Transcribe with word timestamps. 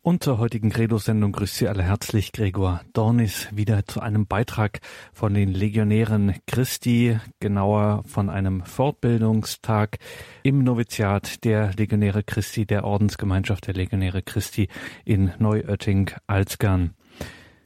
Und 0.00 0.22
zur 0.22 0.38
heutigen 0.38 0.70
Credo-Sendung 0.70 1.32
grüßt 1.32 1.56
Sie 1.56 1.68
alle 1.68 1.82
herzlich 1.82 2.32
Gregor 2.32 2.80
Dornis 2.92 3.48
wieder 3.50 3.84
zu 3.84 4.00
einem 4.00 4.26
Beitrag 4.26 4.80
von 5.12 5.34
den 5.34 5.52
Legionären 5.52 6.36
Christi, 6.46 7.18
genauer 7.40 8.04
von 8.06 8.30
einem 8.30 8.64
Fortbildungstag 8.64 9.98
im 10.44 10.62
Noviziat 10.62 11.44
der 11.44 11.72
Legionäre 11.74 12.22
Christi, 12.22 12.64
der 12.64 12.84
Ordensgemeinschaft 12.84 13.66
der 13.66 13.74
Legionäre 13.74 14.22
Christi 14.22 14.68
in 15.04 15.32
Neuötting-Alzgern. 15.38 16.94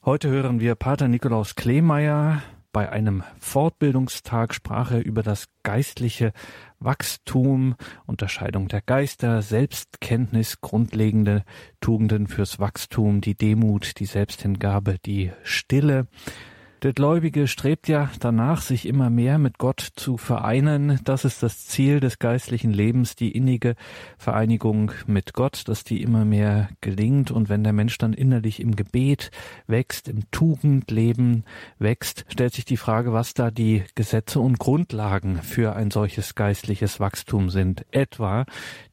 Heute 0.03 0.29
hören 0.29 0.59
wir 0.59 0.75
Pater 0.75 1.07
Nikolaus 1.07 1.55
Kleemeyer, 1.55 2.41
bei 2.73 2.91
einem 2.91 3.23
Fortbildungstag 3.39 4.53
sprach 4.53 4.91
er 4.91 5.05
über 5.05 5.21
das 5.23 5.45
geistliche 5.61 6.33
Wachstum, 6.79 7.75
Unterscheidung 8.05 8.67
der 8.67 8.81
Geister, 8.81 9.41
Selbstkenntnis, 9.41 10.59
grundlegende 10.59 11.45
Tugenden 11.79 12.27
fürs 12.27 12.59
Wachstum, 12.59 13.21
die 13.21 13.35
Demut, 13.35 13.99
die 13.99 14.05
Selbsthingabe, 14.05 14.97
die 15.05 15.31
Stille. 15.43 16.07
Der 16.83 16.91
Gläubige 16.91 17.47
strebt 17.47 17.87
ja 17.87 18.09
danach, 18.19 18.61
sich 18.61 18.85
immer 18.85 19.09
mehr 19.09 19.37
mit 19.37 19.57
Gott 19.57 19.79
zu 19.95 20.17
vereinen. 20.17 20.99
Das 21.05 21.23
ist 21.23 21.41
das 21.41 21.65
Ziel 21.65 22.01
des 22.01 22.19
geistlichen 22.19 22.73
Lebens, 22.73 23.15
die 23.15 23.31
innige 23.31 23.75
Vereinigung 24.17 24.91
mit 25.07 25.31
Gott, 25.31 25.63
dass 25.69 25.85
die 25.85 26.01
immer 26.01 26.25
mehr 26.25 26.67
gelingt. 26.81 27.31
Und 27.31 27.47
wenn 27.47 27.63
der 27.63 27.71
Mensch 27.71 27.97
dann 27.99 28.11
innerlich 28.11 28.59
im 28.59 28.75
Gebet 28.75 29.31
wächst, 29.65 30.09
im 30.09 30.29
Tugendleben 30.31 31.45
wächst, 31.79 32.25
stellt 32.27 32.53
sich 32.53 32.65
die 32.65 32.75
Frage, 32.75 33.13
was 33.13 33.33
da 33.33 33.49
die 33.49 33.85
Gesetze 33.95 34.41
und 34.41 34.59
Grundlagen 34.59 35.41
für 35.41 35.77
ein 35.77 35.89
solches 35.89 36.35
geistliches 36.35 36.99
Wachstum 36.99 37.49
sind. 37.49 37.85
Etwa 37.91 38.45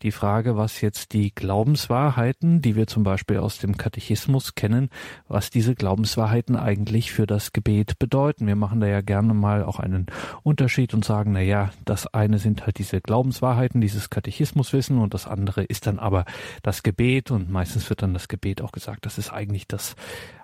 die 0.02 0.12
Frage, 0.12 0.56
was 0.56 0.80
jetzt 0.80 1.12
die 1.12 1.34
Glaubenswahrheiten, 1.34 2.62
die 2.62 2.76
wir 2.76 2.86
zum 2.86 3.02
Beispiel 3.02 3.38
aus 3.38 3.58
dem 3.58 3.76
Katechismus 3.76 4.54
kennen, 4.54 4.90
was 5.26 5.50
diese 5.50 5.74
Glaubenswahrheiten 5.74 6.54
eigentlich 6.54 7.10
für 7.10 7.26
das 7.26 7.52
Gebet 7.52 7.79
Gebet 7.80 7.98
bedeuten. 7.98 8.46
Wir 8.46 8.56
machen 8.56 8.80
da 8.80 8.86
ja 8.86 9.00
gerne 9.00 9.32
mal 9.32 9.64
auch 9.64 9.78
einen 9.78 10.06
Unterschied 10.42 10.92
und 10.92 11.04
sagen, 11.04 11.32
na 11.32 11.40
ja, 11.40 11.70
das 11.86 12.06
eine 12.06 12.38
sind 12.38 12.66
halt 12.66 12.78
diese 12.78 13.00
Glaubenswahrheiten, 13.00 13.80
dieses 13.80 14.10
Katechismuswissen 14.10 14.98
und 14.98 15.14
das 15.14 15.26
andere 15.26 15.64
ist 15.64 15.86
dann 15.86 15.98
aber 15.98 16.26
das 16.62 16.82
Gebet 16.82 17.30
und 17.30 17.50
meistens 17.50 17.88
wird 17.88 18.02
dann 18.02 18.12
das 18.12 18.28
Gebet 18.28 18.60
auch 18.60 18.72
gesagt, 18.72 19.06
das 19.06 19.16
ist 19.16 19.32
eigentlich 19.32 19.66
das 19.66 19.96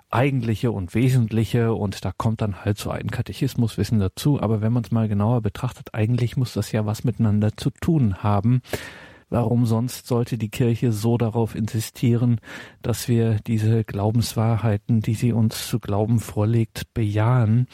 Eigentliche 0.09 0.71
und 0.71 0.95
Wesentliche 0.95 1.73
und 1.73 2.03
da 2.05 2.11
kommt 2.11 2.41
dann 2.41 2.65
halt 2.65 2.79
so 2.79 2.89
ein 2.89 3.11
Katechismuswissen 3.11 3.99
dazu. 3.99 4.41
Aber 4.41 4.61
wenn 4.61 4.73
man 4.73 4.83
es 4.83 4.91
mal 4.91 5.07
genauer 5.07 5.41
betrachtet, 5.41 5.93
eigentlich 5.93 6.37
muss 6.37 6.53
das 6.53 6.71
ja 6.71 6.85
was 6.85 7.03
miteinander 7.03 7.55
zu 7.55 7.69
tun 7.69 8.23
haben. 8.23 8.61
Warum 9.29 9.65
sonst 9.65 10.07
sollte 10.07 10.37
die 10.37 10.49
Kirche 10.49 10.91
so 10.91 11.17
darauf 11.17 11.53
insistieren, 11.53 12.39
dass 12.81 13.07
wir 13.07 13.39
diese 13.45 13.83
Glaubenswahrheiten, 13.83 15.01
die 15.01 15.15
sie 15.15 15.33
uns 15.33 15.67
zu 15.67 15.79
glauben 15.79 16.19
vorlegt, 16.19 16.93
bejahen, 16.93 17.67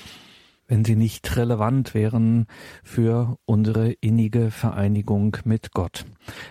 wenn 0.68 0.84
sie 0.84 0.96
nicht 0.96 1.36
relevant 1.36 1.94
wären 1.94 2.48
für 2.84 3.38
unsere 3.46 3.92
innige 3.92 4.50
Vereinigung 4.50 5.38
mit 5.44 5.72
Gott. 5.74 6.06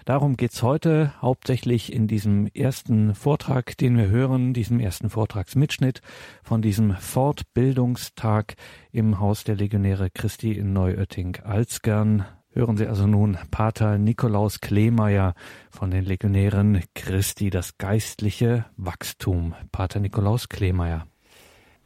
Darum 0.04 0.36
geht's 0.36 0.62
heute 0.62 1.12
hauptsächlich 1.20 1.92
in 1.92 2.06
diesem 2.06 2.46
ersten 2.46 3.16
Vortrag, 3.16 3.76
den 3.78 3.96
wir 3.96 4.08
hören, 4.08 4.52
diesem 4.52 4.78
ersten 4.78 5.10
Vortragsmitschnitt 5.10 6.02
von 6.44 6.62
diesem 6.62 6.94
Fortbildungstag 6.94 8.54
im 8.92 9.18
Haus 9.18 9.42
der 9.42 9.56
Legionäre 9.56 10.10
Christi 10.10 10.52
in 10.52 10.72
Neuötting-Alzgern 10.72 12.24
Hören 12.54 12.76
Sie 12.76 12.86
also 12.86 13.06
nun 13.06 13.38
Pater 13.50 13.96
Nikolaus 13.96 14.60
Kleemeyer 14.60 15.32
von 15.70 15.90
den 15.90 16.04
Legionären 16.04 16.84
Christi, 16.94 17.48
das 17.48 17.78
geistliche 17.78 18.66
Wachstum. 18.76 19.54
Pater 19.72 20.00
Nikolaus 20.00 20.50
Kleemeyer. 20.50 21.06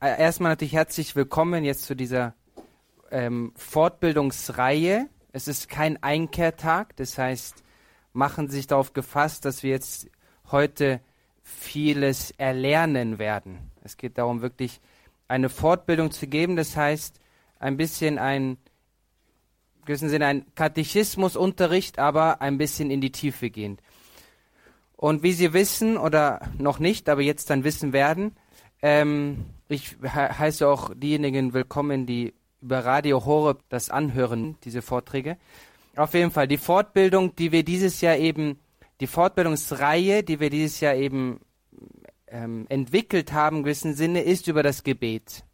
Äh, 0.00 0.20
erstmal 0.20 0.50
natürlich 0.50 0.73
herzlich 0.73 1.14
willkommen 1.14 1.62
jetzt 1.62 1.84
zu 1.84 1.95
dieser 1.95 2.34
ähm, 3.12 3.53
Fortbildungsreihe. 3.55 5.08
Es 5.30 5.46
ist 5.46 5.68
kein 5.68 6.02
Einkehrtag, 6.02 6.96
das 6.96 7.17
heißt, 7.17 7.62
machen 8.12 8.48
Sie 8.48 8.57
sich 8.57 8.67
darauf 8.67 8.92
gefasst, 8.92 9.45
dass 9.45 9.62
wir 9.62 9.70
jetzt 9.70 10.11
heute 10.51 10.98
vieles 11.45 12.33
erlernen 12.33 13.20
werden. 13.20 13.70
Es 13.85 13.96
geht 13.96 14.18
darum, 14.18 14.42
wirklich 14.42 14.80
eine 15.29 15.48
Fortbildung 15.48 16.11
zu 16.11 16.27
geben, 16.27 16.57
das 16.57 16.77
heißt, 16.77 17.20
ein 17.61 17.77
bisschen 17.77 18.18
ein 18.18 18.58
gewissen 19.86 20.08
Sinne 20.08 20.27
ein 20.27 20.47
Katechismusunterricht, 20.55 21.98
aber 21.98 22.41
ein 22.42 22.58
bisschen 22.58 22.91
in 22.91 23.01
die 23.01 23.13
Tiefe 23.13 23.51
gehend. 23.51 23.80
Und 24.97 25.23
wie 25.23 25.33
Sie 25.33 25.52
wissen, 25.52 25.97
oder 25.97 26.41
noch 26.58 26.79
nicht, 26.79 27.08
aber 27.08 27.23
jetzt 27.23 27.51
dann 27.51 27.64
wissen 27.64 27.92
werden, 27.92 28.36
ähm, 28.83 29.47
ich 29.69 29.97
he 30.02 30.08
heiße 30.08 30.67
auch 30.67 30.91
diejenigen 30.95 31.52
willkommen, 31.52 32.07
die 32.07 32.35
über 32.63 32.85
Radio 32.85 33.24
Horeb 33.24 33.61
das 33.69 33.91
anhören, 33.91 34.57
diese 34.64 34.83
Vorträge. 34.83 35.36
Auf 35.97 36.14
jeden 36.14 36.30
Fall, 36.30 36.48
die 36.48 36.58
Fortbildung, 36.58 37.35
die 37.36 37.53
wir 37.53 37.63
dieses 37.63 38.01
Jahr 38.01 38.17
eben, 38.17 38.58
die 39.01 39.07
Fortbildungsreihe, 39.07 40.23
die 40.23 40.41
wir 40.41 40.51
dieses 40.51 40.80
Jahr 40.80 40.95
eben 40.95 41.41
ähm, 42.29 42.67
entwickelt 42.68 43.33
haben, 43.33 43.58
in 43.58 43.63
gewissem 43.64 43.95
Sinne, 43.95 44.23
ist 44.23 44.48
über 44.48 44.63
das 44.63 44.83
Gebet. 44.83 45.45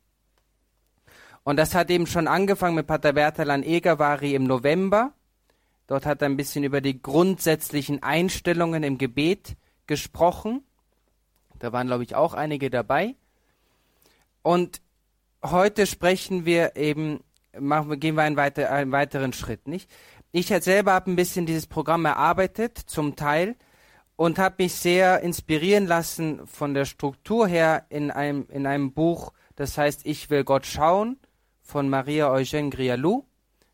Und 1.45 1.57
das 1.57 1.75
hat 1.75 1.91
eben 1.91 2.07
schon 2.07 2.29
angefangen 2.29 2.77
mit 2.77 2.87
Pater 2.87 3.13
Bertalan 3.13 3.65
Egervari 3.65 4.35
im 4.35 4.45
November. 4.45 5.13
Dort 5.89 6.07
hat 6.07 6.23
er 6.23 6.29
ein 6.29 6.37
bisschen 6.37 6.63
über 6.63 6.81
die 6.81 7.03
grundsätzlichen 7.03 8.03
Einstellungen 8.03 8.85
im 8.85 8.97
Gebet 8.97 9.57
gesprochen. 9.87 10.63
Da 11.59 11.73
waren, 11.73 11.89
glaube 11.89 12.05
ich, 12.05 12.15
auch 12.15 12.35
einige 12.35 12.71
dabei. 12.71 13.17
Und 14.43 14.81
heute 15.45 15.87
sprechen 15.87 16.45
wir 16.45 16.77
eben, 16.77 17.21
machen, 17.59 17.99
gehen 17.99 18.15
wir 18.15 18.23
einen, 18.23 18.37
weiter, 18.37 18.71
einen 18.71 18.93
weiteren 18.93 19.33
Schritt, 19.33 19.67
nicht? 19.67 19.91
Ich 20.35 20.47
selber 20.47 20.93
habe 20.93 21.11
ein 21.11 21.17
bisschen 21.17 21.45
dieses 21.45 21.67
Programm 21.67 22.07
erarbeitet, 22.07 22.79
zum 22.79 23.17
Teil, 23.17 23.55
und 24.17 24.39
habe 24.39 24.63
mich 24.63 24.75
sehr 24.75 25.21
inspirieren 25.21 25.87
lassen 25.87 26.47
von 26.47 26.73
der 26.73 26.87
Struktur 26.87 27.47
her 27.47 27.85
in 27.91 28.11
einem, 28.11 28.47
in 28.49 28.67
einem 28.67 28.93
Buch, 28.93 29.33
das 29.57 29.77
heißt 29.77 30.07
Ich 30.07 30.31
will 30.31 30.45
Gott 30.45 30.65
schauen 30.65 31.19
von 31.73 31.89
Maria 31.89 32.31
Eugène 32.31 32.69
Grialou. 32.69 33.25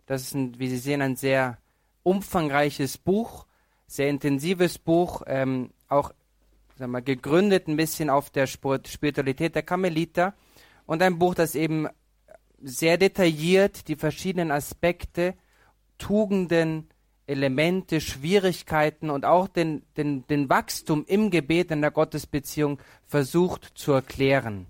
Das 0.07 0.23
ist, 0.23 0.35
ein, 0.35 0.59
wie 0.59 0.69
Sie 0.69 0.79
sehen, 0.79 1.03
ein 1.03 1.17
sehr 1.17 1.59
umfangreiches 2.05 2.97
Buch, 2.97 3.45
sehr 3.89 4.09
intensives 4.09 4.79
Buch, 4.79 5.23
ähm, 5.27 5.71
auch 5.89 6.13
sagen 6.77 6.93
wir, 6.93 7.03
gegründet 7.03 7.67
ein 7.67 7.77
bisschen 7.77 8.09
auf 8.09 8.31
der 8.31 8.47
Spiritualität 8.47 9.57
der 9.57 9.65
Karmeliter 9.65 10.35
und 10.87 11.03
ein 11.03 11.19
Buch, 11.19 11.35
das 11.35 11.57
eben 11.57 11.89
sehr 12.63 12.99
detailliert 12.99 13.89
die 13.89 13.97
verschiedenen 13.97 14.53
Aspekte, 14.53 15.35
Tugenden, 15.99 16.89
Elemente, 17.27 18.01
Schwierigkeiten 18.01 19.11
und 19.11 19.25
auch 19.25 19.49
den, 19.49 19.83
den, 19.97 20.25
den 20.29 20.49
Wachstum 20.49 21.05
im 21.05 21.31
Gebet 21.31 21.73
in 21.73 21.81
der 21.81 21.91
Gottesbeziehung 21.91 22.79
versucht 23.09 23.73
zu 23.75 23.91
erklären. 23.93 24.69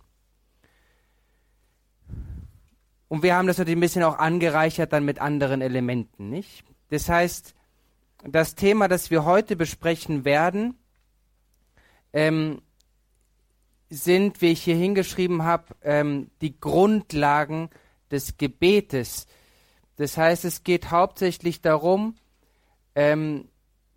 Und 3.09 3.23
wir 3.23 3.35
haben 3.35 3.47
das 3.47 3.59
natürlich 3.59 3.79
ein 3.79 3.81
bisschen 3.81 4.03
auch 4.03 4.19
angereichert 4.19 4.93
dann 4.93 5.05
mit 5.05 5.21
anderen 5.21 5.63
Elementen, 5.63 6.29
nicht? 6.29 6.65
Das 6.91 7.09
heißt, 7.09 7.55
das 8.25 8.55
Thema, 8.55 8.89
das 8.89 9.11
wir 9.11 9.25
heute 9.25 9.57
besprechen 9.57 10.25
werden, 10.25 10.79
ähm, 12.13 12.61
sind, 13.91 14.43
wie 14.43 14.53
ich 14.53 14.63
hier 14.63 14.77
hingeschrieben 14.77 15.45
habe, 15.45 15.75
ähm, 15.83 16.31
die 16.41 16.59
Grundlagen 16.59 17.71
des 18.11 18.37
Gebetes. 18.37 19.27
Das 19.97 20.17
heißt, 20.17 20.45
es 20.45 20.63
geht 20.63 20.91
hauptsächlich 20.91 21.63
darum, 21.63 22.17
ähm, 22.95 23.49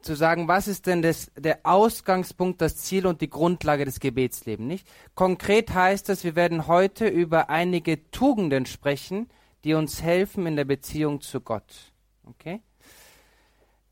zu 0.01 0.15
sagen, 0.15 0.47
was 0.47 0.67
ist 0.67 0.87
denn 0.87 1.01
das, 1.01 1.31
der 1.35 1.59
Ausgangspunkt, 1.63 2.61
das 2.61 2.77
Ziel 2.77 3.05
und 3.05 3.21
die 3.21 3.29
Grundlage 3.29 3.85
des 3.85 3.99
Gebetslebens, 3.99 4.67
nicht? 4.67 4.87
Konkret 5.15 5.73
heißt 5.73 6.09
das, 6.09 6.23
wir 6.23 6.35
werden 6.35 6.67
heute 6.67 7.07
über 7.07 7.49
einige 7.49 8.09
Tugenden 8.11 8.65
sprechen, 8.65 9.29
die 9.63 9.73
uns 9.73 10.01
helfen 10.01 10.47
in 10.47 10.55
der 10.55 10.65
Beziehung 10.65 11.21
zu 11.21 11.41
Gott. 11.41 11.93
Okay? 12.23 12.61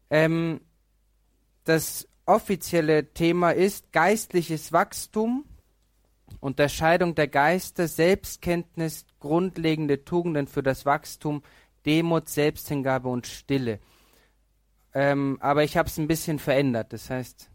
Ähm, 0.10 0.62
das 1.64 2.08
offizielle 2.26 3.14
Thema 3.14 3.52
ist 3.52 3.92
geistliches 3.92 4.72
Wachstum, 4.72 5.46
Unterscheidung 6.40 7.16
der 7.16 7.28
Geister, 7.28 7.88
Selbstkenntnis, 7.88 9.06
grundlegende 9.20 10.06
Tugenden 10.06 10.48
für 10.48 10.64
das 10.64 10.86
Wachstum, 10.86 11.44
Demut, 11.86 12.30
Selbsthingabe 12.30 13.10
und 13.10 13.28
Stille. 13.28 13.80
Ähm, 14.94 15.38
aber 15.42 15.64
ich 15.64 15.78
habe 15.78 15.88
es 15.88 15.98
ein 15.98 16.08
bisschen 16.08 16.40
verändert. 16.40 16.94
Das 16.94 17.10
heißt, 17.10 17.50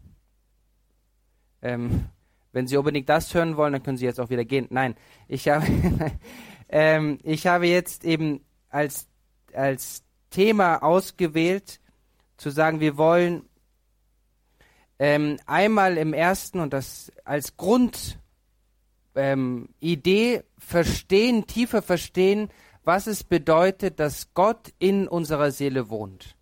ähm, 1.61 2.05
wenn 2.51 2.67
Sie 2.67 2.77
unbedingt 2.77 3.09
das 3.09 3.33
hören 3.33 3.57
wollen, 3.57 3.73
dann 3.73 3.83
können 3.83 3.97
Sie 3.97 4.05
jetzt 4.05 4.19
auch 4.19 4.29
wieder 4.29 4.45
gehen. 4.45 4.67
Nein, 4.69 4.95
ich 5.27 5.49
habe, 5.49 5.65
ähm, 6.69 7.19
ich 7.23 7.47
habe 7.47 7.67
jetzt 7.67 8.05
eben 8.05 8.41
als, 8.69 9.07
als 9.53 10.03
Thema 10.29 10.77
ausgewählt, 10.77 11.79
zu 12.37 12.49
sagen, 12.49 12.79
wir 12.79 12.97
wollen 12.97 13.43
ähm, 14.99 15.37
einmal 15.45 15.97
im 15.97 16.13
ersten 16.13 16.59
und 16.59 16.73
das 16.73 17.11
als 17.23 17.57
Grundidee 17.57 18.15
ähm, 19.15 20.43
verstehen, 20.57 21.47
tiefer 21.47 21.81
verstehen, 21.81 22.49
was 22.83 23.07
es 23.07 23.23
bedeutet, 23.23 23.99
dass 23.99 24.33
Gott 24.33 24.73
in 24.79 25.07
unserer 25.07 25.51
Seele 25.51 25.89
wohnt. 25.89 26.34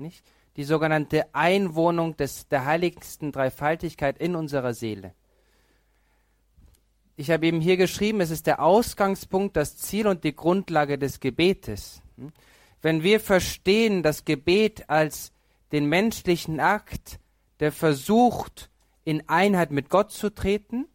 Nicht? 0.00 0.24
Die 0.56 0.64
sogenannte 0.64 1.34
Einwohnung 1.34 2.16
des, 2.16 2.48
der 2.48 2.64
heiligsten 2.64 3.32
Dreifaltigkeit 3.32 4.18
in 4.18 4.34
unserer 4.34 4.74
Seele. 4.74 5.14
Ich 7.16 7.30
habe 7.30 7.46
eben 7.46 7.60
hier 7.60 7.76
geschrieben, 7.76 8.20
es 8.20 8.30
ist 8.30 8.46
der 8.46 8.62
Ausgangspunkt, 8.62 9.56
das 9.56 9.76
Ziel 9.76 10.06
und 10.06 10.24
die 10.24 10.34
Grundlage 10.34 10.98
des 10.98 11.20
Gebetes. 11.20 12.00
Wenn 12.80 13.02
wir 13.02 13.20
verstehen 13.20 14.02
das 14.02 14.24
Gebet 14.24 14.88
als 14.88 15.32
den 15.70 15.86
menschlichen 15.86 16.60
Akt, 16.60 17.20
der 17.60 17.72
versucht, 17.72 18.70
in 19.04 19.28
Einheit 19.28 19.70
mit 19.70 19.90
Gott 19.90 20.12
zu 20.12 20.30
treten, 20.30 20.86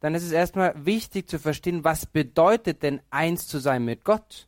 dann 0.00 0.14
ist 0.14 0.22
es 0.24 0.32
erstmal 0.32 0.86
wichtig 0.86 1.28
zu 1.28 1.38
verstehen, 1.38 1.84
was 1.84 2.06
bedeutet 2.06 2.82
denn 2.82 3.00
eins 3.10 3.46
zu 3.46 3.58
sein 3.58 3.84
mit 3.84 4.04
Gott? 4.04 4.46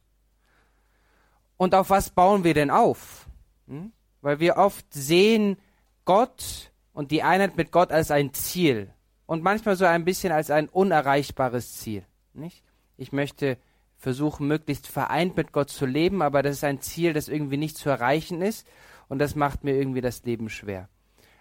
Und 1.56 1.74
auf 1.74 1.90
was 1.90 2.10
bauen 2.10 2.44
wir 2.44 2.54
denn 2.54 2.70
auf? 2.70 3.28
Hm? 3.66 3.92
Weil 4.24 4.40
wir 4.40 4.56
oft 4.56 4.86
sehen 4.90 5.58
Gott 6.06 6.72
und 6.94 7.10
die 7.10 7.22
Einheit 7.22 7.58
mit 7.58 7.70
Gott 7.70 7.92
als 7.92 8.10
ein 8.10 8.32
Ziel 8.32 8.88
und 9.26 9.42
manchmal 9.42 9.76
so 9.76 9.84
ein 9.84 10.06
bisschen 10.06 10.32
als 10.32 10.50
ein 10.50 10.70
unerreichbares 10.70 11.74
Ziel. 11.74 12.06
Nicht? 12.32 12.64
Ich 12.96 13.12
möchte 13.12 13.58
versuchen, 13.98 14.48
möglichst 14.48 14.86
vereint 14.86 15.36
mit 15.36 15.52
Gott 15.52 15.68
zu 15.68 15.84
leben, 15.84 16.22
aber 16.22 16.42
das 16.42 16.56
ist 16.56 16.64
ein 16.64 16.80
Ziel, 16.80 17.12
das 17.12 17.28
irgendwie 17.28 17.58
nicht 17.58 17.76
zu 17.76 17.90
erreichen 17.90 18.40
ist 18.40 18.66
und 19.08 19.18
das 19.18 19.34
macht 19.34 19.62
mir 19.62 19.76
irgendwie 19.76 20.00
das 20.00 20.24
Leben 20.24 20.48
schwer. 20.48 20.88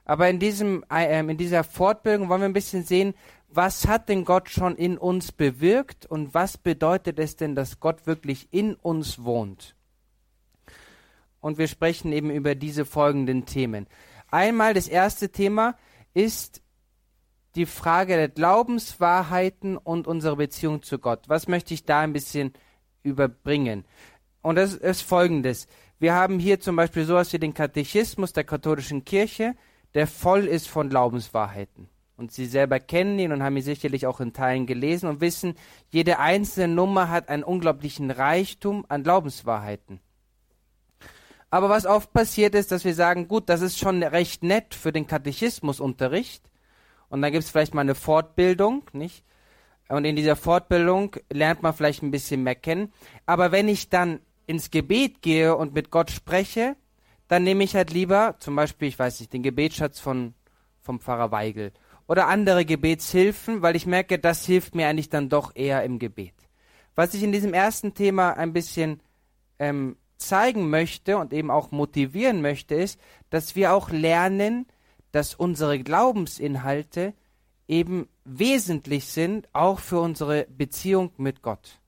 Aber 0.04 0.28
in, 0.30 0.40
diesem, 0.40 0.84
äh, 0.92 1.18
in 1.22 1.38
dieser 1.38 1.64
Fortbildung 1.64 2.28
wollen 2.28 2.42
wir 2.42 2.50
ein 2.50 2.54
bisschen 2.54 2.84
sehen, 2.84 3.14
was 3.48 3.88
hat 3.88 4.10
denn 4.10 4.26
Gott 4.26 4.50
schon 4.50 4.76
in 4.76 4.98
uns 4.98 5.32
bewirkt 5.32 6.06
und 6.06 6.34
was 6.34 6.58
bedeutet 6.58 7.18
es 7.18 7.38
denn, 7.38 7.56
dass 7.56 7.80
Gott 7.80 8.08
wirklich 8.08 8.50
in 8.52 8.76
uns 8.76 9.24
wohnt? 9.24 9.78
Und 11.44 11.58
wir 11.58 11.68
sprechen 11.68 12.14
eben 12.14 12.32
über 12.32 12.56
diese 12.56 12.86
folgenden 12.86 13.46
Themen. 13.46 13.86
Einmal 14.32 14.74
das 14.74 14.88
erste 14.88 15.30
Thema 15.30 15.76
ist 16.14 16.62
die 17.56 17.66
Frage 17.66 18.16
der 18.16 18.30
Glaubenswahrheiten 18.30 19.76
und 19.76 20.08
unsere 20.08 20.38
Beziehung 20.38 20.84
zu 20.84 21.00
Gott. 21.00 21.28
Was 21.28 21.50
möchte 21.50 21.74
ich 21.74 21.84
da 21.84 22.00
ein 22.00 22.14
bisschen 22.14 22.54
überbringen? 23.04 23.84
Und 24.42 24.56
das 24.56 24.74
ist 24.74 25.02
folgendes. 25.02 25.68
Wir 26.00 26.14
haben 26.14 26.40
hier 26.40 26.62
zum 26.62 26.78
Beispiel 26.78 27.04
sowas 27.04 27.34
wie 27.34 27.40
den 27.40 27.54
Katechismus 27.54 28.32
der 28.32 28.46
katholischen 28.46 29.04
Kirche, 29.04 29.54
der 29.96 30.08
voll 30.08 30.46
ist 30.46 30.70
von 30.70 30.90
Glaubenswahrheiten. 30.90 31.90
Und 32.16 32.32
Sie 32.32 32.46
selber 32.46 32.80
kennen 32.80 33.20
ihn 33.20 33.34
und 33.34 33.44
haben 33.44 33.58
ihn 33.58 33.64
sicherlich 33.64 34.08
auch 34.08 34.22
in 34.22 34.32
Teilen 34.32 34.66
gelesen 34.66 35.10
und 35.10 35.20
wissen, 35.20 35.56
jede 35.90 36.20
einzelne 36.20 36.74
Nummer 36.74 37.10
hat 37.10 37.28
einen 37.28 37.44
unglaublichen 37.44 38.12
Reichtum 38.12 38.86
an 38.88 39.04
Glaubenswahrheiten. 39.04 40.00
Aber 41.54 41.70
was 41.70 41.86
oft 41.86 42.12
passiert 42.14 42.56
ist, 42.56 42.72
dass 42.72 42.84
wir 42.84 42.96
sagen, 42.96 43.28
gut, 43.28 43.48
das 43.48 43.62
ist 43.62 43.78
schon 43.78 44.02
recht 44.02 44.42
nett 44.42 44.74
für 44.74 44.92
den 44.92 45.06
Katechismusunterricht, 45.06 46.50
und 47.10 47.22
dann 47.22 47.32
gibt 47.32 47.44
es 47.44 47.52
vielleicht 47.52 47.76
mal 47.76 47.82
eine 47.82 47.94
Fortbildung, 47.94 48.90
nicht? 48.92 49.24
Und 49.88 50.04
in 50.04 50.16
dieser 50.16 50.36
Fortbildung 50.36 51.16
lernt 51.32 51.62
man 51.62 51.76
vielleicht 51.76 52.02
ein 52.02 52.10
bisschen 52.10 52.42
mehr 52.42 52.56
kennen. 52.56 52.92
Aber 53.28 53.52
wenn 53.52 53.68
ich 53.68 53.90
dann 53.90 54.20
ins 54.48 54.72
Gebet 54.72 55.22
gehe 55.22 55.56
und 55.56 55.76
mit 55.76 55.92
Gott 55.92 56.10
spreche, 56.10 56.76
dann 57.28 57.44
nehme 57.44 57.64
ich 57.64 57.76
halt 57.76 57.92
lieber, 57.92 58.36
zum 58.40 58.56
Beispiel, 58.56 58.88
ich 58.88 58.98
weiß 58.98 59.20
nicht, 59.20 59.32
den 59.32 59.44
Gebetsschatz 59.44 60.00
von, 60.00 60.34
vom 60.82 61.00
Pfarrer 61.00 61.32
Weigel 61.32 61.72
oder 62.08 62.30
andere 62.30 62.66
Gebetshilfen, 62.66 63.62
weil 63.62 63.76
ich 63.76 63.86
merke, 63.86 64.18
das 64.18 64.44
hilft 64.44 64.74
mir 64.74 64.88
eigentlich 64.88 65.10
dann 65.10 65.30
doch 65.30 65.56
eher 65.56 65.84
im 65.84 66.00
Gebet. 66.00 66.34
Was 66.96 67.14
ich 67.14 67.22
in 67.22 67.32
diesem 67.32 67.54
ersten 67.54 67.94
Thema 67.94 68.32
ein 68.32 68.54
bisschen 68.54 69.04
ähm, 69.60 69.98
zeigen 70.28 70.70
möchte 70.70 71.18
und 71.18 71.34
eben 71.34 71.52
auch 71.52 71.72
motivieren 71.72 72.42
möchte, 72.42 72.76
ist, 72.76 73.00
dass 73.30 73.56
wir 73.56 73.74
auch 73.74 73.90
lernen, 73.90 74.66
dass 75.12 75.36
unsere 75.36 75.80
Glaubensinhalte 75.80 77.14
eben 77.68 78.08
wesentlich 78.26 79.06
sind, 79.06 79.48
auch 79.54 79.80
für 79.80 80.00
unsere 80.00 80.46
Beziehung 80.50 81.12
mit 81.18 81.42
Gott. 81.42 81.80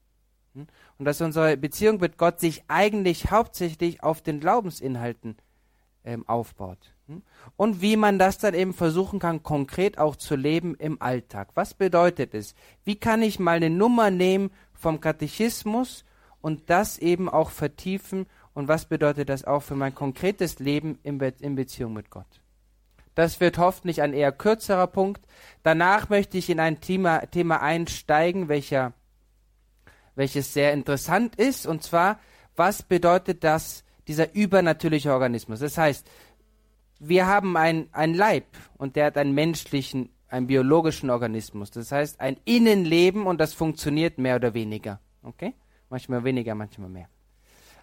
Und 0.53 1.05
dass 1.05 1.21
unsere 1.21 1.57
Beziehung 1.57 1.99
mit 1.99 2.17
Gott 2.17 2.39
sich 2.39 2.63
eigentlich 2.67 3.31
hauptsächlich 3.31 4.03
auf 4.03 4.21
den 4.21 4.39
Glaubensinhalten 4.39 5.35
ähm, 6.05 6.27
aufbaut. 6.27 6.95
Und 7.55 7.81
wie 7.81 7.97
man 7.97 8.17
das 8.17 8.37
dann 8.37 8.53
eben 8.53 8.73
versuchen 8.73 9.19
kann, 9.19 9.43
konkret 9.43 9.97
auch 9.99 10.15
zu 10.15 10.35
leben 10.35 10.75
im 10.75 11.01
Alltag. 11.01 11.49
Was 11.53 11.73
bedeutet 11.73 12.33
es? 12.33 12.55
Wie 12.83 12.95
kann 12.95 13.21
ich 13.21 13.39
mal 13.39 13.57
eine 13.57 13.69
Nummer 13.69 14.09
nehmen 14.09 14.49
vom 14.73 14.99
Katechismus 14.99 16.03
und 16.45 16.69
das 16.69 16.99
eben 16.99 17.27
auch 17.27 17.49
vertiefen? 17.49 18.27
Und 18.53 18.67
was 18.67 18.85
bedeutet 18.85 19.29
das 19.29 19.45
auch 19.45 19.61
für 19.61 19.73
mein 19.73 19.95
konkretes 19.95 20.59
Leben 20.59 20.99
in, 21.01 21.17
Be 21.17 21.33
in 21.39 21.55
Beziehung 21.55 21.93
mit 21.93 22.11
Gott? 22.11 22.39
Das 23.15 23.39
wird 23.39 23.57
hoffentlich 23.57 24.03
ein 24.03 24.13
eher 24.13 24.31
kürzerer 24.31 24.85
Punkt. 24.85 25.25
Danach 25.63 26.09
möchte 26.09 26.37
ich 26.37 26.51
in 26.51 26.59
ein 26.59 26.81
Thema, 26.81 27.25
Thema 27.25 27.63
einsteigen, 27.63 28.47
welcher, 28.47 28.93
welches 30.13 30.53
sehr 30.53 30.71
interessant 30.73 31.35
ist, 31.35 31.65
und 31.65 31.81
zwar, 31.81 32.19
was 32.55 32.83
bedeutet 32.83 33.43
das, 33.43 33.83
dieser 34.07 34.35
übernatürliche 34.35 35.13
Organismus? 35.13 35.61
Das 35.61 35.79
heißt, 35.79 36.07
wir 36.99 37.25
haben 37.25 37.57
ein, 37.57 37.89
ein 37.91 38.13
Leib 38.13 38.45
und 38.77 38.95
der 38.97 39.07
hat 39.07 39.17
einen 39.17 39.33
menschlichen, 39.33 40.09
einen 40.27 40.45
biologischen 40.45 41.09
Organismus. 41.09 41.71
Das 41.71 41.91
heißt, 41.91 42.19
ein 42.19 42.37
Innenleben 42.45 43.25
und 43.25 43.41
das 43.41 43.55
funktioniert 43.55 44.19
mehr 44.19 44.35
oder 44.35 44.53
weniger. 44.53 44.99
Okay? 45.23 45.55
Manchmal 45.95 46.25
weniger, 46.25 46.55
manchmal 46.55 46.89
mehr. 46.89 47.07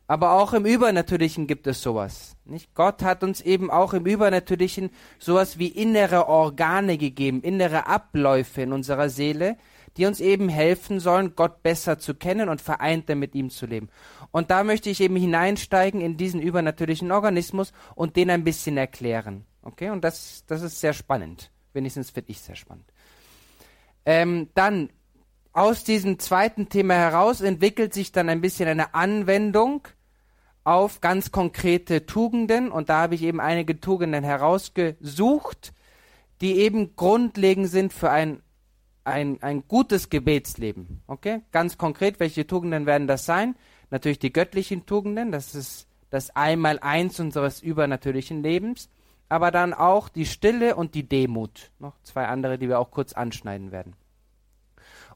Aber 0.06 0.32
auch 0.32 0.52
im 0.52 0.66
Übernatürlichen 0.66 1.46
gibt 1.46 1.66
es 1.66 1.80
sowas. 1.80 2.36
Nicht? 2.44 2.74
Gott 2.74 3.02
hat 3.02 3.24
uns 3.24 3.40
eben 3.40 3.70
auch 3.70 3.94
im 3.94 4.04
Übernatürlichen 4.04 4.90
sowas 5.18 5.58
wie 5.58 5.68
innere 5.68 6.28
Organe 6.28 6.98
gegeben, 6.98 7.40
innere 7.40 7.86
Abläufe 7.86 8.60
in 8.60 8.74
unserer 8.74 9.08
Seele, 9.08 9.56
die 9.96 10.04
uns 10.04 10.20
eben 10.20 10.50
helfen 10.50 11.00
sollen, 11.00 11.36
Gott 11.36 11.62
besser 11.62 11.98
zu 11.98 12.12
kennen 12.12 12.50
und 12.50 12.60
vereinter 12.60 13.14
mit 13.14 13.34
ihm 13.34 13.48
zu 13.48 13.64
leben. 13.64 13.88
Und 14.30 14.50
da 14.50 14.62
möchte 14.62 14.90
ich 14.90 15.00
eben 15.00 15.16
hineinsteigen 15.16 16.02
in 16.02 16.18
diesen 16.18 16.42
übernatürlichen 16.42 17.12
Organismus 17.12 17.72
und 17.94 18.16
den 18.16 18.28
ein 18.28 18.44
bisschen 18.44 18.76
erklären. 18.76 19.46
Okay? 19.62 19.88
Und 19.88 20.04
das, 20.04 20.44
das 20.46 20.60
ist 20.60 20.80
sehr 20.80 20.92
spannend. 20.92 21.50
Wenigstens 21.72 22.10
finde 22.10 22.32
ich 22.32 22.42
sehr 22.42 22.56
spannend. 22.56 22.92
Ähm, 24.04 24.50
dann 24.52 24.90
aus 25.52 25.84
diesem 25.84 26.18
zweiten 26.18 26.68
Thema 26.68 26.94
heraus 26.94 27.40
entwickelt 27.40 27.92
sich 27.92 28.12
dann 28.12 28.28
ein 28.28 28.40
bisschen 28.40 28.68
eine 28.68 28.94
Anwendung 28.94 29.86
auf 30.64 31.00
ganz 31.00 31.32
konkrete 31.32 32.06
Tugenden 32.06 32.70
und 32.70 32.88
da 32.88 33.02
habe 33.02 33.14
ich 33.14 33.22
eben 33.22 33.40
einige 33.40 33.80
Tugenden 33.80 34.24
herausgesucht, 34.24 35.72
die 36.40 36.56
eben 36.58 36.96
grundlegend 36.96 37.68
sind 37.68 37.92
für 37.92 38.10
ein, 38.10 38.42
ein, 39.04 39.42
ein 39.42 39.64
gutes 39.68 40.08
Gebetsleben. 40.08 41.02
Okay? 41.06 41.42
Ganz 41.50 41.76
konkret, 41.76 42.20
welche 42.20 42.46
Tugenden 42.46 42.86
werden 42.86 43.06
das 43.06 43.26
sein? 43.26 43.56
Natürlich 43.90 44.20
die 44.20 44.32
göttlichen 44.32 44.86
Tugenden, 44.86 45.32
das 45.32 45.54
ist 45.54 45.86
das 46.10 46.34
Einmaleins 46.36 47.20
unseres 47.20 47.60
übernatürlichen 47.60 48.42
Lebens, 48.42 48.88
aber 49.28 49.50
dann 49.50 49.74
auch 49.74 50.08
die 50.08 50.26
Stille 50.26 50.76
und 50.76 50.94
die 50.94 51.08
Demut. 51.08 51.70
Noch 51.78 51.94
zwei 52.02 52.26
andere, 52.26 52.58
die 52.58 52.68
wir 52.68 52.78
auch 52.78 52.90
kurz 52.90 53.12
anschneiden 53.12 53.72
werden. 53.72 53.94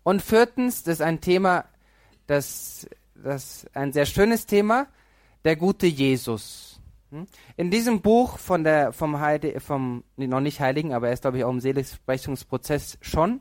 Und 0.07 0.23
viertens, 0.23 0.85
das 0.85 1.01
ist 1.01 1.03
ein 1.03 1.21
Thema, 1.21 1.65
das, 2.29 2.89
das 3.17 3.67
ein 3.75 3.93
sehr 3.93 4.07
schönes 4.07 4.47
Thema, 4.47 4.87
der 5.45 5.57
gute 5.57 5.89
Jesus. 5.89 6.81
Hm? 7.11 7.27
In 7.57 7.73
diesem 7.73 8.03
Buch 8.03 8.39
von 8.39 8.63
der, 8.63 8.93
vom, 8.93 9.19
Heide, 9.19 9.59
vom 9.59 10.05
noch 10.17 10.39
nicht 10.39 10.61
Heiligen, 10.61 10.93
aber 10.93 11.09
er 11.09 11.15
ist, 11.15 11.23
glaube 11.23 11.39
ich, 11.39 11.45
auch 11.45 11.51
im 11.51 11.59
Seligsprechungsprozess 11.59 12.99
schon, 13.01 13.41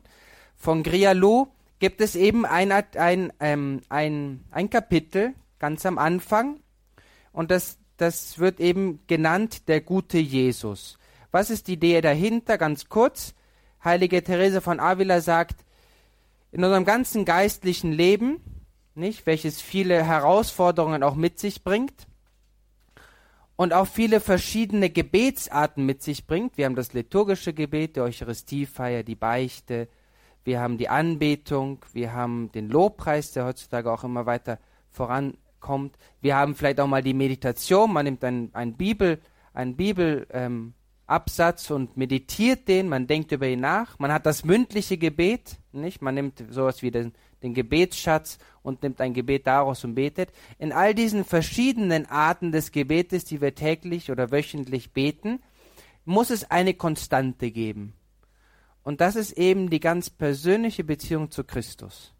von 0.56 0.82
Grialou 0.82 1.46
gibt 1.78 2.00
es 2.00 2.16
eben 2.16 2.44
ein, 2.44 2.72
ein, 2.72 3.32
ähm, 3.38 3.82
ein, 3.88 4.42
ein 4.50 4.68
Kapitel 4.68 5.34
ganz 5.60 5.86
am 5.86 5.98
Anfang 5.98 6.58
und 7.30 7.52
das, 7.52 7.78
das 7.96 8.40
wird 8.40 8.58
eben 8.58 9.06
genannt 9.06 9.68
der 9.68 9.82
gute 9.82 10.18
Jesus. 10.18 10.98
Was 11.30 11.50
ist 11.50 11.68
die 11.68 11.74
Idee 11.74 12.00
dahinter? 12.00 12.58
Ganz 12.58 12.88
kurz. 12.88 13.34
Heilige 13.84 14.20
Therese 14.24 14.60
von 14.60 14.80
Avila 14.80 15.20
sagt, 15.20 15.64
in 16.56 16.64
unserem 16.64 16.86
ganzen 16.86 17.26
geistlichen 17.26 17.92
Leben, 17.92 18.40
nicht, 18.94 19.26
welches 19.26 19.60
viele 19.60 20.02
Herausforderungen 20.02 21.02
auch 21.02 21.14
mit 21.14 21.38
sich 21.38 21.62
bringt 21.62 22.06
und 23.56 23.74
auch 23.74 23.86
viele 23.86 24.20
verschiedene 24.20 24.88
Gebetsarten 24.88 25.84
mit 25.84 26.02
sich 26.02 26.26
bringt. 26.26 26.56
Wir 26.56 26.64
haben 26.64 26.74
das 26.74 26.94
liturgische 26.94 27.52
Gebet, 27.52 27.96
die 27.96 28.00
Eucharistiefeier, 28.00 29.02
die 29.02 29.16
Beichte, 29.16 29.88
wir 30.44 30.58
haben 30.58 30.78
die 30.78 30.88
Anbetung, 30.88 31.84
wir 31.92 32.14
haben 32.14 32.50
den 32.52 32.70
Lobpreis, 32.70 33.32
der 33.32 33.44
heutzutage 33.44 33.92
auch 33.92 34.04
immer 34.04 34.24
weiter 34.24 34.58
vorankommt. 34.92 35.98
Wir 36.22 36.36
haben 36.36 36.54
vielleicht 36.54 36.80
auch 36.80 36.86
mal 36.86 37.02
die 37.02 37.12
Meditation, 37.12 37.92
man 37.92 38.06
nimmt 38.06 38.24
ein, 38.24 38.48
ein 38.54 38.78
Bibel, 38.78 39.20
ein 39.52 39.76
Bibel, 39.76 40.26
ähm, 40.30 40.72
Absatz 41.06 41.70
und 41.70 41.96
meditiert 41.96 42.66
den, 42.66 42.88
man 42.88 43.06
denkt 43.06 43.30
über 43.30 43.46
ihn 43.46 43.60
nach. 43.60 43.98
Man 43.98 44.12
hat 44.12 44.26
das 44.26 44.44
mündliche 44.44 44.98
Gebet, 44.98 45.58
nicht? 45.72 46.02
Man 46.02 46.14
nimmt 46.14 46.42
sowas 46.50 46.82
wie 46.82 46.90
den, 46.90 47.12
den 47.42 47.54
Gebetsschatz 47.54 48.38
und 48.62 48.82
nimmt 48.82 49.00
ein 49.00 49.14
Gebet 49.14 49.46
daraus 49.46 49.84
und 49.84 49.94
betet. 49.94 50.30
In 50.58 50.72
all 50.72 50.94
diesen 50.94 51.24
verschiedenen 51.24 52.06
Arten 52.06 52.50
des 52.50 52.72
Gebetes, 52.72 53.24
die 53.24 53.40
wir 53.40 53.54
täglich 53.54 54.10
oder 54.10 54.32
wöchentlich 54.32 54.92
beten, 54.92 55.40
muss 56.04 56.30
es 56.30 56.50
eine 56.50 56.74
Konstante 56.74 57.50
geben. 57.52 57.92
Und 58.82 59.00
das 59.00 59.16
ist 59.16 59.32
eben 59.32 59.70
die 59.70 59.80
ganz 59.80 60.10
persönliche 60.10 60.84
Beziehung 60.84 61.30
zu 61.30 61.44
Christus. 61.44 62.15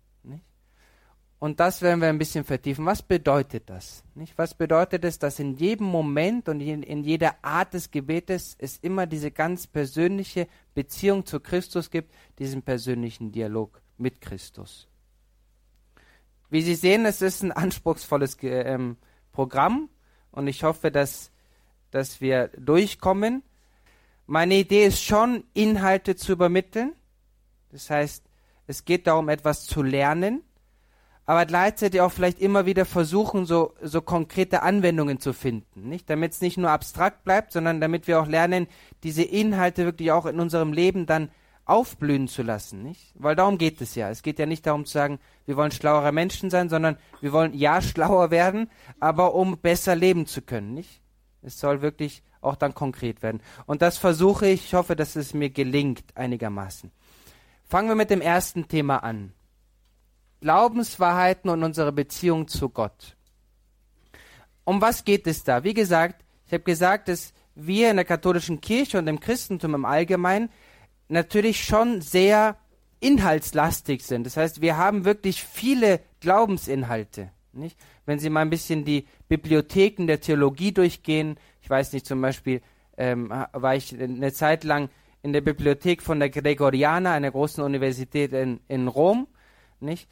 Und 1.38 1.60
das 1.60 1.82
werden 1.82 2.00
wir 2.00 2.08
ein 2.08 2.18
bisschen 2.18 2.44
vertiefen. 2.44 2.86
Was 2.86 3.02
bedeutet 3.02 3.68
das? 3.68 4.02
Nicht? 4.14 4.38
Was 4.38 4.54
bedeutet 4.54 5.04
es, 5.04 5.18
dass 5.18 5.38
in 5.38 5.54
jedem 5.54 5.86
Moment 5.86 6.48
und 6.48 6.60
in, 6.60 7.04
jeder 7.04 7.34
Art 7.42 7.74
des 7.74 7.90
Gebetes 7.90 8.56
es 8.58 8.78
immer 8.78 9.06
diese 9.06 9.30
ganz 9.30 9.66
persönliche 9.66 10.48
Beziehung 10.74 11.26
zu 11.26 11.40
Christus 11.40 11.90
gibt, 11.90 12.14
diesen 12.38 12.62
persönlichen 12.62 13.32
Dialog 13.32 13.82
mit 13.98 14.22
Christus? 14.22 14.88
Wie 16.48 16.62
Sie 16.62 16.74
sehen, 16.74 17.04
es 17.04 17.20
ist 17.20 17.42
ein 17.42 17.52
anspruchsvolles 17.52 18.38
ähm, 18.42 18.96
Programm 19.32 19.90
und 20.30 20.46
ich 20.46 20.64
hoffe, 20.64 20.90
dass, 20.90 21.30
dass 21.90 22.22
wir 22.22 22.48
durchkommen. 22.56 23.42
Meine 24.26 24.54
Idee 24.54 24.86
ist 24.86 25.02
schon, 25.02 25.44
Inhalte 25.52 26.16
zu 26.16 26.32
übermitteln. 26.32 26.94
Das 27.70 27.90
heißt, 27.90 28.24
es 28.66 28.84
geht 28.86 29.06
darum, 29.06 29.28
etwas 29.28 29.66
zu 29.66 29.82
lernen, 29.82 30.42
aber 31.26 31.44
gleichzeitig 31.44 32.00
auch 32.00 32.12
vielleicht 32.12 32.40
immer 32.40 32.66
wieder 32.66 32.84
versuchen, 32.84 33.46
so, 33.46 33.74
so 33.82 34.00
konkrete 34.00 34.62
Anwendungen 34.62 35.18
zu 35.18 35.32
finden. 35.32 35.88
Nicht? 35.88 36.08
Damit 36.08 36.32
es 36.32 36.40
nicht 36.40 36.56
nur 36.56 36.70
abstrakt 36.70 37.24
bleibt, 37.24 37.52
sondern 37.52 37.80
damit 37.80 38.06
wir 38.06 38.20
auch 38.20 38.28
lernen, 38.28 38.68
diese 39.02 39.24
Inhalte 39.24 39.84
wirklich 39.84 40.12
auch 40.12 40.26
in 40.26 40.38
unserem 40.38 40.72
Leben 40.72 41.04
dann 41.04 41.30
aufblühen 41.64 42.28
zu 42.28 42.42
lassen. 42.42 42.84
Nicht? 42.84 43.12
Weil 43.16 43.34
darum 43.34 43.58
geht 43.58 43.80
es 43.80 43.96
ja. 43.96 44.08
Es 44.08 44.22
geht 44.22 44.38
ja 44.38 44.46
nicht 44.46 44.66
darum 44.66 44.86
zu 44.86 44.92
sagen, 44.92 45.18
wir 45.46 45.56
wollen 45.56 45.72
schlauere 45.72 46.12
Menschen 46.12 46.48
sein, 46.48 46.68
sondern 46.68 46.96
wir 47.20 47.32
wollen 47.32 47.54
ja 47.54 47.82
schlauer 47.82 48.30
werden, 48.30 48.70
aber 49.00 49.34
um 49.34 49.58
besser 49.58 49.96
leben 49.96 50.26
zu 50.26 50.42
können. 50.42 50.74
Nicht? 50.74 51.02
Es 51.42 51.58
soll 51.58 51.82
wirklich 51.82 52.22
auch 52.40 52.54
dann 52.54 52.74
konkret 52.74 53.22
werden. 53.22 53.42
Und 53.66 53.82
das 53.82 53.98
versuche 53.98 54.46
ich. 54.46 54.66
Ich 54.66 54.74
hoffe, 54.74 54.94
dass 54.94 55.16
es 55.16 55.34
mir 55.34 55.50
gelingt 55.50 56.04
einigermaßen. 56.14 56.92
Fangen 57.64 57.88
wir 57.88 57.96
mit 57.96 58.10
dem 58.10 58.20
ersten 58.20 58.68
Thema 58.68 58.98
an. 58.98 59.32
Glaubenswahrheiten 60.40 61.50
und 61.50 61.62
unsere 61.62 61.92
Beziehung 61.92 62.48
zu 62.48 62.68
Gott. 62.68 63.16
Um 64.64 64.80
was 64.80 65.04
geht 65.04 65.26
es 65.26 65.44
da? 65.44 65.64
Wie 65.64 65.74
gesagt, 65.74 66.24
ich 66.46 66.52
habe 66.52 66.64
gesagt, 66.64 67.08
dass 67.08 67.32
wir 67.54 67.90
in 67.90 67.96
der 67.96 68.04
katholischen 68.04 68.60
Kirche 68.60 68.98
und 68.98 69.08
im 69.08 69.20
Christentum 69.20 69.74
im 69.74 69.84
Allgemeinen 69.84 70.50
natürlich 71.08 71.64
schon 71.64 72.00
sehr 72.00 72.56
inhaltslastig 73.00 74.02
sind. 74.02 74.24
Das 74.24 74.36
heißt, 74.36 74.60
wir 74.60 74.76
haben 74.76 75.04
wirklich 75.04 75.42
viele 75.42 76.00
Glaubensinhalte. 76.20 77.30
Nicht? 77.52 77.78
Wenn 78.04 78.18
Sie 78.18 78.30
mal 78.30 78.42
ein 78.42 78.50
bisschen 78.50 78.84
die 78.84 79.06
Bibliotheken 79.28 80.06
der 80.06 80.20
Theologie 80.20 80.72
durchgehen, 80.72 81.38
ich 81.62 81.70
weiß 81.70 81.92
nicht, 81.92 82.06
zum 82.06 82.20
Beispiel 82.20 82.60
ähm, 82.96 83.30
war 83.52 83.74
ich 83.74 83.98
eine 83.98 84.32
Zeit 84.32 84.64
lang 84.64 84.90
in 85.22 85.32
der 85.32 85.40
Bibliothek 85.40 86.02
von 86.02 86.20
der 86.20 86.30
Gregoriana, 86.30 87.12
einer 87.12 87.30
großen 87.30 87.64
Universität 87.64 88.32
in, 88.32 88.60
in 88.68 88.88
Rom, 88.88 89.26
nicht? 89.80 90.08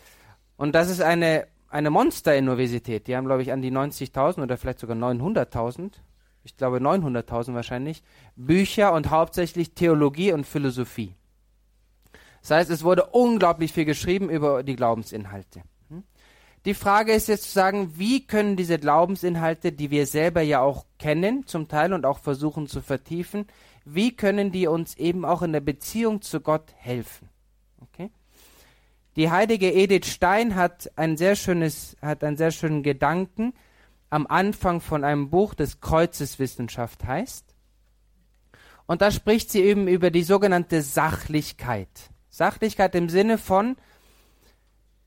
Und 0.56 0.74
das 0.74 0.90
ist 0.90 1.00
eine, 1.00 1.46
eine 1.68 1.90
Monster-Universität. 1.90 3.06
Die 3.06 3.16
haben, 3.16 3.26
glaube 3.26 3.42
ich, 3.42 3.52
an 3.52 3.62
die 3.62 3.72
90.000 3.72 4.42
oder 4.42 4.56
vielleicht 4.56 4.78
sogar 4.78 4.96
900.000, 4.96 5.92
ich 6.44 6.56
glaube 6.56 6.78
900.000 6.78 7.54
wahrscheinlich, 7.54 8.02
Bücher 8.36 8.92
und 8.92 9.10
hauptsächlich 9.10 9.74
Theologie 9.74 10.32
und 10.32 10.46
Philosophie. 10.46 11.14
Das 12.42 12.50
heißt, 12.50 12.70
es 12.70 12.84
wurde 12.84 13.06
unglaublich 13.06 13.72
viel 13.72 13.86
geschrieben 13.86 14.28
über 14.28 14.62
die 14.62 14.76
Glaubensinhalte. 14.76 15.62
Die 16.64 16.74
Frage 16.74 17.12
ist 17.12 17.28
jetzt 17.28 17.44
zu 17.44 17.50
sagen, 17.50 17.98
wie 17.98 18.26
können 18.26 18.56
diese 18.56 18.78
Glaubensinhalte, 18.78 19.72
die 19.72 19.90
wir 19.90 20.06
selber 20.06 20.40
ja 20.40 20.60
auch 20.60 20.86
kennen, 20.98 21.46
zum 21.46 21.68
Teil 21.68 21.92
und 21.92 22.06
auch 22.06 22.18
versuchen 22.18 22.68
zu 22.68 22.80
vertiefen, 22.80 23.46
wie 23.84 24.16
können 24.16 24.50
die 24.50 24.66
uns 24.66 24.96
eben 24.96 25.26
auch 25.26 25.42
in 25.42 25.52
der 25.52 25.60
Beziehung 25.60 26.22
zu 26.22 26.40
Gott 26.40 26.72
helfen? 26.76 27.28
Okay? 27.82 28.10
Die 29.16 29.30
heilige 29.30 29.72
Edith 29.72 30.06
Stein 30.06 30.54
hat 30.56 30.90
ein 30.96 31.16
sehr 31.16 31.36
schönes, 31.36 31.96
hat 32.02 32.24
einen 32.24 32.36
sehr 32.36 32.50
schönen 32.50 32.82
Gedanken 32.82 33.54
am 34.10 34.26
Anfang 34.26 34.80
von 34.80 35.04
einem 35.04 35.30
Buch, 35.30 35.54
das 35.54 35.80
Kreuzeswissenschaft 35.80 37.04
heißt. 37.04 37.44
Und 38.86 39.02
da 39.02 39.10
spricht 39.10 39.50
sie 39.50 39.62
eben 39.62 39.88
über 39.88 40.10
die 40.10 40.24
sogenannte 40.24 40.82
Sachlichkeit. 40.82 41.88
Sachlichkeit 42.28 42.94
im 42.94 43.08
Sinne 43.08 43.38
von, 43.38 43.76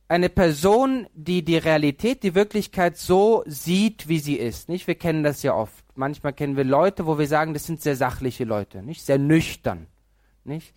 eine 0.10 0.30
Person, 0.30 1.08
die 1.14 1.44
die 1.44 1.58
Realität, 1.58 2.24
die 2.24 2.34
Wirklichkeit 2.34 2.98
so 2.98 3.44
sieht, 3.46 4.08
wie 4.08 4.20
sie 4.20 4.36
ist. 4.36 4.70
Nicht? 4.70 4.88
Wir 4.88 4.96
kennen 4.96 5.24
das 5.24 5.44
ja 5.44 5.54
oft. 5.54 5.84
Manchmal 5.96 6.32
kennen 6.34 6.56
wir 6.56 6.64
Leute, 6.64 7.06
wo 7.06 7.20
wir 7.20 7.28
sagen, 7.28 7.54
das 7.54 7.66
sind 7.66 7.82
sehr 7.82 7.98
sachliche 7.98 8.46
Leute, 8.46 8.84
nicht 8.84 9.04
sehr 9.04 9.18
nüchtern, 9.18 9.88
nicht? 10.44 10.74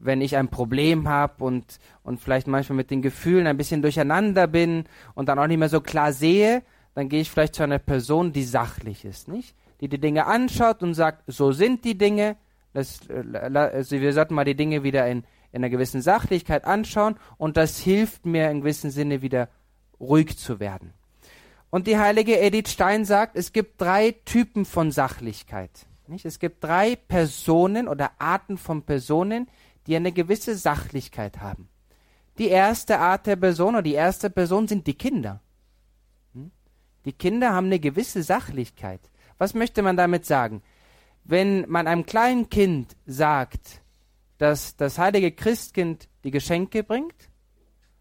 Wenn 0.00 0.20
ich 0.20 0.36
ein 0.36 0.48
Problem 0.48 1.08
habe 1.08 1.44
und 1.44 1.78
und 2.02 2.20
vielleicht 2.20 2.46
manchmal 2.46 2.76
mit 2.76 2.90
den 2.90 3.02
Gefühlen 3.02 3.46
ein 3.46 3.56
bisschen 3.56 3.82
durcheinander 3.82 4.46
bin 4.46 4.84
und 5.14 5.28
dann 5.28 5.38
auch 5.38 5.46
nicht 5.46 5.58
mehr 5.58 5.68
so 5.68 5.80
klar 5.80 6.12
sehe, 6.12 6.62
dann 6.94 7.08
gehe 7.08 7.20
ich 7.20 7.30
vielleicht 7.30 7.54
zu 7.54 7.62
einer 7.62 7.78
Person, 7.78 8.32
die 8.32 8.44
sachlich 8.44 9.04
ist, 9.04 9.28
nicht? 9.28 9.54
Die 9.80 9.88
die 9.88 10.00
Dinge 10.00 10.26
anschaut 10.26 10.82
und 10.82 10.94
sagt, 10.94 11.22
so 11.26 11.52
sind 11.52 11.84
die 11.84 11.96
Dinge. 11.96 12.36
Das, 12.72 13.00
also 13.08 14.00
wir 14.00 14.12
sollten 14.12 14.34
mal 14.34 14.44
die 14.44 14.54
Dinge 14.54 14.82
wieder 14.82 15.06
in 15.06 15.24
in 15.52 15.62
einer 15.62 15.70
gewissen 15.70 16.02
Sachlichkeit 16.02 16.64
anschauen 16.64 17.16
und 17.36 17.56
das 17.56 17.78
hilft 17.78 18.26
mir 18.26 18.50
in 18.50 18.60
gewissem 18.60 18.90
Sinne 18.90 19.22
wieder 19.22 19.48
ruhig 19.98 20.38
zu 20.38 20.60
werden. 20.60 20.92
Und 21.70 21.86
die 21.86 21.98
heilige 21.98 22.38
Edith 22.40 22.70
Stein 22.70 23.04
sagt, 23.04 23.36
es 23.36 23.52
gibt 23.52 23.80
drei 23.80 24.14
Typen 24.24 24.64
von 24.64 24.90
Sachlichkeit. 24.90 25.70
Nicht? 26.08 26.24
Es 26.24 26.40
gibt 26.40 26.64
drei 26.64 26.96
Personen 26.96 27.86
oder 27.86 28.10
Arten 28.18 28.58
von 28.58 28.82
Personen, 28.82 29.48
die 29.86 29.96
eine 29.96 30.12
gewisse 30.12 30.56
Sachlichkeit 30.56 31.40
haben. 31.40 31.68
Die 32.38 32.48
erste 32.48 32.98
Art 32.98 33.26
der 33.26 33.36
Person 33.36 33.74
oder 33.74 33.82
die 33.82 33.94
erste 33.94 34.30
Person 34.30 34.68
sind 34.68 34.86
die 34.86 34.94
Kinder. 34.94 35.40
Hm? 36.34 36.50
Die 37.04 37.12
Kinder 37.12 37.52
haben 37.52 37.66
eine 37.66 37.80
gewisse 37.80 38.22
Sachlichkeit. 38.22 39.00
Was 39.38 39.54
möchte 39.54 39.82
man 39.82 39.96
damit 39.96 40.26
sagen? 40.26 40.62
Wenn 41.24 41.68
man 41.68 41.86
einem 41.86 42.06
kleinen 42.06 42.48
Kind 42.48 42.96
sagt, 43.06 43.82
dass 44.38 44.76
das 44.76 44.98
heilige 44.98 45.32
Christkind 45.32 46.08
die 46.24 46.30
Geschenke 46.30 46.82
bringt, 46.82 47.28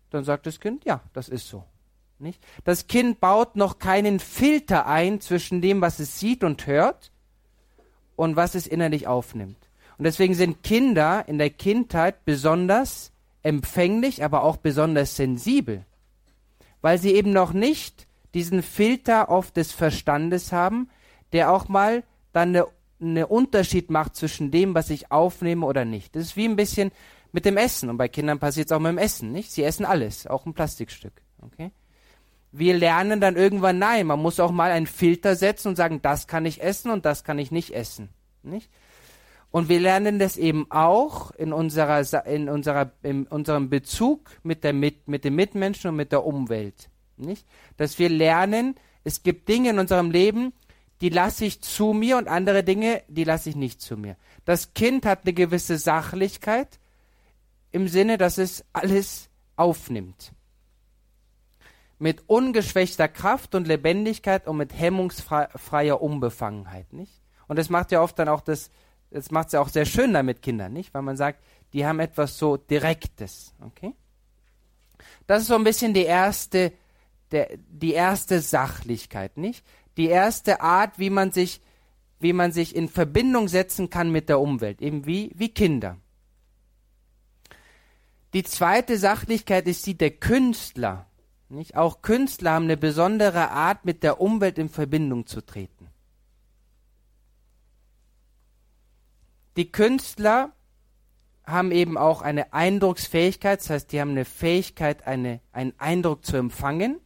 dann 0.09 0.23
sagt 0.23 0.45
das 0.45 0.59
Kind, 0.59 0.85
ja, 0.85 1.01
das 1.13 1.29
ist 1.29 1.47
so. 1.47 1.63
Nicht? 2.17 2.43
Das 2.65 2.87
Kind 2.87 3.19
baut 3.19 3.55
noch 3.55 3.79
keinen 3.79 4.19
Filter 4.19 4.85
ein 4.87 5.21
zwischen 5.21 5.61
dem, 5.61 5.81
was 5.81 5.99
es 5.99 6.19
sieht 6.19 6.43
und 6.43 6.67
hört 6.67 7.11
und 8.15 8.35
was 8.35 8.55
es 8.55 8.67
innerlich 8.67 9.07
aufnimmt. 9.07 9.68
Und 9.99 10.05
deswegen 10.05 10.33
sind 10.33 10.63
Kinder 10.63 11.25
in 11.27 11.37
der 11.37 11.51
Kindheit 11.51 12.25
besonders 12.25 13.11
empfänglich, 13.43 14.23
aber 14.23 14.43
auch 14.43 14.57
besonders 14.57 15.15
sensibel, 15.15 15.85
weil 16.81 16.97
sie 16.97 17.13
eben 17.13 17.31
noch 17.31 17.53
nicht 17.53 18.07
diesen 18.33 18.63
Filter 18.63 19.29
oft 19.29 19.57
des 19.57 19.71
Verstandes 19.71 20.51
haben, 20.51 20.89
der 21.33 21.51
auch 21.51 21.67
mal 21.67 22.03
dann 22.33 22.49
eine 22.49 22.65
einen 23.01 23.23
Unterschied 23.23 23.89
macht 23.89 24.15
zwischen 24.15 24.51
dem, 24.51 24.75
was 24.75 24.89
ich 24.89 25.11
aufnehme 25.11 25.65
oder 25.65 25.85
nicht. 25.85 26.15
Das 26.15 26.23
ist 26.23 26.37
wie 26.37 26.45
ein 26.45 26.55
bisschen 26.55 26.91
mit 27.31 27.45
dem 27.45 27.57
Essen. 27.57 27.89
Und 27.89 27.97
bei 27.97 28.07
Kindern 28.07 28.39
passiert 28.39 28.67
es 28.67 28.71
auch 28.71 28.79
mit 28.79 28.91
dem 28.91 28.97
Essen, 28.97 29.31
nicht? 29.31 29.51
Sie 29.51 29.63
essen 29.63 29.85
alles, 29.85 30.27
auch 30.27 30.45
ein 30.45 30.53
Plastikstück. 30.53 31.13
Okay? 31.41 31.71
Wir 32.51 32.77
lernen 32.77 33.21
dann 33.21 33.35
irgendwann, 33.35 33.79
nein, 33.79 34.07
man 34.07 34.21
muss 34.21 34.39
auch 34.39 34.51
mal 34.51 34.71
einen 34.71 34.87
Filter 34.87 35.35
setzen 35.35 35.69
und 35.69 35.75
sagen, 35.75 36.01
das 36.01 36.27
kann 36.27 36.45
ich 36.45 36.61
essen 36.61 36.91
und 36.91 37.05
das 37.05 37.23
kann 37.23 37.39
ich 37.39 37.51
nicht 37.51 37.73
essen. 37.73 38.09
Nicht? 38.43 38.69
Und 39.51 39.67
wir 39.67 39.79
lernen 39.79 40.19
das 40.19 40.37
eben 40.37 40.69
auch 40.69 41.31
in 41.31 41.53
unserer, 41.53 42.25
in 42.25 42.49
unserer, 42.49 42.91
in 43.01 43.25
unserem 43.25 43.69
Bezug 43.69 44.29
mit, 44.43 44.63
der, 44.63 44.73
mit, 44.73 45.07
mit 45.07 45.23
den 45.23 45.35
Mitmenschen 45.35 45.89
und 45.89 45.95
mit 45.95 46.11
der 46.11 46.23
Umwelt. 46.23 46.89
Nicht? 47.17 47.45
Dass 47.77 47.97
wir 47.97 48.09
lernen, 48.09 48.75
es 49.03 49.23
gibt 49.23 49.49
Dinge 49.49 49.71
in 49.71 49.79
unserem 49.79 50.11
Leben, 50.11 50.53
die 51.01 51.09
lasse 51.09 51.45
ich 51.45 51.61
zu 51.61 51.93
mir 51.93 52.17
und 52.17 52.27
andere 52.27 52.63
Dinge, 52.63 53.01
die 53.07 53.23
lasse 53.23 53.49
ich 53.49 53.55
nicht 53.55 53.81
zu 53.81 53.97
mir. 53.97 54.17
Das 54.45 54.73
Kind 54.73 55.05
hat 55.05 55.21
eine 55.23 55.33
gewisse 55.33 55.77
Sachlichkeit 55.77 56.79
im 57.71 57.87
Sinne, 57.87 58.17
dass 58.17 58.37
es 58.37 58.65
alles 58.73 59.29
aufnimmt. 59.55 60.33
Mit 61.97 62.23
ungeschwächter 62.27 63.07
Kraft 63.07 63.55
und 63.55 63.67
Lebendigkeit 63.67 64.47
und 64.47 64.57
mit 64.57 64.77
hemmungsfreier 64.77 66.01
Unbefangenheit, 66.01 66.93
nicht? 66.93 67.13
Und 67.47 67.57
das 67.57 67.69
macht 67.69 67.91
ja 67.91 68.01
oft 68.01 68.17
dann 68.19 68.29
auch 68.29 68.41
das, 68.41 68.69
das 69.11 69.31
macht 69.31 69.47
es 69.47 69.53
ja 69.53 69.61
auch 69.61 69.69
sehr 69.69 69.85
schön 69.85 70.13
damit 70.13 70.41
Kindern, 70.41 70.73
nicht? 70.73 70.93
Weil 70.93 71.01
man 71.01 71.17
sagt, 71.17 71.43
die 71.73 71.85
haben 71.85 71.99
etwas 71.99 72.37
so 72.37 72.57
Direktes, 72.57 73.53
okay? 73.61 73.93
Das 75.27 75.43
ist 75.43 75.47
so 75.47 75.55
ein 75.55 75.63
bisschen 75.63 75.93
die 75.93 76.03
erste, 76.03 76.73
der, 77.31 77.49
die 77.69 77.93
erste 77.93 78.41
Sachlichkeit, 78.41 79.37
nicht? 79.37 79.63
die 79.99 80.07
erste 80.07 80.61
Art, 80.61 80.97
wie 80.97 81.09
man 81.09 81.31
sich 81.31 81.61
wie 82.21 82.33
man 82.33 82.51
sich 82.51 82.75
in 82.75 82.89
Verbindung 82.89 83.47
setzen 83.47 83.89
kann 83.89 84.11
mit 84.11 84.27
der 84.27 84.41
Umwelt, 84.41 84.81
eben 84.81 85.05
wie, 85.05 85.31
wie 85.35 85.53
Kinder. 85.53 85.95
Die 88.33 88.43
zweite 88.43 88.97
Sachlichkeit 88.97 89.67
ist 89.67 89.85
die 89.85 89.97
der 89.97 90.11
Künstler. 90.11 91.05
Nicht? 91.47 91.77
Auch 91.77 92.01
Künstler 92.01 92.51
haben 92.51 92.65
eine 92.65 92.75
besondere 92.75 93.51
Art, 93.51 93.85
mit 93.85 94.03
der 94.03 94.19
Umwelt 94.19 94.57
in 94.57 94.67
Verbindung 94.67 95.27
zu 95.27 95.39
treten. 95.39 95.78
Die 99.57 99.71
Künstler 99.71 100.51
haben 101.45 101.71
eben 101.71 101.97
auch 101.97 102.21
eine 102.21 102.53
Eindrucksfähigkeit, 102.53 103.59
das 103.59 103.69
heißt, 103.69 103.91
die 103.91 103.99
haben 103.99 104.11
eine 104.11 104.25
Fähigkeit, 104.25 105.07
eine, 105.07 105.41
einen 105.51 105.73
Eindruck 105.77 106.25
zu 106.25 106.37
empfangen, 106.37 106.99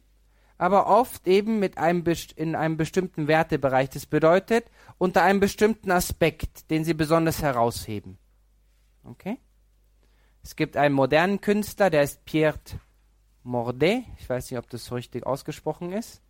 aber 0.58 0.86
oft 0.86 1.26
eben 1.26 1.58
mit 1.58 1.78
einem, 1.78 2.04
in 2.36 2.54
einem 2.54 2.76
bestimmten 2.76 3.26
Wertebereich. 3.26 3.90
Das 3.90 4.06
bedeutet, 4.06 4.66
unter 4.98 5.22
einem 5.22 5.40
bestimmten 5.40 5.90
Aspekt, 5.90 6.70
den 6.70 6.84
sie 6.84 6.94
besonders 6.94 7.42
herausheben. 7.42 8.18
Okay? 9.04 9.38
Es 10.42 10.56
gibt 10.56 10.76
einen 10.76 10.94
modernen 10.94 11.40
Künstler, 11.40 11.90
der 11.90 12.02
ist 12.02 12.24
Pierre 12.24 12.58
Mordet. 13.42 14.04
Ich 14.18 14.28
weiß 14.28 14.50
nicht, 14.50 14.58
ob 14.58 14.68
das 14.70 14.84
so 14.84 14.94
richtig 14.94 15.26
ausgesprochen 15.26 15.92
ist. 15.92 16.22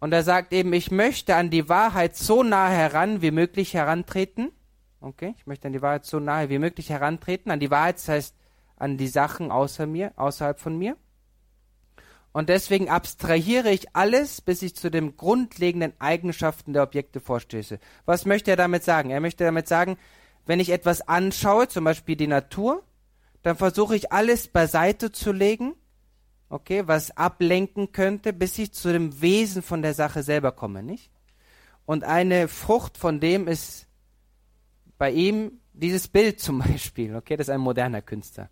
Und 0.00 0.12
er 0.12 0.22
sagt 0.22 0.52
eben, 0.52 0.72
ich 0.72 0.90
möchte 0.90 1.34
an 1.34 1.50
die 1.50 1.68
Wahrheit 1.68 2.16
so 2.16 2.42
nah 2.42 2.68
heran 2.68 3.20
wie 3.20 3.30
möglich 3.30 3.74
herantreten. 3.74 4.52
Okay, 5.00 5.34
ich 5.36 5.46
möchte 5.46 5.68
an 5.68 5.72
die 5.72 5.82
Wahrheit 5.82 6.04
so 6.04 6.18
nahe 6.18 6.48
wie 6.48 6.58
möglich 6.58 6.90
herantreten. 6.90 7.50
An 7.50 7.60
die 7.60 7.70
Wahrheit, 7.70 7.96
das 7.96 8.08
heißt 8.08 8.34
an 8.76 8.96
die 8.96 9.08
Sachen 9.08 9.50
außer 9.50 9.86
mir, 9.86 10.12
außerhalb 10.16 10.58
von 10.58 10.76
mir. 10.76 10.96
Und 12.32 12.48
deswegen 12.48 12.88
abstrahiere 12.88 13.70
ich 13.70 13.96
alles, 13.96 14.40
bis 14.40 14.62
ich 14.62 14.76
zu 14.76 14.90
den 14.90 15.16
grundlegenden 15.16 15.92
Eigenschaften 15.98 16.72
der 16.72 16.84
Objekte 16.84 17.20
vorstöße. 17.20 17.80
Was 18.04 18.26
möchte 18.26 18.50
er 18.50 18.56
damit 18.56 18.84
sagen? 18.84 19.10
Er 19.10 19.20
möchte 19.20 19.44
damit 19.44 19.66
sagen, 19.66 19.96
wenn 20.46 20.60
ich 20.60 20.70
etwas 20.70 21.00
anschaue, 21.00 21.68
zum 21.68 21.84
Beispiel 21.84 22.16
die 22.16 22.26
Natur, 22.26 22.84
dann 23.42 23.56
versuche 23.56 23.96
ich 23.96 24.12
alles 24.12 24.48
beiseite 24.48 25.10
zu 25.10 25.32
legen, 25.32 25.74
okay, 26.48 26.86
was 26.86 27.16
ablenken 27.16 27.92
könnte, 27.92 28.32
bis 28.32 28.58
ich 28.58 28.72
zu 28.72 28.92
dem 28.92 29.20
Wesen 29.20 29.62
von 29.62 29.82
der 29.82 29.94
Sache 29.94 30.22
selber 30.22 30.52
komme, 30.52 30.82
nicht? 30.82 31.10
Und 31.86 32.04
eine 32.04 32.48
Frucht 32.48 32.98
von 32.98 33.18
dem 33.18 33.48
ist 33.48 33.87
bei 34.98 35.10
ihm 35.10 35.60
dieses 35.72 36.08
Bild 36.08 36.40
zum 36.40 36.58
Beispiel, 36.66 37.16
okay, 37.16 37.36
das 37.36 37.48
ist 37.48 37.54
ein 37.54 37.60
moderner 37.60 38.02
Künstler, 38.02 38.50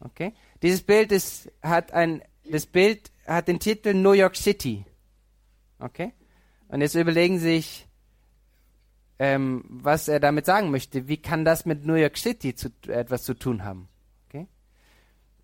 okay? 0.00 0.32
Dieses 0.62 0.82
Bild 0.82 1.12
ist, 1.12 1.50
hat 1.62 1.92
ein, 1.92 2.22
das 2.50 2.66
Bild 2.66 3.10
hat 3.26 3.48
den 3.48 3.58
Titel 3.58 3.92
New 3.94 4.12
York 4.12 4.36
City, 4.36 4.84
okay? 5.78 6.12
Und 6.68 6.80
jetzt 6.80 6.94
überlegen 6.94 7.38
Sie 7.38 7.56
sich, 7.56 7.86
ähm, 9.18 9.64
was 9.68 10.08
er 10.08 10.20
damit 10.20 10.46
sagen 10.46 10.70
möchte. 10.70 11.08
Wie 11.08 11.16
kann 11.16 11.44
das 11.44 11.64
mit 11.64 11.86
New 11.86 11.94
York 11.94 12.18
City 12.18 12.54
zu, 12.54 12.68
etwas 12.88 13.22
zu 13.22 13.34
tun 13.34 13.64
haben? 13.64 13.88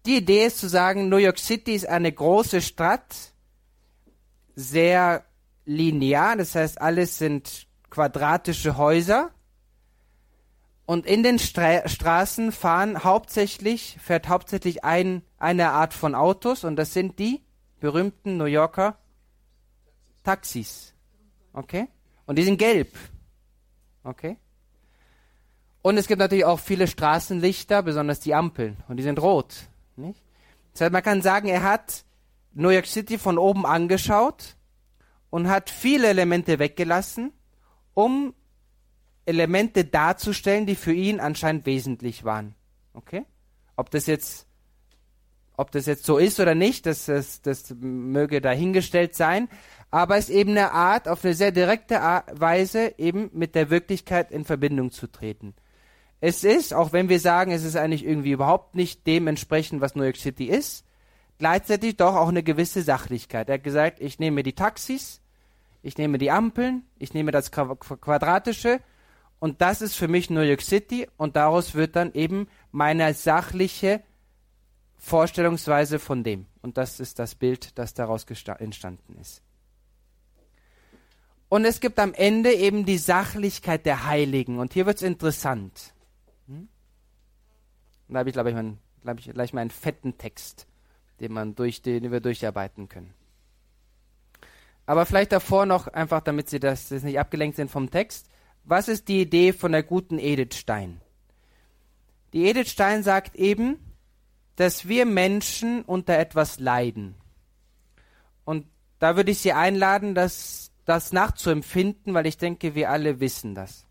Die 0.04 0.16
Idee 0.16 0.46
ist 0.46 0.58
zu 0.58 0.68
sagen, 0.68 1.08
New 1.08 1.18
York 1.18 1.38
City 1.38 1.74
ist 1.74 1.86
eine 1.86 2.10
große 2.10 2.60
Stadt, 2.60 3.14
sehr 4.56 5.24
linear, 5.64 6.36
das 6.36 6.54
heißt, 6.56 6.80
alles 6.80 7.18
sind 7.18 7.68
quadratische 7.88 8.76
Häuser. 8.76 9.30
Und 10.84 11.06
in 11.06 11.22
den 11.22 11.38
Stra 11.38 11.88
Straßen 11.88 12.52
fahren 12.52 13.04
hauptsächlich, 13.04 13.96
fährt 14.00 14.28
hauptsächlich 14.28 14.84
ein, 14.84 15.22
eine 15.38 15.70
Art 15.70 15.94
von 15.94 16.14
Autos 16.14 16.64
und 16.64 16.76
das 16.76 16.92
sind 16.92 17.18
die 17.18 17.42
berühmten 17.80 18.36
New 18.36 18.44
Yorker 18.44 18.98
Taxis. 20.24 20.94
Okay? 21.52 21.88
Und 22.26 22.36
die 22.36 22.42
sind 22.42 22.58
gelb. 22.58 22.96
Okay? 24.04 24.36
Und 25.82 25.96
es 25.96 26.06
gibt 26.06 26.20
natürlich 26.20 26.44
auch 26.44 26.60
viele 26.60 26.86
Straßenlichter, 26.86 27.82
besonders 27.82 28.20
die 28.20 28.34
Ampeln. 28.34 28.76
Und 28.88 28.96
die 28.96 29.02
sind 29.02 29.20
rot. 29.20 29.68
Nicht? 29.96 30.22
Das 30.72 30.82
heißt, 30.82 30.92
man 30.92 31.02
kann 31.02 31.22
sagen, 31.22 31.48
er 31.48 31.62
hat 31.62 32.04
New 32.54 32.70
York 32.70 32.86
City 32.86 33.18
von 33.18 33.38
oben 33.38 33.66
angeschaut 33.66 34.56
und 35.30 35.48
hat 35.48 35.70
viele 35.70 36.08
Elemente 36.08 36.58
weggelassen, 36.58 37.32
um 37.94 38.34
Elemente 39.24 39.84
darzustellen, 39.84 40.66
die 40.66 40.74
für 40.74 40.92
ihn 40.92 41.20
anscheinend 41.20 41.66
wesentlich 41.66 42.24
waren. 42.24 42.54
Okay? 42.94 43.24
Ob 43.76 43.90
das 43.90 44.06
jetzt, 44.06 44.46
ob 45.56 45.70
das 45.70 45.86
jetzt 45.86 46.04
so 46.04 46.18
ist 46.18 46.40
oder 46.40 46.54
nicht, 46.54 46.86
das, 46.86 47.06
das, 47.06 47.42
das 47.42 47.74
möge 47.80 48.40
dahingestellt 48.40 49.14
sein. 49.14 49.48
Aber 49.90 50.16
es 50.16 50.28
ist 50.28 50.34
eben 50.34 50.52
eine 50.52 50.72
Art, 50.72 51.06
auf 51.06 51.24
eine 51.24 51.34
sehr 51.34 51.52
direkte 51.52 51.96
Weise 52.32 52.94
eben 52.98 53.30
mit 53.32 53.54
der 53.54 53.70
Wirklichkeit 53.70 54.30
in 54.30 54.44
Verbindung 54.44 54.90
zu 54.90 55.06
treten. 55.06 55.54
Es 56.20 56.44
ist, 56.44 56.72
auch 56.72 56.92
wenn 56.92 57.08
wir 57.08 57.20
sagen, 57.20 57.50
es 57.50 57.64
ist 57.64 57.76
eigentlich 57.76 58.04
irgendwie 58.04 58.30
überhaupt 58.30 58.74
nicht 58.74 59.06
dementsprechend, 59.06 59.80
was 59.80 59.94
New 59.94 60.04
York 60.04 60.16
City 60.16 60.46
ist, 60.46 60.84
gleichzeitig 61.38 61.96
doch 61.96 62.14
auch 62.14 62.28
eine 62.28 62.44
gewisse 62.44 62.82
Sachlichkeit. 62.82 63.48
Er 63.48 63.54
hat 63.54 63.64
gesagt, 63.64 64.00
ich 64.00 64.20
nehme 64.20 64.44
die 64.44 64.54
Taxis, 64.54 65.20
ich 65.82 65.98
nehme 65.98 66.18
die 66.18 66.30
Ampeln, 66.30 66.84
ich 66.98 67.12
nehme 67.12 67.32
das 67.32 67.50
Quadratische 67.50 68.80
und 69.42 69.60
das 69.60 69.82
ist 69.82 69.96
für 69.96 70.06
mich 70.06 70.30
New 70.30 70.42
York 70.42 70.62
City 70.62 71.08
und 71.16 71.34
daraus 71.34 71.74
wird 71.74 71.96
dann 71.96 72.12
eben 72.12 72.46
meine 72.70 73.12
sachliche 73.12 74.00
Vorstellungsweise 74.98 75.98
von 75.98 76.22
dem. 76.22 76.46
Und 76.62 76.78
das 76.78 77.00
ist 77.00 77.18
das 77.18 77.34
Bild, 77.34 77.76
das 77.76 77.92
daraus 77.92 78.24
entstanden 78.24 79.16
ist. 79.20 79.42
Und 81.48 81.64
es 81.64 81.80
gibt 81.80 81.98
am 81.98 82.14
Ende 82.14 82.52
eben 82.52 82.84
die 82.84 82.98
Sachlichkeit 82.98 83.84
der 83.84 84.06
Heiligen. 84.06 84.60
Und 84.60 84.74
hier 84.74 84.86
wird 84.86 84.98
es 84.98 85.02
interessant. 85.02 85.92
Da 88.06 88.20
habe 88.20 88.28
ich, 88.28 88.34
glaube 88.34 88.50
ich, 88.50 88.54
mein, 88.54 88.78
glaub 89.02 89.18
ich, 89.18 89.28
gleich 89.28 89.52
mal 89.52 89.62
einen 89.62 89.70
fetten 89.70 90.18
Text, 90.18 90.68
den, 91.18 91.32
man 91.32 91.56
durch, 91.56 91.82
den 91.82 92.12
wir 92.12 92.20
durcharbeiten 92.20 92.88
können. 92.88 93.12
Aber 94.86 95.04
vielleicht 95.04 95.32
davor 95.32 95.66
noch, 95.66 95.88
einfach 95.88 96.20
damit 96.20 96.48
Sie 96.48 96.60
das, 96.60 96.90
das 96.90 97.02
nicht 97.02 97.18
abgelenkt 97.18 97.56
sind 97.56 97.72
vom 97.72 97.90
Text. 97.90 98.28
Was 98.64 98.88
ist 98.88 99.08
die 99.08 99.20
Idee 99.20 99.52
von 99.52 99.72
der 99.72 99.82
guten 99.82 100.18
Edith 100.18 100.56
Stein? 100.56 101.00
Die 102.32 102.46
Edith 102.46 102.70
Stein 102.70 103.02
sagt 103.02 103.36
eben, 103.36 103.78
dass 104.56 104.88
wir 104.88 105.06
Menschen 105.06 105.82
unter 105.82 106.18
etwas 106.18 106.58
leiden. 106.60 107.14
Und 108.44 108.66
da 108.98 109.16
würde 109.16 109.32
ich 109.32 109.38
Sie 109.38 109.52
einladen, 109.52 110.14
das, 110.14 110.70
das 110.84 111.12
nachzuempfinden, 111.12 112.14
weil 112.14 112.26
ich 112.26 112.38
denke, 112.38 112.74
wir 112.74 112.90
alle 112.90 113.20
wissen 113.20 113.54
das. 113.54 113.86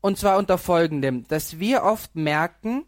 Und 0.00 0.18
zwar 0.18 0.38
unter 0.38 0.58
folgendem, 0.58 1.26
dass 1.28 1.58
wir 1.58 1.82
oft 1.82 2.16
merken, 2.16 2.84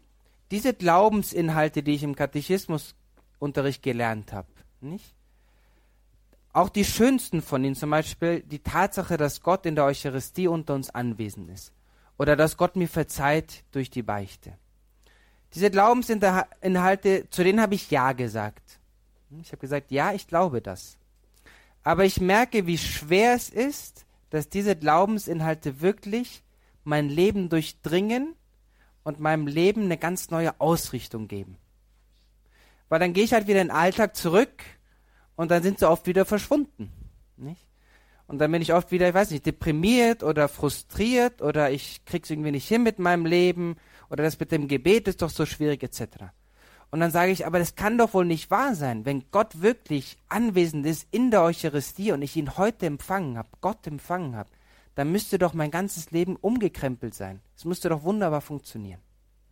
diese 0.51 0.73
Glaubensinhalte, 0.73 1.83
die 1.83 1.93
ich 1.93 2.03
im 2.03 2.15
Katechismusunterricht 2.15 3.83
gelernt 3.83 4.33
habe, 4.33 4.47
nicht? 4.81 5.15
Auch 6.53 6.69
die 6.69 6.85
schönsten 6.85 7.41
von 7.41 7.63
ihnen, 7.63 7.75
zum 7.75 7.89
Beispiel 7.89 8.41
die 8.41 8.59
Tatsache, 8.59 9.17
dass 9.17 9.41
Gott 9.41 9.65
in 9.65 9.75
der 9.75 9.85
Eucharistie 9.85 10.47
unter 10.47 10.75
uns 10.75 10.91
anwesend 10.91 11.49
ist. 11.49 11.73
Oder 12.19 12.35
dass 12.35 12.57
Gott 12.57 12.75
mir 12.75 12.87
verzeiht 12.87 13.63
durch 13.71 13.89
die 13.89 14.03
Beichte. 14.03 14.53
Diese 15.55 15.71
Glaubensinhalte, 15.71 17.27
zu 17.31 17.43
denen 17.43 17.59
habe 17.59 17.73
ich 17.73 17.89
Ja 17.89 18.13
gesagt. 18.13 18.79
Ich 19.41 19.47
habe 19.47 19.57
gesagt, 19.57 19.91
ja, 19.91 20.13
ich 20.13 20.27
glaube 20.27 20.61
das. 20.61 20.97
Aber 21.83 22.05
ich 22.05 22.21
merke, 22.21 22.67
wie 22.67 22.77
schwer 22.77 23.33
es 23.33 23.49
ist, 23.49 24.05
dass 24.29 24.47
diese 24.47 24.75
Glaubensinhalte 24.75 25.81
wirklich 25.81 26.43
mein 26.83 27.09
Leben 27.09 27.49
durchdringen 27.49 28.35
und 29.03 29.19
meinem 29.19 29.47
Leben 29.47 29.83
eine 29.83 29.97
ganz 29.97 30.29
neue 30.29 30.59
Ausrichtung 30.61 31.27
geben. 31.27 31.57
Weil 32.89 32.99
dann 32.99 33.13
gehe 33.13 33.23
ich 33.23 33.33
halt 33.33 33.47
wieder 33.47 33.61
in 33.61 33.69
den 33.69 33.75
Alltag 33.75 34.15
zurück 34.15 34.63
und 35.35 35.51
dann 35.51 35.63
sind 35.63 35.79
sie 35.79 35.89
oft 35.89 36.07
wieder 36.07 36.25
verschwunden. 36.25 36.91
Nicht? 37.37 37.67
Und 38.27 38.39
dann 38.39 38.51
bin 38.51 38.61
ich 38.61 38.73
oft 38.73 38.91
wieder, 38.91 39.09
ich 39.09 39.13
weiß 39.13 39.31
nicht, 39.31 39.45
deprimiert 39.45 40.23
oder 40.23 40.47
frustriert 40.47 41.41
oder 41.41 41.71
ich 41.71 42.05
krieg's 42.05 42.29
irgendwie 42.29 42.51
nicht 42.51 42.67
hin 42.67 42.83
mit 42.83 42.99
meinem 42.99 43.25
Leben 43.25 43.75
oder 44.09 44.23
das 44.23 44.39
mit 44.39 44.51
dem 44.51 44.67
Gebet 44.67 45.07
ist 45.07 45.21
doch 45.21 45.29
so 45.29 45.45
schwierig 45.45 45.83
etc. 45.83 46.25
Und 46.89 46.99
dann 46.99 47.11
sage 47.11 47.31
ich, 47.31 47.45
aber 47.45 47.59
das 47.59 47.75
kann 47.75 47.97
doch 47.97 48.13
wohl 48.13 48.25
nicht 48.25 48.51
wahr 48.51 48.75
sein, 48.75 49.05
wenn 49.05 49.25
Gott 49.31 49.61
wirklich 49.61 50.17
anwesend 50.29 50.85
ist 50.85 51.07
in 51.11 51.31
der 51.31 51.41
Eucharistie 51.41 52.11
und 52.11 52.21
ich 52.21 52.35
ihn 52.35 52.57
heute 52.57 52.85
empfangen 52.85 53.37
habe, 53.37 53.49
Gott 53.61 53.85
empfangen 53.87 54.35
habe, 54.35 54.49
dann 54.95 55.11
müsste 55.11 55.39
doch 55.39 55.53
mein 55.53 55.71
ganzes 55.71 56.11
Leben 56.11 56.35
umgekrempelt 56.35 57.15
sein. 57.15 57.41
Es 57.57 57.65
müsste 57.65 57.89
doch 57.89 58.03
wunderbar 58.03 58.41
funktionieren. 58.41 59.01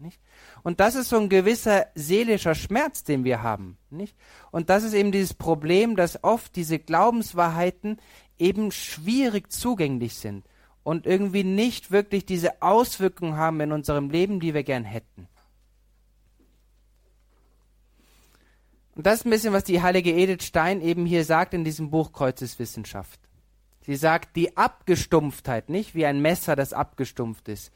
Nicht? 0.02 0.20
Und 0.64 0.80
das 0.80 0.96
ist 0.96 1.10
so 1.10 1.18
ein 1.18 1.30
gewisser 1.30 1.86
seelischer 1.94 2.56
Schmerz, 2.56 3.04
den 3.04 3.24
wir 3.24 3.44
haben. 3.44 3.78
Nicht? 3.92 4.16
Und 4.50 4.70
das 4.72 4.84
ist 4.84 4.94
eben 4.94 5.12
dieses 5.12 5.36
Problem, 5.36 5.96
dass 5.96 6.24
oft 6.24 6.56
diese 6.56 6.80
Glaubenswahrheiten 6.80 8.02
eben 8.40 8.72
schwierig 8.72 9.52
zugänglich 9.52 10.16
sind 10.16 10.44
und 10.84 11.06
irgendwie 11.06 11.44
nicht 11.44 11.92
wirklich 11.92 12.26
diese 12.26 12.64
Auswirkungen 12.64 13.38
haben 13.38 13.60
in 13.62 13.72
unserem 13.72 14.10
Leben, 14.10 14.40
die 14.40 14.56
wir 14.56 14.64
gern 14.64 14.86
hätten. 14.86 15.28
Und 18.96 19.06
das 19.06 19.20
ist 19.20 19.26
ein 19.26 19.32
bisschen, 19.32 19.54
was 19.54 19.64
die 19.64 19.82
heilige 19.82 20.14
Edith 20.14 20.44
Stein 20.44 20.82
eben 20.82 21.06
hier 21.06 21.24
sagt 21.24 21.54
in 21.54 21.64
diesem 21.64 21.92
Buch 21.92 22.12
Kreuzeswissenschaft. 22.12 23.20
Sie 23.86 23.96
sagt, 23.96 24.36
die 24.36 24.58
Abgestumpftheit, 24.58 25.70
nicht 25.70 25.94
wie 25.94 26.06
ein 26.06 26.22
Messer, 26.22 26.56
das 26.56 26.74
abgestumpft 26.74 27.48
ist, 27.50 27.72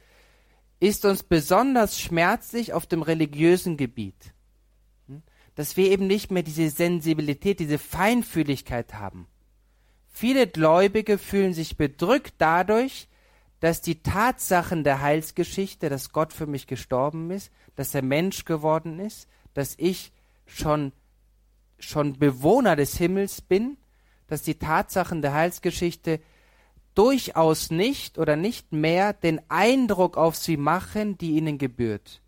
ist 0.79 1.05
uns 1.05 1.23
besonders 1.23 1.99
schmerzlich 1.99 2.73
auf 2.73 2.85
dem 2.85 3.01
religiösen 3.01 3.77
Gebiet. 3.77 4.33
Hm? 5.07 5.23
Dass 5.55 5.77
wir 5.77 5.89
eben 5.89 6.07
nicht 6.07 6.31
mehr 6.31 6.43
diese 6.43 6.69
Sensibilität, 6.69 7.59
diese 7.59 7.77
Feinfühligkeit 7.77 8.93
haben. 8.95 9.27
Viele 10.07 10.47
Gläubige 10.47 11.17
fühlen 11.17 11.53
sich 11.53 11.77
bedrückt 11.77 12.35
dadurch, 12.38 13.07
dass 13.59 13.81
die 13.81 14.01
Tatsachen 14.01 14.83
der 14.83 15.01
Heilsgeschichte, 15.01 15.89
dass 15.89 16.11
Gott 16.11 16.33
für 16.33 16.45
mich 16.45 16.67
gestorben 16.67 17.31
ist, 17.31 17.51
dass 17.75 17.95
er 17.95 18.01
Mensch 18.01 18.45
geworden 18.45 18.99
ist, 18.99 19.27
dass 19.53 19.75
ich 19.77 20.11
schon, 20.45 20.91
schon 21.79 22.19
Bewohner 22.19 22.75
des 22.75 22.97
Himmels 22.97 23.41
bin, 23.41 23.77
dass 24.27 24.41
die 24.41 24.55
Tatsachen 24.55 25.21
der 25.21 25.33
Heilsgeschichte 25.33 26.19
durchaus 26.95 27.69
nicht 27.69 28.17
oder 28.17 28.36
nicht 28.36 28.71
mehr 28.71 29.13
den 29.13 29.41
Eindruck 29.49 30.17
auf 30.17 30.36
sie 30.36 30.58
machen, 30.58 31.17
die 31.17 31.31
ihnen 31.31 31.58
gebührt 31.58 32.21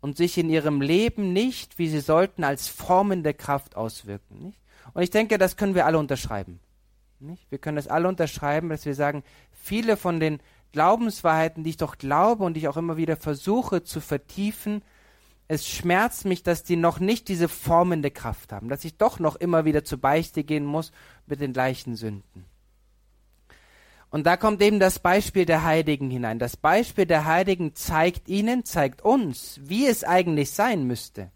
und 0.00 0.16
sich 0.16 0.38
in 0.38 0.50
ihrem 0.50 0.80
Leben 0.80 1.32
nicht, 1.32 1.78
wie 1.78 1.88
sie 1.88 2.00
sollten, 2.00 2.44
als 2.44 2.68
formende 2.68 3.34
Kraft 3.34 3.76
auswirken. 3.76 4.38
Nicht? 4.42 4.58
Und 4.94 5.02
ich 5.02 5.10
denke, 5.10 5.38
das 5.38 5.56
können 5.56 5.74
wir 5.74 5.86
alle 5.86 5.98
unterschreiben. 5.98 6.60
Nicht? 7.20 7.50
Wir 7.50 7.58
können 7.58 7.76
das 7.76 7.88
alle 7.88 8.08
unterschreiben, 8.08 8.68
dass 8.68 8.86
wir 8.86 8.94
sagen, 8.94 9.24
viele 9.52 9.96
von 9.96 10.20
den 10.20 10.40
Glaubenswahrheiten, 10.72 11.64
die 11.64 11.70
ich 11.70 11.76
doch 11.76 11.98
glaube 11.98 12.44
und 12.44 12.54
die 12.54 12.60
ich 12.60 12.68
auch 12.68 12.76
immer 12.76 12.96
wieder 12.96 13.16
versuche 13.16 13.82
zu 13.82 14.00
vertiefen, 14.00 14.82
es 15.48 15.66
schmerzt 15.66 16.26
mich, 16.26 16.42
dass 16.42 16.62
die 16.62 16.76
noch 16.76 17.00
nicht 17.00 17.28
diese 17.28 17.48
formende 17.48 18.10
Kraft 18.10 18.52
haben, 18.52 18.68
dass 18.68 18.84
ich 18.84 18.98
doch 18.98 19.18
noch 19.18 19.34
immer 19.36 19.64
wieder 19.64 19.82
zur 19.82 19.98
Beichte 19.98 20.44
gehen 20.44 20.66
muss 20.66 20.92
mit 21.26 21.40
den 21.40 21.54
gleichen 21.54 21.96
Sünden. 21.96 22.44
Und 24.10 24.26
da 24.26 24.36
kommt 24.36 24.62
eben 24.62 24.80
das 24.80 24.98
Beispiel 24.98 25.44
der 25.44 25.64
Heiligen 25.64 26.10
hinein. 26.10 26.38
Das 26.38 26.56
Beispiel 26.56 27.04
der 27.04 27.26
Heiligen 27.26 27.74
zeigt 27.74 28.28
ihnen, 28.28 28.64
zeigt 28.64 29.02
uns, 29.02 29.60
wie 29.62 29.86
es 29.86 30.02
eigentlich 30.02 30.50
sein 30.50 30.86
müsste. 30.86 31.30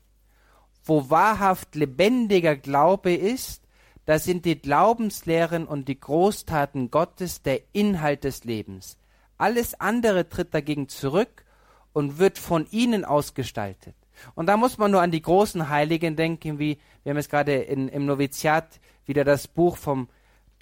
Wo 0.85 1.11
wahrhaft 1.11 1.75
lebendiger 1.75 2.57
Glaube 2.57 3.13
ist, 3.15 3.63
da 4.07 4.19
sind 4.19 4.45
die 4.47 4.59
Glaubenslehren 4.59 5.67
und 5.67 5.87
die 5.87 6.01
Großtaten 6.01 6.91
Gottes 6.91 7.43
der 7.43 7.61
Inhalt 7.73 8.25
des 8.25 8.45
Lebens. 8.45 8.97
Alles 9.39 9.79
andere 9.79 10.29
tritt 10.29 10.55
dagegen 10.55 10.89
zurück 10.89 11.45
und 11.93 12.19
wird 12.19 12.39
von 12.39 12.67
ihnen 12.71 13.05
ausgestaltet. 13.05 13.95
Und 14.35 14.47
da 14.47 14.57
muss 14.57 14.79
man 14.79 14.91
nur 14.91 15.03
an 15.03 15.11
die 15.11 15.23
großen 15.23 15.69
Heiligen 15.69 16.17
denken, 16.17 16.59
wie 16.59 16.79
wir 17.03 17.11
haben 17.11 17.17
jetzt 17.17 17.31
gerade 17.31 17.55
in, 17.55 17.89
im 17.89 18.07
Noviziat 18.07 18.81
wieder 19.05 19.25
das 19.25 19.49
Buch 19.49 19.77
vom, 19.77 20.09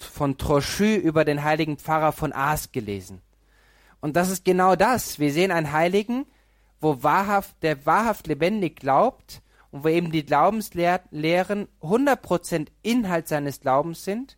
von 0.03 0.37
Trochu 0.37 0.95
über 0.95 1.25
den 1.25 1.43
heiligen 1.43 1.77
Pfarrer 1.77 2.11
von 2.11 2.33
Aas 2.33 2.71
gelesen. 2.71 3.21
Und 4.01 4.15
das 4.15 4.29
ist 4.29 4.43
genau 4.43 4.75
das. 4.75 5.19
Wir 5.19 5.31
sehen 5.31 5.51
einen 5.51 5.71
Heiligen, 5.71 6.25
wo 6.79 7.03
wahrhaft, 7.03 7.61
der 7.61 7.85
wahrhaft 7.85 8.27
lebendig 8.27 8.77
glaubt 8.77 9.41
und 9.69 9.83
wo 9.83 9.87
eben 9.87 10.11
die 10.11 10.25
Glaubenslehren 10.25 11.67
100% 11.81 12.67
Inhalt 12.81 13.27
seines 13.27 13.61
Glaubens 13.61 14.03
sind. 14.03 14.37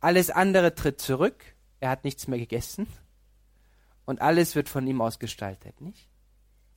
Alles 0.00 0.30
andere 0.30 0.74
tritt 0.74 1.00
zurück. 1.00 1.54
Er 1.80 1.90
hat 1.90 2.04
nichts 2.04 2.28
mehr 2.28 2.38
gegessen. 2.38 2.86
Und 4.04 4.20
alles 4.20 4.54
wird 4.54 4.68
von 4.68 4.86
ihm 4.86 5.00
ausgestaltet, 5.00 5.80
nicht? 5.80 6.08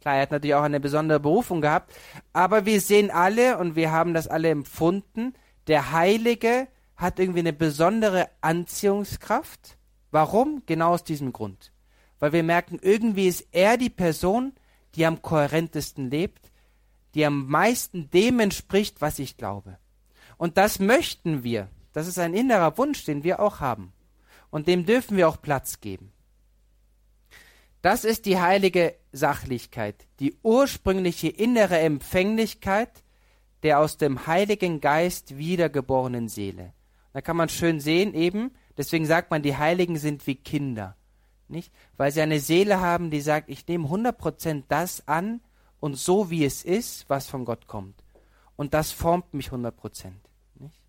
Klar, 0.01 0.15
er 0.15 0.21
hat 0.21 0.31
natürlich 0.31 0.55
auch 0.55 0.63
eine 0.63 0.79
besondere 0.79 1.19
Berufung 1.19 1.59
gehabt, 1.61 1.93
aber 2.31 2.65
wir 2.65 2.79
sehen 2.79 3.11
alle 3.11 3.57
und 3.57 3.75
wir 3.75 3.91
haben 3.91 4.13
das 4.13 4.27
alle 4.27 4.49
empfunden, 4.49 5.33
der 5.67 5.91
Heilige 5.91 6.67
hat 6.99 7.17
irgendwie 7.17 7.39
eine 7.39 7.53
besondere 7.53 8.29
Anziehungskraft. 8.41 9.77
Warum? 10.11 10.63
Genau 10.65 10.91
aus 10.91 11.03
diesem 11.03 11.31
Grund. 11.33 11.71
Weil 12.19 12.33
wir 12.33 12.43
merken, 12.43 12.77
irgendwie 12.81 13.27
ist 13.27 13.47
er 13.51 13.77
die 13.77 13.89
Person, 13.89 14.53
die 14.95 15.05
am 15.05 15.21
kohärentesten 15.21 16.11
lebt, 16.11 16.51
die 17.13 17.25
am 17.25 17.47
meisten 17.47 18.09
dem 18.11 18.39
entspricht, 18.39 19.01
was 19.01 19.17
ich 19.17 19.37
glaube. 19.37 19.77
Und 20.37 20.57
das 20.57 20.79
möchten 20.79 21.43
wir. 21.43 21.69
Das 21.93 22.05
ist 22.05 22.19
ein 22.19 22.33
innerer 22.33 22.77
Wunsch, 22.77 23.05
den 23.05 23.23
wir 23.23 23.39
auch 23.39 23.61
haben. 23.61 23.93
Und 24.49 24.67
dem 24.67 24.85
dürfen 24.85 25.15
wir 25.15 25.29
auch 25.29 25.41
Platz 25.41 25.79
geben. 25.79 26.11
Das 27.81 28.03
ist 28.03 28.25
die 28.25 28.39
heilige 28.39 28.95
Sachlichkeit, 29.13 29.95
die 30.19 30.35
ursprüngliche 30.43 31.29
innere 31.29 31.79
Empfänglichkeit 31.79 32.91
der 33.63 33.79
aus 33.79 33.97
dem 33.97 34.27
Heiligen 34.27 34.79
Geist 34.79 35.37
wiedergeborenen 35.37 36.29
Seele. 36.29 36.73
Da 37.13 37.21
kann 37.21 37.37
man 37.37 37.49
schön 37.49 37.79
sehen 37.79 38.13
eben, 38.13 38.51
deswegen 38.77 39.05
sagt 39.05 39.31
man, 39.31 39.41
die 39.41 39.57
Heiligen 39.57 39.97
sind 39.97 40.27
wie 40.27 40.35
Kinder, 40.35 40.95
nicht? 41.47 41.73
Weil 41.97 42.11
sie 42.11 42.21
eine 42.21 42.39
Seele 42.39 42.79
haben, 42.79 43.09
die 43.09 43.21
sagt, 43.21 43.49
ich 43.49 43.67
nehme 43.67 43.87
100% 43.87 44.63
das 44.67 45.07
an 45.07 45.41
und 45.79 45.97
so 45.97 46.29
wie 46.29 46.45
es 46.45 46.63
ist, 46.63 47.09
was 47.09 47.27
von 47.27 47.45
Gott 47.45 47.67
kommt. 47.67 48.03
Und 48.55 48.73
das 48.73 48.91
formt 48.91 49.33
mich 49.33 49.49
100%. 49.49 50.11
Nicht? 50.55 50.81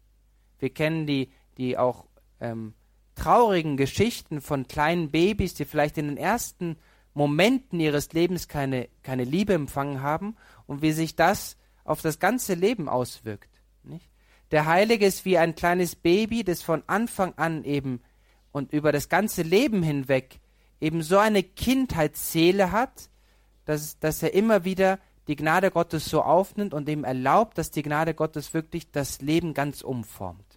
Wir 0.58 0.70
kennen 0.70 1.06
die, 1.06 1.30
die 1.56 1.78
auch 1.78 2.04
ähm, 2.40 2.74
traurigen 3.14 3.76
Geschichten 3.76 4.40
von 4.40 4.66
kleinen 4.66 5.10
Babys, 5.10 5.54
die 5.54 5.64
vielleicht 5.64 5.96
in 5.98 6.08
den 6.08 6.16
ersten 6.16 6.76
Momenten 7.14 7.80
ihres 7.80 8.12
Lebens 8.12 8.48
keine, 8.48 8.88
keine 9.02 9.24
Liebe 9.24 9.54
empfangen 9.54 10.02
haben 10.02 10.36
und 10.66 10.82
wie 10.82 10.92
sich 10.92 11.16
das 11.16 11.56
auf 11.84 12.02
das 12.02 12.18
ganze 12.18 12.54
Leben 12.54 12.88
auswirkt. 12.88 13.48
Der 14.50 14.66
Heilige 14.66 15.06
ist 15.06 15.24
wie 15.24 15.38
ein 15.38 15.54
kleines 15.54 15.94
Baby, 15.94 16.42
das 16.42 16.62
von 16.62 16.82
Anfang 16.86 17.34
an 17.36 17.64
eben 17.64 18.00
und 18.52 18.72
über 18.72 18.90
das 18.90 19.08
ganze 19.08 19.42
Leben 19.42 19.82
hinweg 19.82 20.40
eben 20.80 21.02
so 21.02 21.18
eine 21.18 21.42
Kindheitsseele 21.42 22.72
hat, 22.72 23.10
dass, 23.64 23.98
dass 23.98 24.22
er 24.22 24.34
immer 24.34 24.64
wieder 24.64 24.98
die 25.28 25.36
Gnade 25.36 25.70
Gottes 25.70 26.06
so 26.06 26.22
aufnimmt 26.22 26.74
und 26.74 26.88
ihm 26.88 27.04
erlaubt, 27.04 27.58
dass 27.58 27.70
die 27.70 27.82
Gnade 27.82 28.14
Gottes 28.14 28.52
wirklich 28.52 28.90
das 28.90 29.20
Leben 29.20 29.54
ganz 29.54 29.82
umformt. 29.82 30.49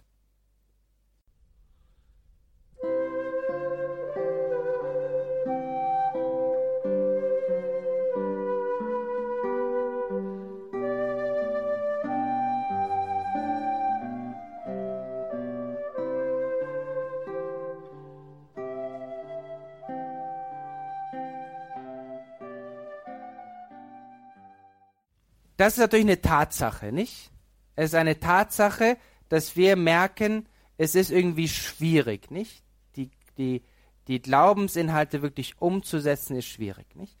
Das 25.56 25.74
ist 25.74 25.78
natürlich 25.78 26.06
eine 26.06 26.20
Tatsache, 26.20 26.92
nicht? 26.92 27.30
Es 27.76 27.86
ist 27.86 27.94
eine 27.94 28.18
Tatsache, 28.20 28.96
dass 29.28 29.56
wir 29.56 29.76
merken, 29.76 30.46
es 30.76 30.94
ist 30.94 31.10
irgendwie 31.10 31.48
schwierig, 31.48 32.30
nicht? 32.30 32.62
Die, 32.96 33.10
die, 33.38 33.62
die 34.08 34.20
Glaubensinhalte 34.20 35.22
wirklich 35.22 35.60
umzusetzen, 35.60 36.36
ist 36.36 36.46
schwierig, 36.46 36.94
nicht? 36.94 37.16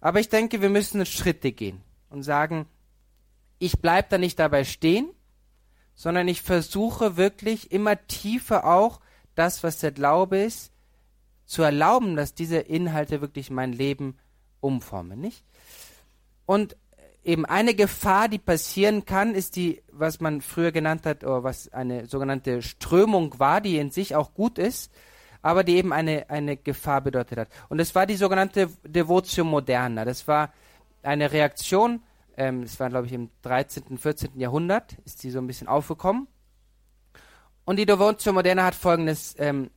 Aber 0.00 0.20
ich 0.20 0.28
denke, 0.28 0.60
wir 0.60 0.68
müssen 0.70 1.04
Schritte 1.06 1.52
gehen 1.52 1.82
und 2.10 2.22
sagen, 2.22 2.66
ich 3.58 3.80
bleibe 3.80 4.08
da 4.10 4.18
nicht 4.18 4.38
dabei 4.38 4.64
stehen, 4.64 5.08
sondern 5.94 6.28
ich 6.28 6.42
versuche 6.42 7.16
wirklich 7.16 7.72
immer 7.72 8.06
tiefer 8.06 8.66
auch 8.66 9.00
das, 9.34 9.62
was 9.62 9.78
der 9.78 9.92
Glaube 9.92 10.38
ist, 10.38 10.72
zu 11.46 11.62
erlauben, 11.62 12.16
dass 12.16 12.34
diese 12.34 12.58
Inhalte 12.58 13.20
wirklich 13.20 13.50
mein 13.50 13.72
Leben 13.72 14.18
umformen, 14.60 15.20
nicht? 15.20 15.44
Und 16.44 16.76
eben 17.26 17.44
eine 17.44 17.74
Gefahr, 17.74 18.28
die 18.28 18.38
passieren 18.38 19.04
kann, 19.04 19.34
ist 19.34 19.56
die, 19.56 19.82
was 19.90 20.20
man 20.20 20.40
früher 20.40 20.70
genannt 20.70 21.04
hat, 21.06 21.24
oder 21.24 21.42
was 21.42 21.72
eine 21.72 22.06
sogenannte 22.06 22.62
Strömung 22.62 23.38
war, 23.38 23.60
die 23.60 23.78
in 23.78 23.90
sich 23.90 24.14
auch 24.14 24.32
gut 24.32 24.58
ist, 24.58 24.92
aber 25.42 25.64
die 25.64 25.76
eben 25.76 25.92
eine, 25.92 26.30
eine 26.30 26.56
Gefahr 26.56 27.00
bedeutet 27.00 27.38
hat. 27.38 27.48
Und 27.68 27.80
es 27.80 27.94
war 27.94 28.06
die 28.06 28.16
sogenannte 28.16 28.70
Devotio 28.84 29.44
Moderna. 29.44 30.04
Das 30.04 30.28
war 30.28 30.52
eine 31.02 31.32
Reaktion, 31.32 32.00
ähm, 32.36 32.62
das 32.62 32.78
war, 32.78 32.90
glaube 32.90 33.06
ich, 33.06 33.12
im 33.12 33.30
13., 33.42 33.98
14. 33.98 34.38
Jahrhundert, 34.38 34.96
ist 35.04 35.24
die 35.24 35.30
so 35.30 35.40
ein 35.40 35.46
bisschen 35.48 35.66
aufgekommen. 35.66 36.28
Und 37.64 37.78
die 37.78 37.86
Devotio 37.86 38.32
Moderna 38.32 38.66
hat 38.66 38.76
folgendes, 38.76 39.34
ähm, 39.38 39.70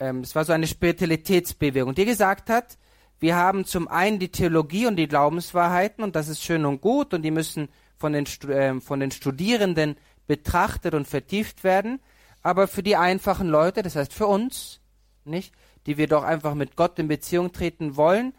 ähm, 0.00 0.20
es 0.20 0.34
war 0.34 0.46
so 0.46 0.54
eine 0.54 0.66
Spiritualitätsbewegung, 0.66 1.94
die 1.94 2.06
gesagt 2.06 2.48
hat, 2.48 2.78
wir 3.22 3.36
haben 3.36 3.64
zum 3.64 3.86
einen 3.86 4.18
die 4.18 4.30
Theologie 4.30 4.88
und 4.88 4.96
die 4.96 5.06
Glaubenswahrheiten 5.06 6.02
und 6.02 6.16
das 6.16 6.26
ist 6.26 6.42
schön 6.42 6.64
und 6.64 6.80
gut 6.80 7.14
und 7.14 7.22
die 7.22 7.30
müssen 7.30 7.68
von 7.96 8.12
den, 8.12 8.26
äh, 8.50 8.80
von 8.80 8.98
den 8.98 9.12
Studierenden 9.12 9.94
betrachtet 10.26 10.92
und 10.92 11.06
vertieft 11.06 11.62
werden. 11.62 12.00
Aber 12.42 12.66
für 12.66 12.82
die 12.82 12.96
einfachen 12.96 13.48
Leute, 13.48 13.84
das 13.84 13.94
heißt 13.94 14.12
für 14.12 14.26
uns, 14.26 14.80
nicht, 15.24 15.54
die 15.86 15.98
wir 15.98 16.08
doch 16.08 16.24
einfach 16.24 16.54
mit 16.54 16.74
Gott 16.74 16.98
in 16.98 17.06
Beziehung 17.06 17.52
treten 17.52 17.96
wollen, 17.96 18.34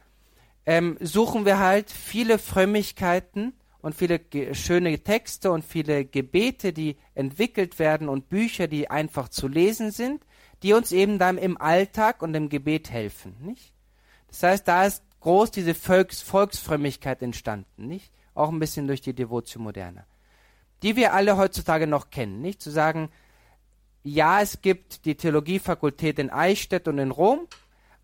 ähm, 0.66 0.98
suchen 1.00 1.46
wir 1.46 1.60
halt 1.60 1.90
viele 1.90 2.38
Frömmigkeiten 2.38 3.54
und 3.82 3.96
viele 3.96 4.20
schöne 4.54 5.00
Texte 5.00 5.54
und 5.54 5.64
viele 5.64 6.04
Gebete, 6.04 6.74
die 6.74 6.98
entwickelt 7.16 7.80
werden 7.80 8.10
und 8.10 8.28
Bücher, 8.28 8.68
die 8.68 8.90
einfach 8.90 9.30
zu 9.30 9.48
lesen 9.48 9.92
sind, 9.92 10.26
die 10.62 10.74
uns 10.74 10.92
eben 10.92 11.20
dann 11.20 11.38
im 11.38 11.56
Alltag 11.56 12.22
und 12.22 12.36
im 12.36 12.50
Gebet 12.50 12.92
helfen, 12.92 13.38
nicht? 13.40 13.73
Das 14.34 14.42
heißt, 14.42 14.68
da 14.68 14.86
ist 14.86 15.04
groß 15.20 15.52
diese 15.52 15.76
Volks 15.76 16.22
Volksfrömmigkeit 16.22 17.22
entstanden, 17.22 17.88
nicht? 17.88 18.12
Auch 18.34 18.50
ein 18.50 18.58
bisschen 18.58 18.88
durch 18.88 19.00
die 19.00 19.14
Devotio 19.14 19.62
Moderna. 19.62 20.08
Die 20.82 20.96
wir 20.96 21.14
alle 21.14 21.38
heutzutage 21.38 21.86
noch 21.86 22.10
kennen, 22.10 22.42
nicht? 22.42 22.60
Zu 22.60 22.72
sagen, 22.72 23.10
ja, 24.02 24.42
es 24.42 24.62
gibt 24.62 25.06
die 25.06 25.16
Theologiefakultät 25.16 26.18
in 26.18 26.32
Eichstätt 26.32 26.88
und 26.88 26.98
in 26.98 27.12
Rom, 27.12 27.48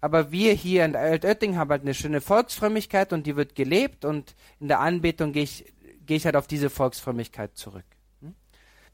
aber 0.02 0.32
wir 0.32 0.54
hier 0.54 0.86
in 0.86 0.96
Altötting 0.96 1.58
haben 1.58 1.72
halt 1.72 1.82
eine 1.82 1.96
schöne 1.96 2.22
Volksfrömmigkeit 2.22 3.12
und 3.12 3.26
die 3.26 3.36
wird 3.36 3.56
gelebt 3.56 4.06
und 4.06 4.36
in 4.60 4.68
der 4.68 4.82
Anbetung 4.82 5.34
gehe 5.34 5.44
ich, 5.44 5.66
gehe 6.06 6.18
ich 6.18 6.26
halt 6.26 6.36
auf 6.36 6.46
diese 6.46 6.70
Volksfrömmigkeit 6.70 7.58
zurück. 7.58 7.86
Hm? 8.22 8.36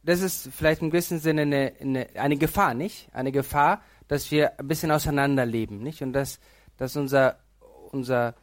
Das 0.04 0.22
ist 0.22 0.50
vielleicht 0.56 0.82
im 0.82 0.90
gewissen 0.90 1.20
Sinne 1.20 1.42
eine, 1.42 1.74
eine, 1.82 2.08
eine 2.16 2.38
Gefahr, 2.38 2.74
nicht? 2.74 3.10
Eine 3.12 3.34
Gefahr, 3.34 3.84
dass 4.08 4.32
wir 4.32 4.58
ein 4.58 4.70
bisschen 4.70 4.92
auseinanderleben, 4.92 5.84
nicht? 5.84 6.02
Und 6.02 6.14
dass, 6.14 6.40
dass 6.78 6.96
unser, 6.96 7.38
unser 7.92 8.36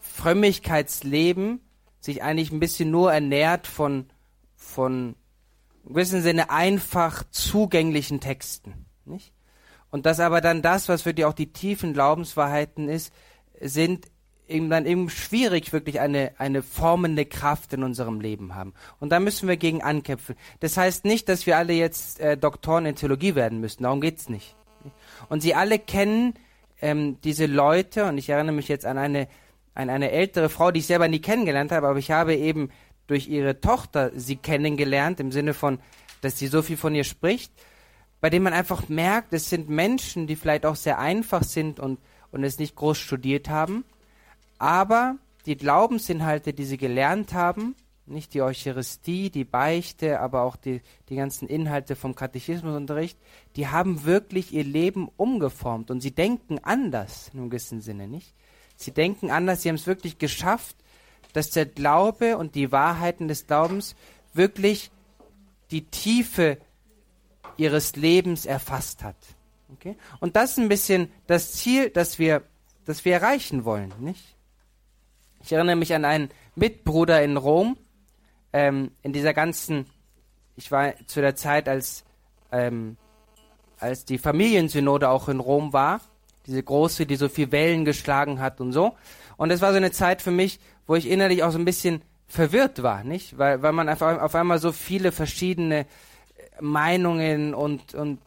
Frömmigkeitsleben 0.00 1.60
sich 2.00 2.22
eigentlich 2.22 2.52
ein 2.52 2.60
bisschen 2.60 2.90
nur 2.90 3.12
ernährt 3.12 3.66
von, 3.66 4.06
von 4.56 5.16
im 5.84 5.94
gewissen 5.94 6.22
Sinne 6.22 6.50
einfach 6.50 7.24
zugänglichen 7.30 8.20
Texten. 8.20 8.86
Nicht? 9.04 9.32
Und 9.90 10.06
dass 10.06 10.20
aber 10.20 10.40
dann 10.40 10.62
das, 10.62 10.88
was 10.88 11.02
für 11.02 11.14
die 11.14 11.24
auch 11.24 11.34
die 11.34 11.52
tiefen 11.52 11.92
Glaubenswahrheiten 11.92 12.88
ist, 12.88 13.12
sind 13.60 14.06
eben 14.48 14.68
dann 14.68 14.86
eben 14.86 15.08
schwierig 15.08 15.72
wirklich 15.72 16.00
eine, 16.00 16.32
eine 16.38 16.62
formende 16.62 17.24
Kraft 17.24 17.72
in 17.72 17.82
unserem 17.82 18.20
Leben 18.20 18.54
haben. 18.54 18.74
Und 19.00 19.10
da 19.10 19.20
müssen 19.20 19.48
wir 19.48 19.56
gegen 19.56 19.82
ankämpfen. 19.82 20.36
Das 20.60 20.76
heißt 20.76 21.04
nicht, 21.04 21.28
dass 21.28 21.46
wir 21.46 21.56
alle 21.56 21.72
jetzt 21.72 22.20
äh, 22.20 22.36
Doktoren 22.36 22.86
in 22.86 22.96
Theologie 22.96 23.34
werden 23.34 23.60
müssen. 23.60 23.84
Darum 23.84 24.00
geht's 24.00 24.28
nicht. 24.28 24.56
Und 25.28 25.40
sie 25.40 25.54
alle 25.54 25.78
kennen 25.78 26.34
ähm, 26.84 27.18
diese 27.24 27.46
Leute, 27.46 28.04
und 28.04 28.18
ich 28.18 28.28
erinnere 28.28 28.54
mich 28.54 28.68
jetzt 28.68 28.84
an 28.84 28.98
eine, 28.98 29.26
an 29.74 29.88
eine 29.88 30.10
ältere 30.10 30.50
Frau, 30.50 30.70
die 30.70 30.80
ich 30.80 30.86
selber 30.86 31.08
nie 31.08 31.18
kennengelernt 31.18 31.72
habe, 31.72 31.88
aber 31.88 31.98
ich 31.98 32.10
habe 32.10 32.34
eben 32.34 32.68
durch 33.06 33.26
ihre 33.26 33.58
Tochter 33.58 34.10
sie 34.14 34.36
kennengelernt, 34.36 35.18
im 35.18 35.32
Sinne 35.32 35.54
von, 35.54 35.78
dass 36.20 36.38
sie 36.38 36.46
so 36.46 36.60
viel 36.60 36.76
von 36.76 36.94
ihr 36.94 37.04
spricht, 37.04 37.52
bei 38.20 38.28
dem 38.28 38.42
man 38.42 38.52
einfach 38.52 38.90
merkt, 38.90 39.32
es 39.32 39.48
sind 39.48 39.70
Menschen, 39.70 40.26
die 40.26 40.36
vielleicht 40.36 40.66
auch 40.66 40.76
sehr 40.76 40.98
einfach 40.98 41.42
sind 41.42 41.80
und, 41.80 42.00
und 42.30 42.44
es 42.44 42.58
nicht 42.58 42.76
groß 42.76 42.98
studiert 42.98 43.48
haben, 43.48 43.84
aber 44.58 45.16
die 45.46 45.56
Glaubensinhalte, 45.56 46.52
die 46.52 46.64
sie 46.64 46.76
gelernt 46.76 47.32
haben, 47.32 47.76
nicht 48.06 48.34
die 48.34 48.42
Eucharistie, 48.42 49.30
die 49.30 49.44
Beichte, 49.44 50.20
aber 50.20 50.42
auch 50.42 50.56
die, 50.56 50.82
die 51.08 51.16
ganzen 51.16 51.48
Inhalte 51.48 51.96
vom 51.96 52.14
Katechismusunterricht, 52.14 53.18
die 53.56 53.68
haben 53.68 54.04
wirklich 54.04 54.52
ihr 54.52 54.64
Leben 54.64 55.08
umgeformt 55.16 55.90
und 55.90 56.00
sie 56.00 56.10
denken 56.10 56.58
anders, 56.62 57.30
in 57.32 57.40
einem 57.40 57.50
gewissen 57.50 57.80
Sinne, 57.80 58.08
nicht? 58.08 58.34
Sie 58.76 58.90
denken 58.90 59.30
anders, 59.30 59.62
sie 59.62 59.68
haben 59.68 59.76
es 59.76 59.86
wirklich 59.86 60.18
geschafft, 60.18 60.76
dass 61.32 61.50
der 61.50 61.66
Glaube 61.66 62.36
und 62.36 62.54
die 62.54 62.72
Wahrheiten 62.72 63.28
des 63.28 63.46
Glaubens 63.46 63.94
wirklich 64.32 64.90
die 65.70 65.84
Tiefe 65.86 66.58
ihres 67.56 67.96
Lebens 67.96 68.46
erfasst 68.46 69.02
hat. 69.02 69.16
Okay? 69.72 69.96
Und 70.20 70.36
das 70.36 70.52
ist 70.52 70.58
ein 70.58 70.68
bisschen 70.68 71.10
das 71.26 71.52
Ziel, 71.52 71.90
das 71.90 72.18
wir, 72.18 72.42
das 72.84 73.04
wir 73.04 73.14
erreichen 73.14 73.64
wollen, 73.64 73.92
nicht? 74.00 74.34
Ich 75.42 75.52
erinnere 75.52 75.76
mich 75.76 75.94
an 75.94 76.04
einen 76.04 76.30
Mitbruder 76.54 77.22
in 77.22 77.36
Rom, 77.36 77.76
ähm, 78.54 78.92
in 79.02 79.12
dieser 79.12 79.34
ganzen, 79.34 79.84
ich 80.54 80.70
war 80.70 80.94
zu 81.06 81.20
der 81.20 81.34
Zeit, 81.34 81.68
als, 81.68 82.04
ähm, 82.52 82.96
als 83.80 84.04
die 84.04 84.16
Familiensynode 84.16 85.08
auch 85.08 85.28
in 85.28 85.40
Rom 85.40 85.72
war, 85.72 86.00
diese 86.46 86.62
große, 86.62 87.04
die 87.04 87.16
so 87.16 87.28
viel 87.28 87.50
Wellen 87.50 87.84
geschlagen 87.84 88.38
hat 88.38 88.60
und 88.60 88.72
so. 88.72 88.94
Und 89.36 89.50
es 89.50 89.60
war 89.60 89.72
so 89.72 89.76
eine 89.76 89.90
Zeit 89.90 90.22
für 90.22 90.30
mich, 90.30 90.60
wo 90.86 90.94
ich 90.94 91.10
innerlich 91.10 91.42
auch 91.42 91.50
so 91.50 91.58
ein 91.58 91.64
bisschen 91.64 92.02
verwirrt 92.28 92.84
war, 92.84 93.02
nicht? 93.02 93.36
Weil, 93.38 93.60
weil 93.62 93.72
man 93.72 93.88
einfach 93.88 94.20
auf 94.20 94.36
einmal 94.36 94.60
so 94.60 94.70
viele 94.70 95.10
verschiedene 95.10 95.80
äh, 95.80 95.86
Meinungen 96.60 97.54
und, 97.54 97.94
und, 97.94 98.20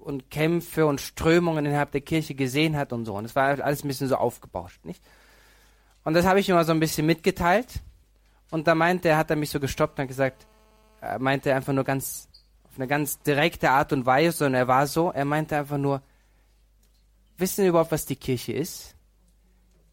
und 0.00 0.30
Kämpfe 0.30 0.86
und 0.86 1.02
Strömungen 1.02 1.66
innerhalb 1.66 1.92
der 1.92 2.00
Kirche 2.00 2.34
gesehen 2.34 2.78
hat 2.78 2.94
und 2.94 3.04
so. 3.04 3.14
Und 3.14 3.26
es 3.26 3.36
war 3.36 3.60
alles 3.62 3.84
ein 3.84 3.88
bisschen 3.88 4.08
so 4.08 4.16
aufgebauscht, 4.16 4.86
nicht? 4.86 5.02
Und 6.02 6.14
das 6.14 6.24
habe 6.24 6.40
ich 6.40 6.48
immer 6.48 6.64
so 6.64 6.72
ein 6.72 6.80
bisschen 6.80 7.04
mitgeteilt. 7.04 7.82
Und 8.50 8.66
da 8.66 8.74
meinte 8.74 9.08
er, 9.08 9.16
hat 9.16 9.30
er 9.30 9.36
mich 9.36 9.50
so 9.50 9.60
gestoppt 9.60 9.98
und 9.98 10.02
hat 10.02 10.08
gesagt, 10.08 10.46
er 11.00 11.18
meinte 11.18 11.54
einfach 11.54 11.72
nur 11.72 11.84
ganz, 11.84 12.28
auf 12.64 12.76
eine 12.76 12.86
ganz 12.86 13.20
direkte 13.22 13.70
Art 13.70 13.92
und 13.92 14.06
Weise, 14.06 14.46
und 14.46 14.54
er 14.54 14.68
war 14.68 14.86
so, 14.86 15.10
er 15.10 15.24
meinte 15.24 15.56
einfach 15.56 15.78
nur, 15.78 16.02
wissen 17.38 17.62
Sie 17.62 17.68
überhaupt, 17.68 17.92
was 17.92 18.06
die 18.06 18.16
Kirche 18.16 18.52
ist? 18.52 18.94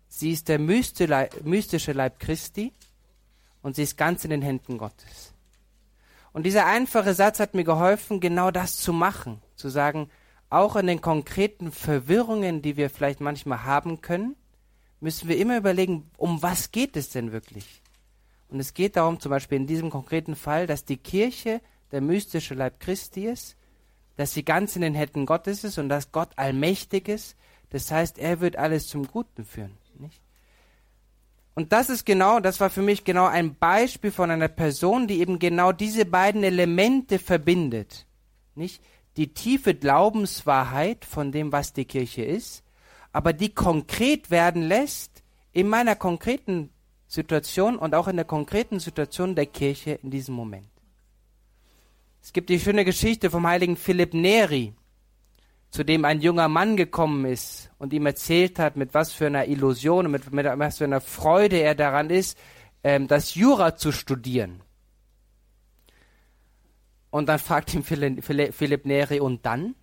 Sie 0.09 0.31
ist 0.31 0.47
der 0.47 0.59
mystische 0.59 1.93
Leib 1.93 2.19
Christi 2.19 2.73
und 3.61 3.75
sie 3.75 3.83
ist 3.83 3.97
ganz 3.97 4.23
in 4.23 4.29
den 4.29 4.41
Händen 4.41 4.77
Gottes. 4.77 5.33
Und 6.31 6.43
dieser 6.43 6.65
einfache 6.65 7.13
Satz 7.13 7.39
hat 7.39 7.53
mir 7.53 7.63
geholfen, 7.63 8.19
genau 8.19 8.49
das 8.49 8.77
zu 8.77 8.93
machen, 8.93 9.41
zu 9.55 9.69
sagen, 9.69 10.09
auch 10.49 10.75
in 10.75 10.87
den 10.87 11.01
konkreten 11.01 11.71
Verwirrungen, 11.71 12.61
die 12.61 12.77
wir 12.77 12.89
vielleicht 12.89 13.19
manchmal 13.19 13.63
haben 13.63 14.01
können, 14.01 14.35
müssen 15.01 15.27
wir 15.27 15.37
immer 15.37 15.57
überlegen, 15.57 16.09
um 16.15 16.41
was 16.41 16.71
geht 16.71 16.95
es 16.95 17.09
denn 17.09 17.31
wirklich? 17.31 17.81
Und 18.49 18.59
es 18.59 18.73
geht 18.73 18.95
darum, 18.95 19.19
zum 19.19 19.29
Beispiel 19.29 19.57
in 19.57 19.67
diesem 19.67 19.89
konkreten 19.89 20.35
Fall, 20.35 20.67
dass 20.67 20.85
die 20.85 20.97
Kirche 20.97 21.61
der 21.91 22.01
mystische 22.01 22.53
Leib 22.53 22.79
Christi 22.79 23.25
ist, 23.25 23.57
dass 24.15 24.33
sie 24.33 24.43
ganz 24.43 24.75
in 24.75 24.81
den 24.81 24.95
Händen 24.95 25.25
Gottes 25.25 25.63
ist 25.63 25.77
und 25.77 25.89
dass 25.89 26.11
Gott 26.11 26.29
allmächtig 26.35 27.07
ist. 27.07 27.35
Das 27.69 27.91
heißt, 27.91 28.17
er 28.17 28.39
wird 28.39 28.55
alles 28.55 28.87
zum 28.87 29.07
Guten 29.07 29.45
führen. 29.45 29.77
Nicht? 29.99 30.21
Und 31.53 31.73
das 31.73 31.89
ist 31.89 32.05
genau, 32.05 32.39
das 32.39 32.59
war 32.59 32.69
für 32.69 32.81
mich 32.81 33.03
genau 33.03 33.25
ein 33.25 33.55
Beispiel 33.55 34.11
von 34.11 34.29
einer 34.31 34.47
Person, 34.47 35.07
die 35.07 35.19
eben 35.19 35.39
genau 35.39 35.71
diese 35.71 36.05
beiden 36.05 36.43
Elemente 36.43 37.19
verbindet. 37.19 38.05
Nicht? 38.55 38.81
Die 39.17 39.33
tiefe 39.33 39.73
Glaubenswahrheit 39.73 41.03
von 41.03 41.31
dem, 41.31 41.51
was 41.51 41.73
die 41.73 41.85
Kirche 41.85 42.23
ist, 42.23 42.63
aber 43.11 43.33
die 43.33 43.49
konkret 43.49 44.29
werden 44.29 44.61
lässt 44.61 45.23
in 45.51 45.67
meiner 45.67 45.95
konkreten 45.95 46.69
Situation 47.07 47.77
und 47.77 47.95
auch 47.95 48.07
in 48.07 48.17
der 48.17 48.25
konkreten 48.25 48.79
Situation 48.79 49.35
der 49.35 49.45
Kirche 49.45 49.99
in 50.03 50.11
diesem 50.11 50.35
Moment. 50.35 50.67
Es 52.21 52.33
gibt 52.33 52.49
die 52.49 52.59
schöne 52.59 52.83
Geschichte 52.83 53.29
vom 53.29 53.47
heiligen 53.47 53.77
Philipp 53.77 54.13
Neri, 54.13 54.73
zu 55.69 55.83
dem 55.83 56.03
ein 56.05 56.21
junger 56.21 56.49
Mann 56.49 56.75
gekommen 56.75 57.25
ist 57.25 57.71
und 57.77 57.93
ihm 57.93 58.05
erzählt 58.05 58.59
hat, 58.59 58.75
mit 58.75 58.93
was 58.93 59.13
für 59.13 59.27
einer 59.27 59.47
Illusion 59.47 60.05
und 60.05 60.11
mit, 60.11 60.31
mit 60.33 60.45
was 60.45 60.77
für 60.77 60.83
einer 60.83 61.01
Freude 61.01 61.57
er 61.57 61.75
daran 61.75 62.09
ist, 62.09 62.37
ähm, 62.83 63.07
das 63.07 63.35
Jura 63.35 63.75
zu 63.75 63.91
studieren. 63.91 64.61
Und 67.09 67.29
dann 67.29 67.39
fragt 67.39 67.73
ihn 67.73 67.83
Philipp, 67.83 68.23
Philipp 68.53 68.85
Neri, 68.85 69.19
und 69.19 69.45
dann? 69.45 69.75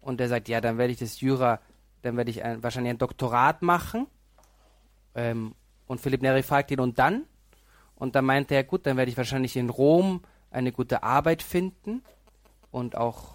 Und 0.00 0.20
er 0.20 0.28
sagt, 0.28 0.48
ja, 0.48 0.60
dann 0.60 0.78
werde 0.78 0.92
ich 0.92 0.98
das 0.98 1.20
Jura, 1.20 1.60
dann 2.02 2.16
werde 2.16 2.30
ich 2.30 2.42
ein, 2.42 2.62
wahrscheinlich 2.62 2.90
ein 2.90 2.98
Doktorat 2.98 3.62
machen. 3.62 4.06
Ähm, 5.14 5.54
und 5.86 6.00
Philipp 6.00 6.22
Neri 6.22 6.42
fragt 6.42 6.70
ihn, 6.70 6.80
und 6.80 6.98
dann? 6.98 7.24
Und 7.94 8.14
dann 8.14 8.24
meinte 8.24 8.54
er, 8.54 8.64
gut, 8.64 8.86
dann 8.86 8.96
werde 8.96 9.10
ich 9.10 9.16
wahrscheinlich 9.16 9.56
in 9.56 9.70
Rom 9.70 10.22
eine 10.50 10.72
gute 10.72 11.02
Arbeit 11.02 11.42
finden 11.42 12.02
und 12.70 12.96
auch 12.96 13.34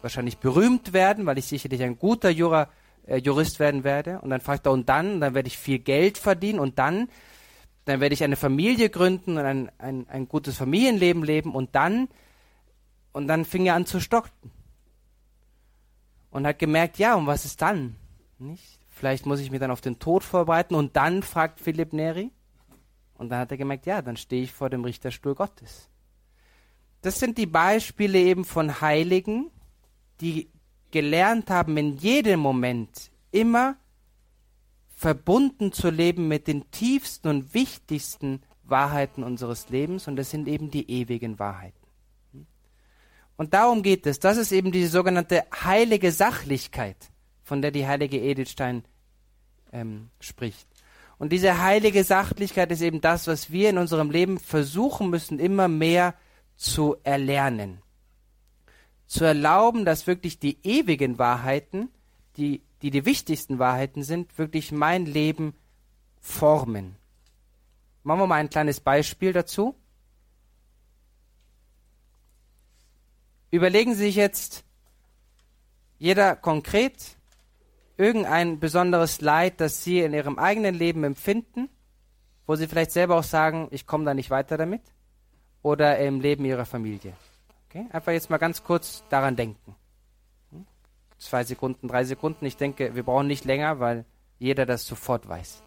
wahrscheinlich 0.00 0.38
berühmt 0.38 0.92
werden, 0.92 1.26
weil 1.26 1.38
ich 1.38 1.46
sicherlich 1.46 1.82
ein 1.82 1.98
guter 1.98 2.30
Jura, 2.30 2.68
äh, 3.06 3.16
Jurist 3.16 3.58
werden 3.58 3.84
werde. 3.84 4.20
Und 4.20 4.30
dann 4.30 4.40
fragt 4.40 4.66
er, 4.66 4.72
und 4.72 4.88
dann, 4.88 5.20
dann 5.20 5.34
werde 5.34 5.48
ich 5.48 5.58
viel 5.58 5.78
Geld 5.78 6.18
verdienen 6.18 6.60
und 6.60 6.78
dann, 6.78 7.08
dann 7.84 8.00
werde 8.00 8.14
ich 8.14 8.22
eine 8.22 8.36
Familie 8.36 8.90
gründen 8.90 9.38
und 9.38 9.44
ein, 9.44 9.70
ein, 9.78 10.06
ein 10.08 10.28
gutes 10.28 10.56
Familienleben 10.56 11.24
leben 11.24 11.54
und 11.54 11.74
dann, 11.74 12.08
und 13.12 13.26
dann 13.26 13.44
fing 13.44 13.66
er 13.66 13.74
an 13.74 13.86
zu 13.86 14.00
stocken. 14.00 14.52
Und 16.30 16.46
hat 16.46 16.58
gemerkt, 16.58 16.98
ja, 16.98 17.14
und 17.14 17.26
was 17.26 17.44
ist 17.44 17.62
dann? 17.62 17.96
Nicht? 18.38 18.77
Vielleicht 18.98 19.26
muss 19.26 19.38
ich 19.38 19.52
mich 19.52 19.60
dann 19.60 19.70
auf 19.70 19.80
den 19.80 20.00
Tod 20.00 20.24
vorbereiten 20.24 20.74
und 20.74 20.96
dann 20.96 21.22
fragt 21.22 21.60
Philipp 21.60 21.92
Neri. 21.92 22.32
Und 23.14 23.28
dann 23.28 23.38
hat 23.38 23.50
er 23.52 23.56
gemerkt, 23.56 23.86
ja, 23.86 24.02
dann 24.02 24.16
stehe 24.16 24.42
ich 24.42 24.52
vor 24.52 24.70
dem 24.70 24.82
Richterstuhl 24.82 25.36
Gottes. 25.36 25.88
Das 27.02 27.20
sind 27.20 27.38
die 27.38 27.46
Beispiele 27.46 28.18
eben 28.18 28.44
von 28.44 28.80
Heiligen, 28.80 29.52
die 30.20 30.50
gelernt 30.90 31.48
haben, 31.48 31.76
in 31.76 31.96
jedem 31.96 32.40
Moment 32.40 33.12
immer 33.30 33.76
verbunden 34.88 35.70
zu 35.70 35.90
leben 35.90 36.26
mit 36.26 36.48
den 36.48 36.68
tiefsten 36.72 37.28
und 37.28 37.54
wichtigsten 37.54 38.42
Wahrheiten 38.64 39.22
unseres 39.22 39.68
Lebens 39.68 40.08
und 40.08 40.16
das 40.16 40.30
sind 40.30 40.48
eben 40.48 40.72
die 40.72 40.90
ewigen 40.90 41.38
Wahrheiten. 41.38 41.78
Und 43.36 43.54
darum 43.54 43.84
geht 43.84 44.06
es. 44.08 44.18
Das 44.18 44.36
ist 44.36 44.50
eben 44.50 44.72
diese 44.72 44.88
sogenannte 44.88 45.44
heilige 45.54 46.10
Sachlichkeit, 46.10 46.96
von 47.48 47.62
der 47.62 47.72
die 47.72 47.86
heilige 47.86 48.20
Edith 48.20 48.50
Stein 48.50 48.84
ähm, 49.72 50.10
spricht. 50.20 50.68
Und 51.18 51.32
diese 51.32 51.60
heilige 51.60 52.04
Sachlichkeit 52.04 52.70
ist 52.70 52.80
eben 52.80 53.00
das, 53.00 53.26
was 53.26 53.50
wir 53.50 53.70
in 53.70 53.78
unserem 53.78 54.10
Leben 54.10 54.38
versuchen 54.38 55.10
müssen, 55.10 55.40
immer 55.40 55.66
mehr 55.66 56.14
zu 56.56 56.96
erlernen 57.02 57.82
zu 59.08 59.24
erlauben, 59.24 59.84
dass 59.84 60.06
wirklich 60.06 60.38
die 60.38 60.58
ewigen 60.62 61.18
Wahrheiten, 61.18 61.88
die, 62.36 62.62
die 62.82 62.90
die 62.90 63.06
wichtigsten 63.06 63.58
Wahrheiten 63.58 64.04
sind, 64.04 64.38
wirklich 64.38 64.70
mein 64.70 65.06
Leben 65.06 65.54
formen. 66.20 66.94
Machen 68.04 68.20
wir 68.20 68.26
mal 68.26 68.36
ein 68.36 68.50
kleines 68.50 68.80
Beispiel 68.80 69.32
dazu. 69.32 69.74
Überlegen 73.50 73.94
Sie 73.94 74.04
sich 74.04 74.16
jetzt 74.16 74.62
jeder 75.98 76.36
konkret 76.36 77.16
irgendein 77.98 78.60
besonderes 78.60 79.20
Leid, 79.20 79.60
das 79.60 79.84
Sie 79.84 80.00
in 80.00 80.14
Ihrem 80.14 80.38
eigenen 80.38 80.74
Leben 80.74 81.04
empfinden, 81.04 81.68
wo 82.46 82.54
Sie 82.54 82.66
vielleicht 82.66 82.92
selber 82.92 83.16
auch 83.16 83.24
sagen, 83.24 83.68
ich 83.70 83.86
komme 83.86 84.04
da 84.04 84.14
nicht 84.14 84.30
weiter 84.30 84.56
damit, 84.56 84.80
oder 85.62 85.98
im 85.98 86.20
Leben 86.20 86.44
Ihrer 86.44 86.64
Familie. 86.64 87.12
Okay? 87.68 87.86
Einfach 87.90 88.12
jetzt 88.12 88.30
mal 88.30 88.38
ganz 88.38 88.62
kurz 88.62 89.04
daran 89.10 89.36
denken. 89.36 89.74
Hm? 90.52 90.64
Zwei 91.18 91.44
Sekunden, 91.44 91.88
drei 91.88 92.04
Sekunden. 92.04 92.46
Ich 92.46 92.56
denke, 92.56 92.94
wir 92.94 93.02
brauchen 93.02 93.26
nicht 93.26 93.44
länger, 93.44 93.80
weil 93.80 94.06
jeder 94.38 94.64
das 94.64 94.86
sofort 94.86 95.28
weiß. 95.28 95.62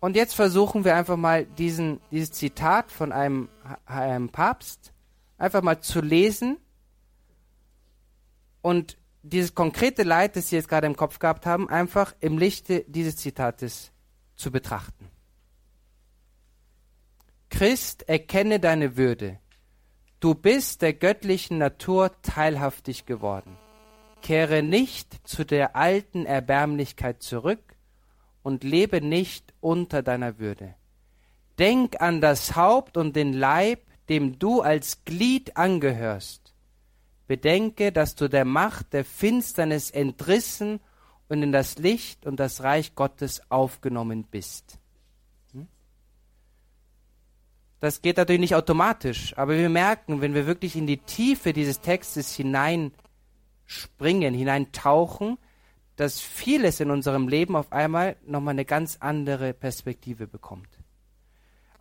Und 0.00 0.16
jetzt 0.16 0.34
versuchen 0.34 0.84
wir 0.84 0.96
einfach 0.96 1.16
mal 1.16 1.44
diesen, 1.44 2.00
dieses 2.10 2.32
Zitat 2.32 2.90
von 2.90 3.12
einem, 3.12 3.48
einem 3.86 4.30
Papst 4.30 4.92
einfach 5.38 5.62
mal 5.62 5.80
zu 5.80 6.00
lesen 6.00 6.58
und 8.60 8.96
dieses 9.24 9.54
konkrete 9.54 10.02
Leid, 10.02 10.36
das 10.36 10.50
Sie 10.50 10.56
jetzt 10.56 10.68
gerade 10.68 10.86
im 10.86 10.96
Kopf 10.96 11.18
gehabt 11.18 11.46
haben, 11.46 11.68
einfach 11.68 12.14
im 12.20 12.36
Lichte 12.36 12.84
dieses 12.86 13.16
Zitates 13.16 13.90
zu 14.36 14.50
betrachten. 14.50 15.08
Christ, 17.48 18.08
erkenne 18.08 18.60
deine 18.60 18.96
Würde. 18.96 19.38
Du 20.20 20.34
bist 20.34 20.82
der 20.82 20.92
göttlichen 20.92 21.58
Natur 21.58 22.10
teilhaftig 22.22 23.06
geworden. 23.06 23.56
Kehre 24.22 24.62
nicht 24.62 25.26
zu 25.26 25.44
der 25.44 25.74
alten 25.76 26.26
Erbärmlichkeit 26.26 27.22
zurück 27.22 27.76
und 28.42 28.62
lebe 28.62 29.00
nicht 29.00 29.54
unter 29.60 30.02
deiner 30.02 30.38
Würde. 30.38 30.74
Denk 31.58 32.00
an 32.00 32.20
das 32.20 32.56
Haupt 32.56 32.96
und 32.96 33.16
den 33.16 33.32
Leib, 33.32 33.80
dem 34.08 34.38
du 34.38 34.60
als 34.60 35.04
Glied 35.04 35.56
angehörst. 35.56 36.43
Bedenke, 37.26 37.92
dass 37.92 38.14
du 38.14 38.28
der 38.28 38.44
Macht 38.44 38.92
der 38.92 39.04
Finsternis 39.04 39.90
entrissen 39.90 40.80
und 41.28 41.42
in 41.42 41.52
das 41.52 41.78
Licht 41.78 42.26
und 42.26 42.38
das 42.38 42.62
Reich 42.62 42.94
Gottes 42.94 43.42
aufgenommen 43.50 44.24
bist. 44.24 44.78
Das 47.80 48.00
geht 48.00 48.16
natürlich 48.16 48.40
nicht 48.40 48.54
automatisch, 48.54 49.36
aber 49.36 49.58
wir 49.58 49.68
merken, 49.68 50.22
wenn 50.22 50.32
wir 50.32 50.46
wirklich 50.46 50.74
in 50.74 50.86
die 50.86 50.96
Tiefe 50.96 51.52
dieses 51.52 51.80
Textes 51.80 52.34
hineinspringen, 52.34 54.32
hineintauchen, 54.32 55.36
dass 55.96 56.18
vieles 56.18 56.80
in 56.80 56.90
unserem 56.90 57.28
Leben 57.28 57.56
auf 57.56 57.72
einmal 57.72 58.16
nochmal 58.26 58.52
eine 58.52 58.64
ganz 58.64 58.96
andere 59.00 59.52
Perspektive 59.52 60.26
bekommt. 60.26 60.68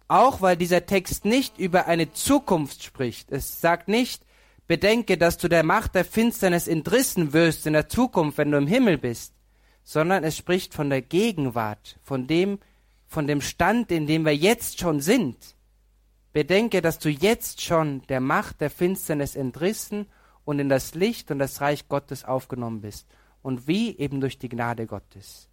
Auch 0.10 0.41
weil 0.41 0.58
dieser 0.58 0.86
Text 0.86 1.23
nicht 1.23 1.58
über 1.58 1.88
eine 1.88 2.12
Zukunft 2.12 2.84
spricht. 2.84 3.32
Es 3.32 3.62
sagt 3.62 3.88
nicht, 3.88 4.25
bedenke, 4.67 5.17
dass 5.17 5.38
du 5.38 5.47
der 5.47 5.63
Macht 5.63 5.95
der 5.95 6.06
Finsternis 6.06 6.67
entrissen 6.67 7.34
wirst 7.34 7.67
in 7.67 7.73
der 7.73 7.89
Zukunft, 7.89 8.38
wenn 8.38 8.52
du 8.52 8.58
im 8.58 8.67
Himmel 8.67 8.97
bist, 8.97 9.34
sondern 9.84 10.23
es 10.23 10.38
spricht 10.38 10.73
von 10.73 10.89
der 10.89 11.02
Gegenwart, 11.02 11.99
von 12.04 12.28
dem, 12.28 12.60
von 13.08 13.28
dem 13.28 13.41
Stand, 13.41 13.91
in 13.91 14.08
dem 14.08 14.26
wir 14.26 14.36
jetzt 14.36 14.80
schon 14.80 15.02
sind. 15.02 15.56
Bedenke, 16.32 16.82
dass 16.82 16.97
du 16.99 17.10
jetzt 17.10 17.62
schon 17.62 18.02
der 18.08 18.19
Macht 18.19 18.62
der 18.62 18.69
Finsternis 18.69 19.36
entrissen 19.36 20.08
und 20.45 20.60
in 20.60 20.69
das 20.69 20.95
Licht 20.95 21.30
und 21.32 21.39
das 21.39 21.62
Reich 21.62 21.88
Gottes 21.88 22.26
aufgenommen 22.26 22.82
bist. 22.82 23.08
Und 23.41 23.67
wie 23.67 23.97
eben 23.97 24.21
durch 24.21 24.39
die 24.39 24.49
Gnade 24.49 24.88
Gottes. 24.88 25.47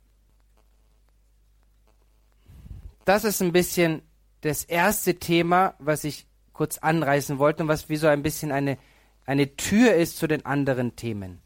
Das 3.05 3.25
ist 3.25 3.43
ein 3.43 3.53
bisschen 3.53 4.03
das 4.41 4.65
erste 4.65 5.17
Thema, 5.17 5.75
was 5.79 6.05
ich 6.05 6.27
kurz 6.53 6.79
anreißen 6.79 7.39
wollte 7.39 7.63
und 7.63 7.69
was 7.69 7.89
wie 7.89 7.97
so 7.97 8.07
ein 8.07 8.23
bisschen 8.23 8.53
eine, 8.53 8.79
eine 9.27 9.57
Tür 9.57 9.95
ist 9.95 10.17
zu 10.17 10.27
den 10.27 10.45
anderen 10.47 10.97
Themen. 10.97 11.41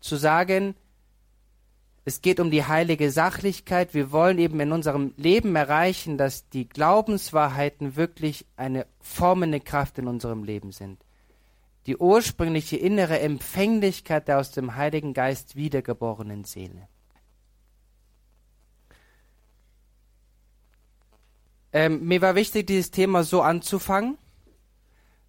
Zu 0.00 0.16
sagen, 0.16 0.74
es 2.06 2.20
geht 2.20 2.38
um 2.38 2.50
die 2.50 2.64
heilige 2.64 3.10
Sachlichkeit. 3.10 3.94
Wir 3.94 4.12
wollen 4.12 4.38
eben 4.38 4.60
in 4.60 4.72
unserem 4.72 5.14
Leben 5.16 5.56
erreichen, 5.56 6.18
dass 6.18 6.48
die 6.50 6.68
Glaubenswahrheiten 6.68 7.96
wirklich 7.96 8.44
eine 8.56 8.86
formende 9.00 9.60
Kraft 9.60 9.98
in 9.98 10.06
unserem 10.06 10.44
Leben 10.44 10.70
sind. 10.70 11.02
Die 11.86 11.96
ursprüngliche 11.96 12.76
innere 12.76 13.20
Empfänglichkeit 13.20 14.28
der 14.28 14.38
aus 14.38 14.50
dem 14.50 14.76
Heiligen 14.76 15.14
Geist 15.14 15.56
wiedergeborenen 15.56 16.44
Seele. 16.44 16.88
Ähm, 21.72 22.04
mir 22.04 22.22
war 22.22 22.34
wichtig, 22.34 22.66
dieses 22.66 22.90
Thema 22.90 23.24
so 23.24 23.42
anzufangen, 23.42 24.16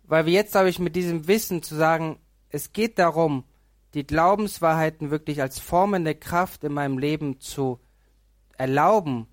weil 0.07 0.25
wir 0.25 0.33
jetzt, 0.33 0.51
glaube 0.51 0.69
ich, 0.69 0.79
mit 0.79 0.95
diesem 0.95 1.27
Wissen 1.27 1.63
zu 1.63 1.75
sagen, 1.75 2.17
es 2.49 2.73
geht 2.73 2.99
darum, 2.99 3.43
die 3.93 4.05
Glaubenswahrheiten 4.05 5.11
wirklich 5.11 5.41
als 5.41 5.59
formende 5.59 6.15
Kraft 6.15 6.63
in 6.63 6.73
meinem 6.73 6.97
Leben 6.97 7.39
zu 7.39 7.79
erlauben, 8.57 9.27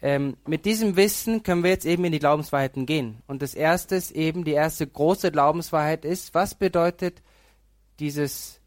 ähm, 0.00 0.36
mit 0.46 0.64
diesem 0.64 0.96
Wissen 0.96 1.42
können 1.42 1.64
wir 1.64 1.70
jetzt 1.70 1.84
eben 1.84 2.04
in 2.04 2.12
die 2.12 2.20
Glaubenswahrheiten 2.20 2.86
gehen. 2.86 3.22
Und 3.26 3.42
das 3.42 3.54
erste 3.54 3.96
ist 3.96 4.12
eben, 4.12 4.44
die 4.44 4.52
erste 4.52 4.86
große 4.86 5.32
Glaubenswahrheit 5.32 6.04
ist, 6.04 6.34
was 6.34 6.54
bedeutet 6.54 7.22
dieses, 7.98 8.60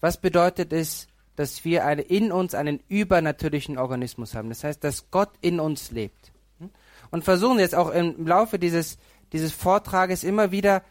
was 0.00 0.20
bedeutet 0.20 0.72
es, 0.72 1.08
dass 1.34 1.64
wir 1.64 1.84
eine, 1.84 2.02
in 2.02 2.30
uns 2.30 2.54
einen 2.54 2.80
übernatürlichen 2.88 3.78
Organismus 3.78 4.34
haben. 4.34 4.48
Das 4.48 4.62
heißt, 4.62 4.82
dass 4.84 5.10
Gott 5.10 5.30
in 5.40 5.58
uns 5.58 5.90
lebt. 5.90 6.32
Und 7.10 7.24
versuchen 7.24 7.58
jetzt 7.58 7.74
auch 7.74 7.90
im 7.90 8.26
Laufe 8.26 8.58
dieses, 8.58 8.98
dieses 9.32 9.52
Vortrages 9.52 10.24
immer 10.24 10.50
wieder 10.50 10.82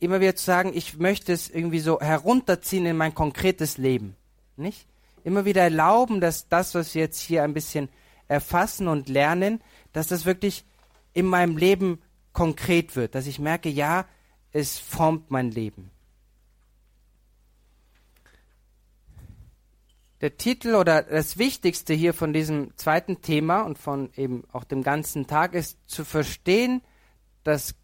immer 0.00 0.20
wieder 0.20 0.36
zu 0.36 0.44
sagen, 0.44 0.72
ich 0.74 0.98
möchte 0.98 1.32
es 1.32 1.50
irgendwie 1.50 1.80
so 1.80 2.00
herunterziehen 2.00 2.86
in 2.86 2.96
mein 2.96 3.14
konkretes 3.14 3.78
Leben. 3.78 4.16
Nicht? 4.56 4.86
Immer 5.24 5.44
wieder 5.44 5.62
erlauben, 5.62 6.20
dass 6.20 6.48
das, 6.48 6.74
was 6.74 6.94
wir 6.94 7.02
jetzt 7.02 7.20
hier 7.20 7.42
ein 7.42 7.54
bisschen 7.54 7.88
erfassen 8.28 8.88
und 8.88 9.08
lernen, 9.08 9.60
dass 9.92 10.08
das 10.08 10.26
wirklich 10.26 10.64
in 11.14 11.26
meinem 11.26 11.56
Leben 11.56 12.00
konkret 12.32 12.94
wird, 12.94 13.14
dass 13.14 13.26
ich 13.26 13.38
merke, 13.38 13.68
ja, 13.68 14.06
es 14.52 14.78
formt 14.78 15.30
mein 15.30 15.50
Leben. 15.50 15.90
Der 20.20 20.36
Titel 20.36 20.74
oder 20.74 21.02
das 21.02 21.38
Wichtigste 21.38 21.94
hier 21.94 22.12
von 22.12 22.32
diesem 22.32 22.76
zweiten 22.76 23.22
Thema 23.22 23.62
und 23.62 23.78
von 23.78 24.10
eben 24.16 24.44
auch 24.52 24.64
dem 24.64 24.82
ganzen 24.82 25.26
Tag 25.26 25.54
ist 25.54 25.78
zu 25.86 26.04
verstehen, 26.04 26.82
dass 27.44 27.74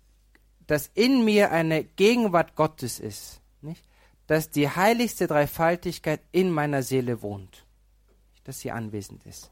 dass 0.67 0.91
in 0.95 1.25
mir 1.25 1.51
eine 1.51 1.85
Gegenwart 1.85 2.57
Gottes 2.57 3.01
ist, 3.01 3.41
nicht? 3.61 3.85
dass 4.27 4.51
die 4.51 4.69
heiligste 4.69 5.27
Dreifaltigkeit 5.27 6.21
in 6.33 6.51
meiner 6.51 6.83
Seele 6.83 7.23
wohnt, 7.23 7.67
dass 8.45 8.61
sie 8.61 8.71
anwesend 8.71 9.27
ist. 9.27 9.51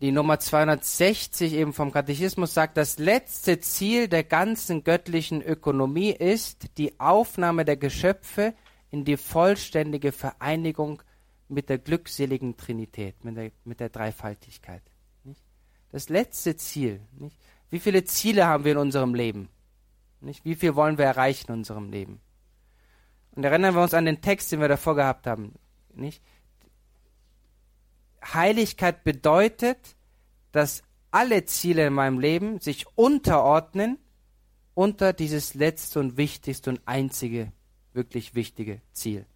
Die 0.00 0.12
Nummer 0.12 0.38
260 0.38 1.54
eben 1.54 1.72
vom 1.72 1.90
Katechismus 1.90 2.52
sagt, 2.52 2.76
das 2.76 2.98
letzte 2.98 3.60
Ziel 3.60 4.08
der 4.08 4.22
ganzen 4.22 4.84
göttlichen 4.84 5.40
Ökonomie 5.40 6.10
ist 6.10 6.76
die 6.76 7.00
Aufnahme 7.00 7.64
der 7.64 7.78
Geschöpfe 7.78 8.54
in 8.90 9.06
die 9.06 9.16
vollständige 9.16 10.12
Vereinigung 10.12 11.02
mit 11.48 11.70
der 11.70 11.78
glückseligen 11.78 12.58
Trinität, 12.58 13.24
mit 13.24 13.36
der, 13.36 13.50
mit 13.64 13.80
der 13.80 13.88
Dreifaltigkeit. 13.88 14.82
Das 15.94 16.08
letzte 16.08 16.56
Ziel. 16.56 17.00
Nicht? 17.20 17.38
Wie 17.70 17.78
viele 17.78 18.02
Ziele 18.02 18.48
haben 18.48 18.64
wir 18.64 18.72
in 18.72 18.78
unserem 18.78 19.14
Leben? 19.14 19.48
Nicht? 20.20 20.44
Wie 20.44 20.56
viel 20.56 20.74
wollen 20.74 20.98
wir 20.98 21.04
erreichen 21.04 21.52
in 21.52 21.58
unserem 21.58 21.88
Leben? 21.88 22.20
Und 23.36 23.44
erinnern 23.44 23.76
wir 23.76 23.82
uns 23.82 23.94
an 23.94 24.04
den 24.04 24.20
Text, 24.20 24.50
den 24.50 24.60
wir 24.60 24.66
davor 24.66 24.96
gehabt 24.96 25.28
haben. 25.28 25.54
Nicht? 25.94 26.20
Heiligkeit 28.24 29.04
bedeutet, 29.04 29.94
dass 30.50 30.82
alle 31.12 31.44
Ziele 31.44 31.86
in 31.86 31.92
meinem 31.92 32.18
Leben 32.18 32.58
sich 32.58 32.86
unterordnen 32.96 33.98
unter 34.74 35.12
dieses 35.12 35.54
letzte 35.54 36.00
und 36.00 36.16
wichtigste 36.16 36.70
und 36.70 36.80
einzige 36.86 37.52
wirklich 37.92 38.34
wichtige 38.34 38.80
Ziel. 38.94 39.26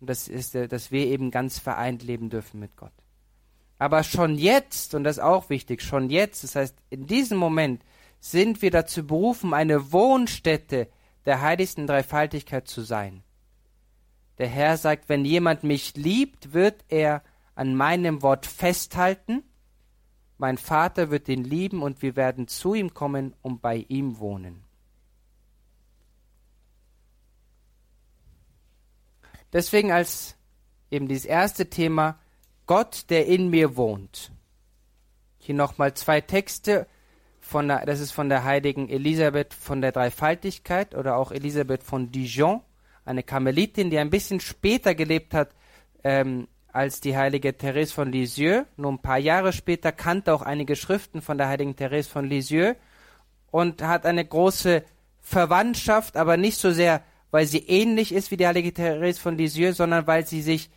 Und 0.00 0.10
das 0.10 0.26
ist, 0.26 0.56
dass 0.56 0.90
wir 0.90 1.06
eben 1.06 1.30
ganz 1.30 1.60
vereint 1.60 2.02
leben 2.02 2.28
dürfen 2.28 2.58
mit 2.58 2.74
Gott. 2.74 2.97
Aber 3.78 4.02
schon 4.02 4.36
jetzt, 4.36 4.94
und 4.94 5.04
das 5.04 5.18
ist 5.18 5.22
auch 5.22 5.50
wichtig, 5.50 5.82
schon 5.82 6.10
jetzt, 6.10 6.42
das 6.42 6.56
heißt, 6.56 6.76
in 6.90 7.06
diesem 7.06 7.38
Moment 7.38 7.82
sind 8.20 8.60
wir 8.60 8.70
dazu 8.70 9.06
berufen, 9.06 9.54
eine 9.54 9.92
Wohnstätte 9.92 10.88
der 11.24 11.40
heiligsten 11.40 11.86
Dreifaltigkeit 11.86 12.66
zu 12.66 12.82
sein. 12.82 13.22
Der 14.38 14.48
Herr 14.48 14.76
sagt, 14.76 15.08
wenn 15.08 15.24
jemand 15.24 15.62
mich 15.62 15.96
liebt, 15.96 16.52
wird 16.52 16.84
er 16.88 17.22
an 17.54 17.74
meinem 17.74 18.22
Wort 18.22 18.46
festhalten, 18.46 19.42
mein 20.38 20.56
Vater 20.56 21.10
wird 21.10 21.28
ihn 21.28 21.42
lieben 21.42 21.82
und 21.82 22.00
wir 22.00 22.14
werden 22.14 22.46
zu 22.46 22.74
ihm 22.74 22.94
kommen 22.94 23.34
und 23.42 23.60
bei 23.60 23.84
ihm 23.88 24.20
wohnen. 24.20 24.62
Deswegen 29.52 29.90
als 29.90 30.36
eben 30.90 31.08
dieses 31.08 31.24
erste 31.24 31.68
Thema, 31.68 32.20
Gott, 32.68 33.06
der 33.08 33.26
in 33.26 33.48
mir 33.48 33.76
wohnt. 33.76 34.30
Hier 35.38 35.54
nochmal 35.54 35.94
zwei 35.94 36.20
Texte. 36.20 36.86
Von 37.40 37.66
der, 37.66 37.86
das 37.86 37.98
ist 37.98 38.12
von 38.12 38.28
der 38.28 38.44
heiligen 38.44 38.90
Elisabeth 38.90 39.54
von 39.54 39.80
der 39.80 39.90
Dreifaltigkeit 39.90 40.94
oder 40.94 41.16
auch 41.16 41.32
Elisabeth 41.32 41.82
von 41.82 42.12
Dijon, 42.12 42.60
eine 43.06 43.22
Karmelitin, 43.22 43.88
die 43.88 43.98
ein 43.98 44.10
bisschen 44.10 44.38
später 44.38 44.94
gelebt 44.94 45.32
hat 45.32 45.52
ähm, 46.04 46.46
als 46.70 47.00
die 47.00 47.16
heilige 47.16 47.56
Therese 47.56 47.94
von 47.94 48.12
Lisieux. 48.12 48.66
Nur 48.76 48.92
ein 48.92 48.98
paar 48.98 49.16
Jahre 49.16 49.54
später 49.54 49.90
kannte 49.90 50.34
auch 50.34 50.42
einige 50.42 50.76
Schriften 50.76 51.22
von 51.22 51.38
der 51.38 51.48
heiligen 51.48 51.74
Therese 51.74 52.10
von 52.10 52.26
Lisieux 52.26 52.76
und 53.50 53.80
hat 53.80 54.04
eine 54.04 54.26
große 54.26 54.84
Verwandtschaft, 55.22 56.18
aber 56.18 56.36
nicht 56.36 56.58
so 56.58 56.70
sehr, 56.70 57.02
weil 57.30 57.46
sie 57.46 57.66
ähnlich 57.66 58.12
ist 58.12 58.30
wie 58.30 58.36
die 58.36 58.46
heilige 58.46 58.74
Therese 58.74 59.18
von 59.18 59.38
Lisieux, 59.38 59.74
sondern 59.74 60.06
weil 60.06 60.26
sie 60.26 60.42
sich 60.42 60.68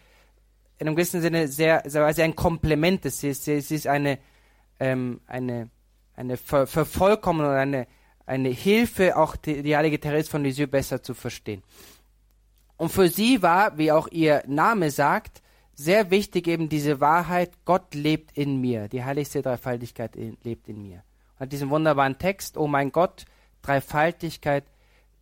in 0.82 0.88
einem 0.88 0.96
gewissen 0.96 1.22
Sinne 1.22 1.48
sehr, 1.48 1.84
weil 1.86 2.16
sie 2.16 2.24
ein 2.24 2.36
Komplement 2.36 3.06
ist. 3.06 3.20
Sie 3.20 3.30
ist, 3.30 3.46
sie 3.46 3.76
ist 3.76 3.86
eine, 3.86 4.18
ähm, 4.80 5.22
eine, 5.28 5.70
eine 6.16 6.38
Ver 6.38 6.66
Vervollkommnung 6.66 7.46
oder 7.46 7.60
eine, 7.60 7.86
eine 8.26 8.50
Hilfe, 8.50 9.16
auch 9.16 9.36
die, 9.36 9.62
die 9.62 9.78
heilige 9.78 10.00
Therese 10.00 10.32
von 10.32 10.44
Lisieux 10.44 10.72
besser 10.72 11.04
zu 11.04 11.14
verstehen. 11.14 11.62
Und 12.78 12.92
für 12.92 13.10
sie 13.10 13.44
war, 13.44 13.78
wie 13.78 13.92
auch 13.92 14.08
ihr 14.08 14.42
Name 14.48 14.90
sagt, 14.90 15.44
sehr 15.76 16.10
wichtig 16.10 16.48
eben 16.48 16.68
diese 16.68 17.00
Wahrheit, 17.00 17.52
Gott 17.64 17.94
lebt 17.94 18.36
in 18.36 18.60
mir, 18.60 18.88
die 18.88 19.04
heiligste 19.04 19.44
Dreifaltigkeit 19.44 20.16
in, 20.16 20.36
lebt 20.42 20.68
in 20.68 20.82
mir. 20.82 21.04
Und 21.36 21.42
hat 21.42 21.52
diesen 21.52 21.70
wunderbaren 21.70 22.18
Text, 22.18 22.58
oh 22.58 22.66
mein 22.66 22.92
Gott, 22.92 23.26
Dreifaltigkeit, 23.62 24.64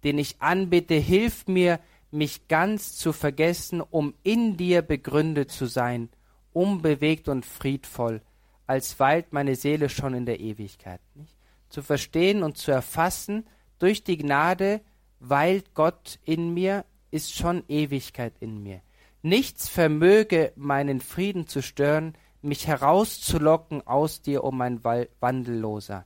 den 0.05 0.19
ich 0.19 0.41
anbitte, 0.41 0.93
hilf 0.93 1.47
mir, 1.47 1.81
mich 2.11 2.47
ganz 2.47 2.95
zu 2.95 3.13
vergessen, 3.13 3.81
um 3.81 4.13
in 4.23 4.57
dir 4.57 4.81
begründet 4.81 5.51
zu 5.51 5.65
sein, 5.65 6.09
unbewegt 6.53 7.29
und 7.29 7.45
friedvoll, 7.45 8.21
als 8.67 8.99
weilt 8.99 9.33
meine 9.33 9.55
Seele 9.55 9.89
schon 9.89 10.13
in 10.13 10.25
der 10.25 10.39
Ewigkeit. 10.39 11.01
Nicht? 11.15 11.35
Zu 11.69 11.81
verstehen 11.81 12.43
und 12.43 12.57
zu 12.57 12.71
erfassen, 12.71 13.47
durch 13.77 14.03
die 14.03 14.17
Gnade 14.17 14.81
weilt 15.19 15.73
Gott 15.73 16.19
in 16.23 16.53
mir, 16.53 16.85
ist 17.11 17.35
schon 17.35 17.63
Ewigkeit 17.67 18.33
in 18.39 18.61
mir. 18.61 18.81
Nichts 19.21 19.67
vermöge 19.67 20.53
meinen 20.55 21.01
Frieden 21.01 21.47
zu 21.47 21.61
stören, 21.61 22.13
mich 22.41 22.67
herauszulocken 22.67 23.85
aus 23.85 24.21
dir, 24.21 24.43
um 24.43 24.57
mein 24.57 24.83
Wandelloser. 24.83 26.05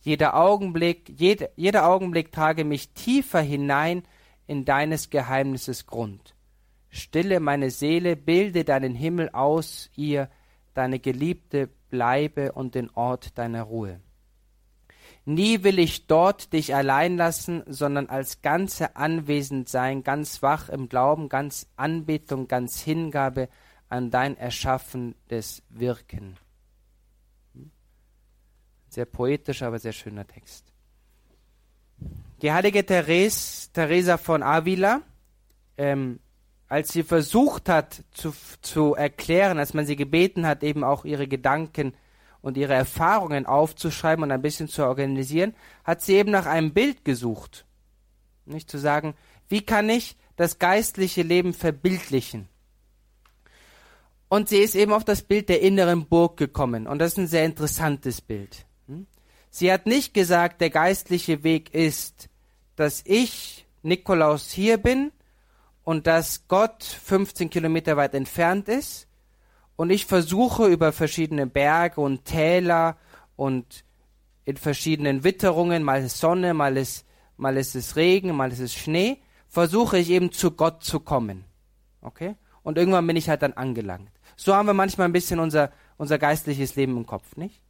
Jeder 0.00 0.36
Augenblick, 0.36 1.08
jede, 1.08 1.50
jeder 1.56 1.88
Augenblick 1.88 2.30
trage 2.30 2.64
mich 2.64 2.90
tiefer 2.90 3.40
hinein 3.40 4.02
in 4.46 4.64
deines 4.64 5.10
Geheimnisses 5.10 5.86
Grund. 5.86 6.34
Stille 6.90 7.40
meine 7.40 7.70
Seele, 7.70 8.16
bilde 8.16 8.64
deinen 8.64 8.94
Himmel 8.94 9.30
aus, 9.30 9.90
ihr, 9.96 10.28
deine 10.74 10.98
Geliebte, 11.00 11.68
bleibe 11.90 12.52
und 12.52 12.74
den 12.74 12.90
Ort 12.90 13.36
deiner 13.38 13.62
Ruhe. 13.62 14.00
Nie 15.24 15.62
will 15.62 15.78
ich 15.78 16.06
dort 16.06 16.52
dich 16.52 16.74
allein 16.74 17.16
lassen, 17.16 17.62
sondern 17.66 18.08
als 18.08 18.42
Ganze 18.42 18.96
anwesend 18.96 19.68
sein, 19.68 20.02
ganz 20.02 20.42
wach 20.42 20.68
im 20.68 20.88
Glauben, 20.88 21.28
ganz 21.28 21.66
Anbetung, 21.76 22.46
ganz 22.46 22.80
Hingabe 22.80 23.48
an 23.88 24.10
dein 24.10 24.36
erschaffendes 24.36 25.62
Wirken. 25.70 26.36
Sehr 28.88 29.06
poetisch, 29.06 29.62
aber 29.62 29.78
sehr 29.78 29.92
schöner 29.92 30.26
Text. 30.26 30.73
Die 32.44 32.52
heilige 32.52 32.84
Therese, 32.84 33.72
Teresa 33.72 34.18
von 34.18 34.42
Avila, 34.42 35.00
ähm, 35.78 36.20
als 36.68 36.92
sie 36.92 37.02
versucht 37.02 37.70
hat 37.70 38.04
zu, 38.10 38.34
zu 38.60 38.94
erklären, 38.94 39.58
als 39.58 39.72
man 39.72 39.86
sie 39.86 39.96
gebeten 39.96 40.46
hat, 40.46 40.62
eben 40.62 40.84
auch 40.84 41.06
ihre 41.06 41.26
Gedanken 41.26 41.94
und 42.42 42.58
ihre 42.58 42.74
Erfahrungen 42.74 43.46
aufzuschreiben 43.46 44.24
und 44.24 44.30
ein 44.30 44.42
bisschen 44.42 44.68
zu 44.68 44.84
organisieren, 44.84 45.54
hat 45.84 46.02
sie 46.02 46.16
eben 46.16 46.32
nach 46.32 46.44
einem 46.44 46.74
Bild 46.74 47.02
gesucht. 47.02 47.64
Nicht 48.44 48.70
zu 48.70 48.76
sagen, 48.76 49.14
wie 49.48 49.62
kann 49.62 49.88
ich 49.88 50.14
das 50.36 50.58
geistliche 50.58 51.22
Leben 51.22 51.54
verbildlichen? 51.54 52.50
Und 54.28 54.50
sie 54.50 54.58
ist 54.58 54.74
eben 54.74 54.92
auf 54.92 55.06
das 55.06 55.22
Bild 55.22 55.48
der 55.48 55.62
inneren 55.62 56.08
Burg 56.08 56.36
gekommen. 56.36 56.88
Und 56.88 56.98
das 56.98 57.12
ist 57.12 57.18
ein 57.20 57.26
sehr 57.26 57.46
interessantes 57.46 58.20
Bild. 58.20 58.66
Hm? 58.86 59.06
Sie 59.48 59.72
hat 59.72 59.86
nicht 59.86 60.12
gesagt, 60.12 60.60
der 60.60 60.68
geistliche 60.68 61.42
Weg 61.42 61.72
ist, 61.72 62.28
dass 62.76 63.02
ich, 63.04 63.66
Nikolaus, 63.82 64.50
hier 64.50 64.78
bin 64.78 65.12
und 65.84 66.06
dass 66.06 66.48
Gott 66.48 66.82
15 66.82 67.50
Kilometer 67.50 67.96
weit 67.96 68.14
entfernt 68.14 68.68
ist 68.68 69.06
und 69.76 69.90
ich 69.90 70.06
versuche 70.06 70.66
über 70.66 70.92
verschiedene 70.92 71.46
Berge 71.46 72.00
und 72.00 72.24
Täler 72.24 72.96
und 73.36 73.84
in 74.44 74.56
verschiedenen 74.56 75.24
Witterungen, 75.24 75.82
mal 75.82 76.02
ist 76.02 76.18
Sonne, 76.18 76.54
mal 76.54 76.76
ist, 76.76 77.06
mal 77.36 77.56
ist 77.56 77.74
es 77.74 77.96
Regen, 77.96 78.34
mal 78.36 78.52
ist 78.52 78.60
es 78.60 78.74
Schnee, 78.74 79.18
versuche 79.48 79.98
ich 79.98 80.10
eben 80.10 80.32
zu 80.32 80.50
Gott 80.50 80.84
zu 80.84 81.00
kommen. 81.00 81.44
Okay? 82.02 82.36
Und 82.62 82.78
irgendwann 82.78 83.06
bin 83.06 83.16
ich 83.16 83.28
halt 83.28 83.42
dann 83.42 83.54
angelangt. 83.54 84.10
So 84.36 84.54
haben 84.54 84.66
wir 84.66 84.74
manchmal 84.74 85.08
ein 85.08 85.12
bisschen 85.12 85.40
unser, 85.40 85.70
unser 85.96 86.18
geistliches 86.18 86.76
Leben 86.76 86.96
im 86.96 87.06
Kopf, 87.06 87.36
nicht? 87.36 87.62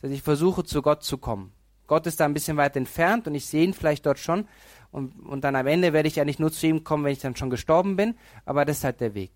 Das 0.00 0.08
heißt, 0.08 0.18
ich 0.18 0.22
versuche 0.22 0.64
zu 0.64 0.82
Gott 0.82 1.02
zu 1.02 1.18
kommen. 1.18 1.52
Gott 1.88 2.06
ist 2.06 2.20
da 2.20 2.26
ein 2.26 2.34
bisschen 2.34 2.56
weit 2.56 2.76
entfernt 2.76 3.26
und 3.26 3.34
ich 3.34 3.46
sehe 3.46 3.64
ihn 3.64 3.74
vielleicht 3.74 4.06
dort 4.06 4.20
schon. 4.20 4.46
Und, 4.92 5.18
und 5.26 5.42
dann 5.42 5.56
am 5.56 5.66
Ende 5.66 5.92
werde 5.92 6.06
ich 6.06 6.16
ja 6.16 6.24
nicht 6.24 6.38
nur 6.38 6.52
zu 6.52 6.66
ihm 6.66 6.84
kommen, 6.84 7.04
wenn 7.04 7.12
ich 7.12 7.18
dann 7.18 7.34
schon 7.34 7.50
gestorben 7.50 7.96
bin, 7.96 8.14
aber 8.44 8.64
das 8.64 8.78
ist 8.78 8.84
halt 8.84 9.00
der 9.00 9.14
Weg. 9.14 9.32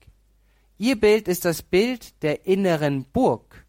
Ihr 0.78 0.98
Bild 0.98 1.28
ist 1.28 1.44
das 1.44 1.62
Bild 1.62 2.22
der 2.22 2.46
inneren 2.46 3.04
Burg. 3.04 3.66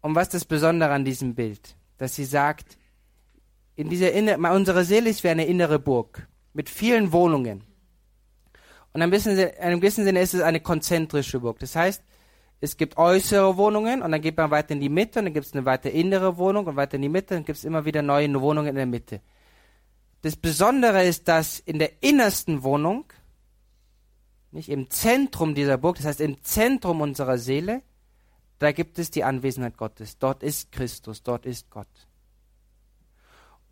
Und 0.00 0.14
was 0.14 0.28
ist 0.28 0.34
das 0.34 0.44
Besondere 0.44 0.92
an 0.92 1.04
diesem 1.04 1.34
Bild? 1.34 1.76
Dass 1.98 2.16
sie 2.16 2.24
sagt, 2.24 2.76
in 3.76 3.88
dieser 3.88 4.12
Inne 4.12 4.38
unsere 4.52 4.84
Seele 4.84 5.10
ist 5.10 5.22
wie 5.22 5.28
eine 5.28 5.46
innere 5.46 5.78
Burg 5.78 6.28
mit 6.52 6.68
vielen 6.68 7.12
Wohnungen. 7.12 7.64
Und 8.92 9.00
in 9.00 9.02
einem 9.02 9.80
gewissen 9.80 10.04
Sinne 10.04 10.20
ist 10.20 10.34
es 10.34 10.42
eine 10.42 10.60
konzentrische 10.60 11.40
Burg. 11.40 11.58
Das 11.60 11.76
heißt, 11.76 12.02
es 12.62 12.76
gibt 12.76 12.96
äußere 12.96 13.56
Wohnungen 13.56 14.02
und 14.02 14.12
dann 14.12 14.20
geht 14.20 14.36
man 14.36 14.52
weiter 14.52 14.70
in 14.70 14.80
die 14.80 14.88
Mitte 14.88 15.18
und 15.18 15.24
dann 15.26 15.34
gibt 15.34 15.46
es 15.46 15.52
eine 15.52 15.64
weiter 15.64 15.90
innere 15.90 16.36
Wohnung 16.36 16.64
und 16.68 16.76
weiter 16.76 16.94
in 16.94 17.02
die 17.02 17.08
Mitte 17.08 17.34
und 17.34 17.40
dann 17.40 17.44
gibt 17.44 17.58
es 17.58 17.64
immer 17.64 17.84
wieder 17.84 18.02
neue 18.02 18.32
Wohnungen 18.40 18.68
in 18.68 18.76
der 18.76 18.86
Mitte. 18.86 19.20
Das 20.20 20.36
Besondere 20.36 21.04
ist, 21.04 21.26
dass 21.26 21.58
in 21.58 21.80
der 21.80 22.04
innersten 22.04 22.62
Wohnung 22.62 23.06
nicht 24.52 24.68
im 24.68 24.88
Zentrum 24.90 25.56
dieser 25.56 25.76
Burg, 25.76 25.96
das 25.96 26.06
heißt 26.06 26.20
im 26.20 26.40
Zentrum 26.44 27.00
unserer 27.00 27.36
Seele, 27.36 27.82
da 28.60 28.70
gibt 28.70 29.00
es 29.00 29.10
die 29.10 29.24
Anwesenheit 29.24 29.76
Gottes. 29.76 30.18
Dort 30.18 30.44
ist 30.44 30.70
Christus, 30.70 31.24
dort 31.24 31.46
ist 31.46 31.68
Gott. 31.68 31.88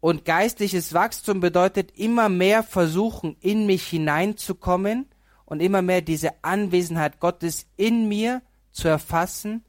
Und 0.01 0.25
geistliches 0.25 0.93
Wachstum 0.95 1.39
bedeutet 1.39 1.97
immer 1.97 2.29
mehr 2.29 2.65
versuchen, 2.65 3.37
in 3.39 3.67
mich 3.67 3.87
hineinzukommen 3.87 5.07
und 5.45 5.61
immer 5.61 5.81
mehr 5.81 6.01
diese 6.01 6.43
Anwesenheit 6.43 7.21
Gottes 7.21 7.69
in 7.77 8.09
mir 8.09 8.43
zu 8.73 8.89
erfassen 8.89 9.65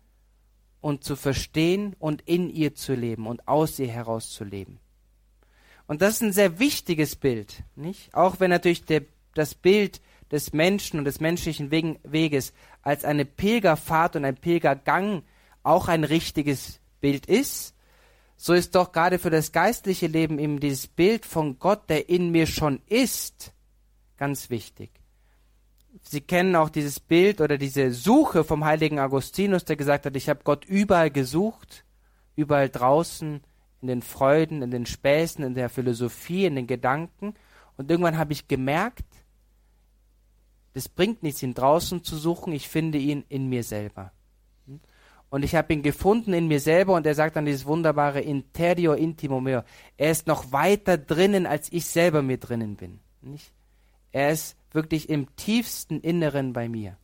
und 0.81 1.03
zu 1.03 1.15
verstehen 1.15 1.95
und 1.99 2.21
in 2.23 2.49
ihr 2.49 2.75
zu 2.75 2.93
leben 2.93 3.27
und 3.27 3.47
aus 3.47 3.79
ihr 3.79 3.87
heraus 3.87 4.31
zu 4.31 4.43
leben. 4.43 4.79
Und 5.87 6.01
das 6.01 6.15
ist 6.15 6.21
ein 6.21 6.33
sehr 6.33 6.59
wichtiges 6.59 7.15
Bild, 7.15 7.63
nicht? 7.75 8.13
Auch 8.13 8.39
wenn 8.39 8.49
natürlich 8.49 8.85
der, 8.85 9.03
das 9.33 9.55
Bild 9.55 10.01
des 10.31 10.53
Menschen 10.53 10.99
und 10.99 11.05
des 11.05 11.19
menschlichen 11.19 11.69
Weges 11.71 12.53
als 12.81 13.03
eine 13.03 13.25
Pilgerfahrt 13.25 14.15
und 14.15 14.25
ein 14.25 14.37
Pilgergang 14.37 15.23
auch 15.63 15.87
ein 15.87 16.03
richtiges 16.03 16.79
Bild 17.01 17.25
ist, 17.25 17.75
so 18.37 18.53
ist 18.53 18.73
doch 18.73 18.91
gerade 18.91 19.19
für 19.19 19.29
das 19.29 19.51
geistliche 19.51 20.07
Leben 20.07 20.39
eben 20.39 20.59
dieses 20.59 20.87
Bild 20.87 21.25
von 21.25 21.59
Gott, 21.59 21.89
der 21.89 22.09
in 22.09 22.31
mir 22.31 22.47
schon 22.47 22.81
ist, 22.87 23.53
ganz 24.17 24.49
wichtig. 24.49 25.00
Sie 26.03 26.21
kennen 26.21 26.55
auch 26.55 26.69
dieses 26.69 26.99
Bild 26.99 27.41
oder 27.41 27.57
diese 27.57 27.91
Suche 27.91 28.43
vom 28.43 28.65
heiligen 28.65 28.99
Augustinus, 28.99 29.65
der 29.65 29.75
gesagt 29.75 30.05
hat, 30.05 30.15
ich 30.15 30.29
habe 30.29 30.41
Gott 30.43 30.65
überall 30.65 31.11
gesucht, 31.11 31.85
überall 32.35 32.69
draußen, 32.69 33.41
in 33.81 33.87
den 33.87 34.01
Freuden, 34.01 34.61
in 34.61 34.71
den 34.71 34.85
Späßen, 34.85 35.43
in 35.43 35.55
der 35.55 35.69
Philosophie, 35.69 36.45
in 36.45 36.55
den 36.55 36.67
Gedanken. 36.67 37.33
Und 37.77 37.89
irgendwann 37.89 38.17
habe 38.17 38.33
ich 38.33 38.47
gemerkt, 38.47 39.05
das 40.73 40.87
bringt 40.87 41.23
nichts, 41.23 41.43
ihn 41.43 41.53
draußen 41.53 42.03
zu 42.03 42.15
suchen, 42.15 42.53
ich 42.53 42.69
finde 42.69 42.97
ihn 42.97 43.25
in 43.27 43.49
mir 43.49 43.63
selber. 43.63 44.11
Und 45.29 45.43
ich 45.43 45.55
habe 45.55 45.73
ihn 45.73 45.81
gefunden 45.81 46.33
in 46.33 46.47
mir 46.47 46.59
selber 46.59 46.93
und 46.93 47.05
er 47.05 47.15
sagt 47.15 47.37
dann 47.37 47.45
dieses 47.45 47.65
wunderbare 47.65 48.19
Interior 48.19 48.97
intimo 48.97 49.39
meo. 49.39 49.63
Er 49.97 50.11
ist 50.11 50.27
noch 50.27 50.51
weiter 50.51 50.97
drinnen, 50.97 51.45
als 51.45 51.71
ich 51.71 51.85
selber 51.85 52.21
mir 52.21 52.37
drinnen 52.37 52.75
bin. 52.75 52.99
Nicht? 53.21 53.53
Er 54.11 54.31
ist 54.31 54.57
wirklich 54.71 55.09
im 55.09 55.35
tiefsten 55.35 56.01
Inneren 56.01 56.53
bei 56.53 56.69
mir. 56.69 56.97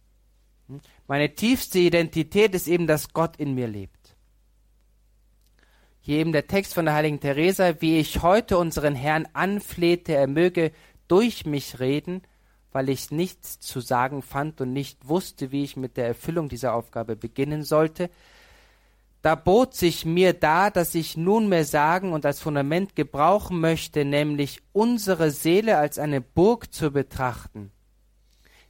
Meine 1.07 1.33
tiefste 1.33 1.79
Identität 1.79 2.53
ist 2.53 2.67
eben, 2.67 2.87
dass 2.87 3.13
Gott 3.13 3.37
in 3.37 3.53
mir 3.53 3.67
lebt. 3.67 4.15
Hier 6.01 6.19
eben 6.19 6.31
der 6.31 6.47
Text 6.47 6.73
von 6.73 6.85
der 6.85 6.93
heiligen 6.93 7.19
Teresa, 7.19 7.81
wie 7.81 7.99
ich 7.99 8.21
heute 8.21 8.57
unseren 8.57 8.95
Herrn 8.95 9.27
anflehte, 9.33 10.13
er 10.15 10.27
möge 10.27 10.71
durch 11.07 11.45
mich 11.45 11.79
reden, 11.79 12.21
weil 12.71 12.89
ich 12.89 13.11
nichts 13.11 13.59
zu 13.59 13.81
sagen 13.81 14.21
fand 14.21 14.61
und 14.61 14.71
nicht 14.71 15.07
wusste, 15.07 15.51
wie 15.51 15.63
ich 15.63 15.77
mit 15.77 15.97
der 15.97 16.07
Erfüllung 16.07 16.49
dieser 16.49 16.73
Aufgabe 16.73 17.15
beginnen 17.15 17.63
sollte, 17.63 18.09
da 19.21 19.35
bot 19.35 19.73
sich 19.73 20.05
mir 20.05 20.33
dar, 20.33 20.71
dass 20.71 20.95
ich 20.95 21.17
nunmehr 21.17 21.65
sagen 21.65 22.13
und 22.13 22.25
als 22.25 22.39
Fundament 22.39 22.95
gebrauchen 22.95 23.59
möchte, 23.59 24.05
nämlich 24.05 24.61
unsere 24.73 25.31
Seele 25.31 25.77
als 25.77 25.99
eine 25.99 26.21
Burg 26.21 26.73
zu 26.73 26.91
betrachten, 26.91 27.71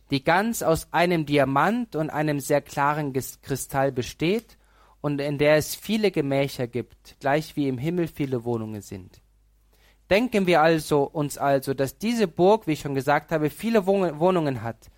die 0.10 0.24
ganz 0.24 0.64
aus 0.64 0.88
einem 0.92 1.26
Diamant 1.26 1.96
und 1.96 2.10
einem 2.10 2.40
sehr 2.40 2.62
klaren 2.62 3.14
Kristall 3.14 3.92
besteht 3.92 4.58
und 5.02 5.20
in 5.20 5.38
der 5.38 5.58
es 5.58 5.76
viele 5.76 6.12
Gemächer 6.12 6.68
gibt, 6.68 7.20
gleich 7.20 7.56
wie 7.56 7.68
im 7.68 7.78
Himmel 7.78 8.08
viele 8.08 8.44
Wohnungen 8.44 8.82
sind. 8.82 9.22
Denken 10.10 10.48
wir 10.48 10.62
also 10.62 11.04
uns 11.04 11.38
also, 11.38 11.74
dass 11.74 11.98
diese 11.98 12.28
Burg, 12.28 12.66
wie 12.66 12.74
ich 12.74 12.80
schon 12.80 12.96
gesagt 12.96 13.32
habe, 13.32 13.50
viele 13.50 13.86
Wohnungen 13.86 14.64
hat, 14.64 14.90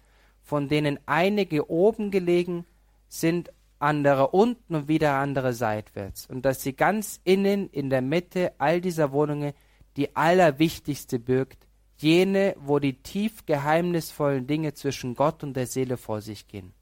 von 0.41 0.68
denen 0.68 1.00
einige 1.08 1.70
oben 1.70 2.12
gelegen 2.12 2.66
sind, 3.08 3.52
andere 3.80 4.30
unten 4.30 4.75
und 4.75 4.88
wieder 4.88 5.15
andere 5.15 5.53
seitwärts, 5.53 6.27
und 6.27 6.43
dass 6.43 6.61
sie 6.61 6.73
ganz 6.73 7.19
innen 7.23 7.69
in 7.69 7.89
der 7.89 8.01
Mitte 8.01 8.53
all 8.57 8.82
dieser 8.82 9.11
Wohnungen 9.11 9.53
die 9.97 10.15
allerwichtigste 10.15 11.19
birgt, 11.19 11.67
jene, 11.97 12.55
wo 12.59 12.80
die 12.80 13.01
tief 13.01 13.45
geheimnisvollen 13.45 14.47
Dinge 14.47 14.73
zwischen 14.73 15.15
Gott 15.15 15.43
und 15.43 15.55
der 15.55 15.67
Seele 15.67 15.97
vor 15.97 16.21
sich 16.21 16.47
gehen. 16.47 16.73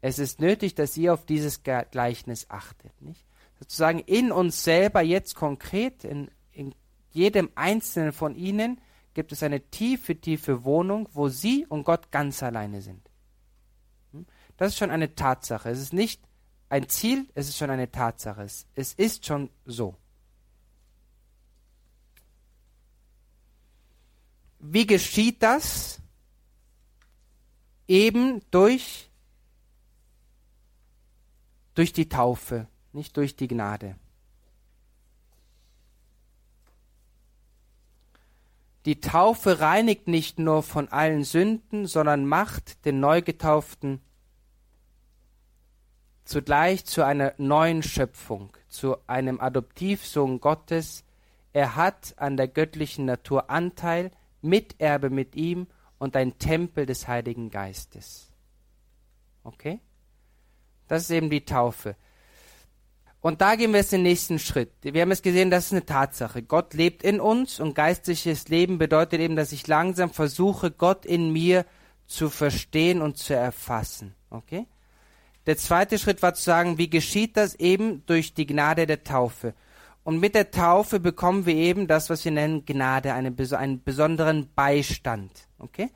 Es 0.00 0.18
ist 0.18 0.40
nötig, 0.40 0.74
dass 0.74 0.96
ihr 0.96 1.12
auf 1.12 1.26
dieses 1.26 1.62
Gleichnis 1.62 2.46
achtet. 2.48 3.00
Nicht? 3.02 3.26
Sozusagen 3.58 3.98
in 3.98 4.32
uns 4.32 4.64
selber 4.64 5.02
jetzt 5.02 5.34
konkret, 5.34 6.04
in, 6.04 6.30
in 6.52 6.74
jedem 7.10 7.50
einzelnen 7.54 8.12
von 8.12 8.34
ihnen, 8.34 8.80
gibt 9.12 9.32
es 9.32 9.42
eine 9.42 9.60
tiefe, 9.60 10.16
tiefe 10.16 10.64
Wohnung, 10.64 11.08
wo 11.12 11.28
sie 11.28 11.66
und 11.66 11.84
Gott 11.84 12.10
ganz 12.10 12.42
alleine 12.42 12.80
sind. 12.80 13.09
Das 14.60 14.72
ist 14.72 14.78
schon 14.78 14.90
eine 14.90 15.14
Tatsache. 15.14 15.70
Es 15.70 15.80
ist 15.80 15.94
nicht 15.94 16.20
ein 16.68 16.86
Ziel, 16.86 17.26
es 17.32 17.48
ist 17.48 17.56
schon 17.56 17.70
eine 17.70 17.90
Tatsache. 17.90 18.42
Es 18.42 18.92
ist 18.92 19.24
schon 19.24 19.48
so. 19.64 19.96
Wie 24.58 24.86
geschieht 24.86 25.42
das? 25.42 26.02
Eben 27.88 28.42
durch, 28.50 29.08
durch 31.72 31.94
die 31.94 32.10
Taufe, 32.10 32.68
nicht 32.92 33.16
durch 33.16 33.36
die 33.36 33.48
Gnade. 33.48 33.96
Die 38.84 39.00
Taufe 39.00 39.60
reinigt 39.60 40.06
nicht 40.06 40.38
nur 40.38 40.62
von 40.62 40.88
allen 40.88 41.24
Sünden, 41.24 41.86
sondern 41.86 42.26
macht 42.26 42.84
den 42.84 43.00
Neugetauften 43.00 44.02
zugleich 46.24 46.84
zu 46.84 47.04
einer 47.04 47.34
neuen 47.38 47.82
Schöpfung, 47.82 48.50
zu 48.68 48.96
einem 49.06 49.40
Adoptivsohn 49.40 50.40
Gottes. 50.40 51.04
Er 51.52 51.76
hat 51.76 52.14
an 52.16 52.36
der 52.36 52.48
göttlichen 52.48 53.04
Natur 53.04 53.50
Anteil, 53.50 54.10
Miterbe 54.42 55.10
mit 55.10 55.36
ihm 55.36 55.66
und 55.98 56.16
ein 56.16 56.38
Tempel 56.38 56.86
des 56.86 57.08
Heiligen 57.08 57.50
Geistes. 57.50 58.30
Okay? 59.44 59.80
Das 60.88 61.02
ist 61.02 61.10
eben 61.10 61.30
die 61.30 61.44
Taufe. 61.44 61.96
Und 63.20 63.42
da 63.42 63.54
gehen 63.54 63.72
wir 63.72 63.80
jetzt 63.80 63.92
den 63.92 64.02
nächsten 64.02 64.38
Schritt. 64.38 64.72
Wir 64.80 65.02
haben 65.02 65.10
es 65.10 65.20
gesehen, 65.20 65.50
das 65.50 65.66
ist 65.66 65.72
eine 65.72 65.84
Tatsache. 65.84 66.42
Gott 66.42 66.72
lebt 66.72 67.02
in 67.02 67.20
uns 67.20 67.60
und 67.60 67.74
geistliches 67.74 68.48
Leben 68.48 68.78
bedeutet 68.78 69.20
eben, 69.20 69.36
dass 69.36 69.52
ich 69.52 69.66
langsam 69.66 70.10
versuche, 70.10 70.70
Gott 70.70 71.04
in 71.04 71.30
mir 71.30 71.66
zu 72.06 72.30
verstehen 72.30 73.02
und 73.02 73.18
zu 73.18 73.34
erfassen. 73.34 74.14
Okay? 74.30 74.66
Der 75.50 75.56
zweite 75.56 75.98
Schritt 75.98 76.22
war 76.22 76.34
zu 76.34 76.44
sagen, 76.44 76.78
wie 76.78 76.88
geschieht 76.88 77.36
das 77.36 77.56
eben 77.56 78.06
durch 78.06 78.34
die 78.34 78.46
Gnade 78.46 78.86
der 78.86 79.02
Taufe? 79.02 79.52
Und 80.04 80.20
mit 80.20 80.36
der 80.36 80.52
Taufe 80.52 81.00
bekommen 81.00 81.44
wir 81.44 81.56
eben 81.56 81.88
das, 81.88 82.08
was 82.08 82.24
wir 82.24 82.30
nennen 82.30 82.64
Gnade, 82.66 83.14
eine, 83.14 83.34
einen 83.58 83.82
besonderen 83.82 84.48
Beistand. 84.54 85.48
Okay? 85.58 85.90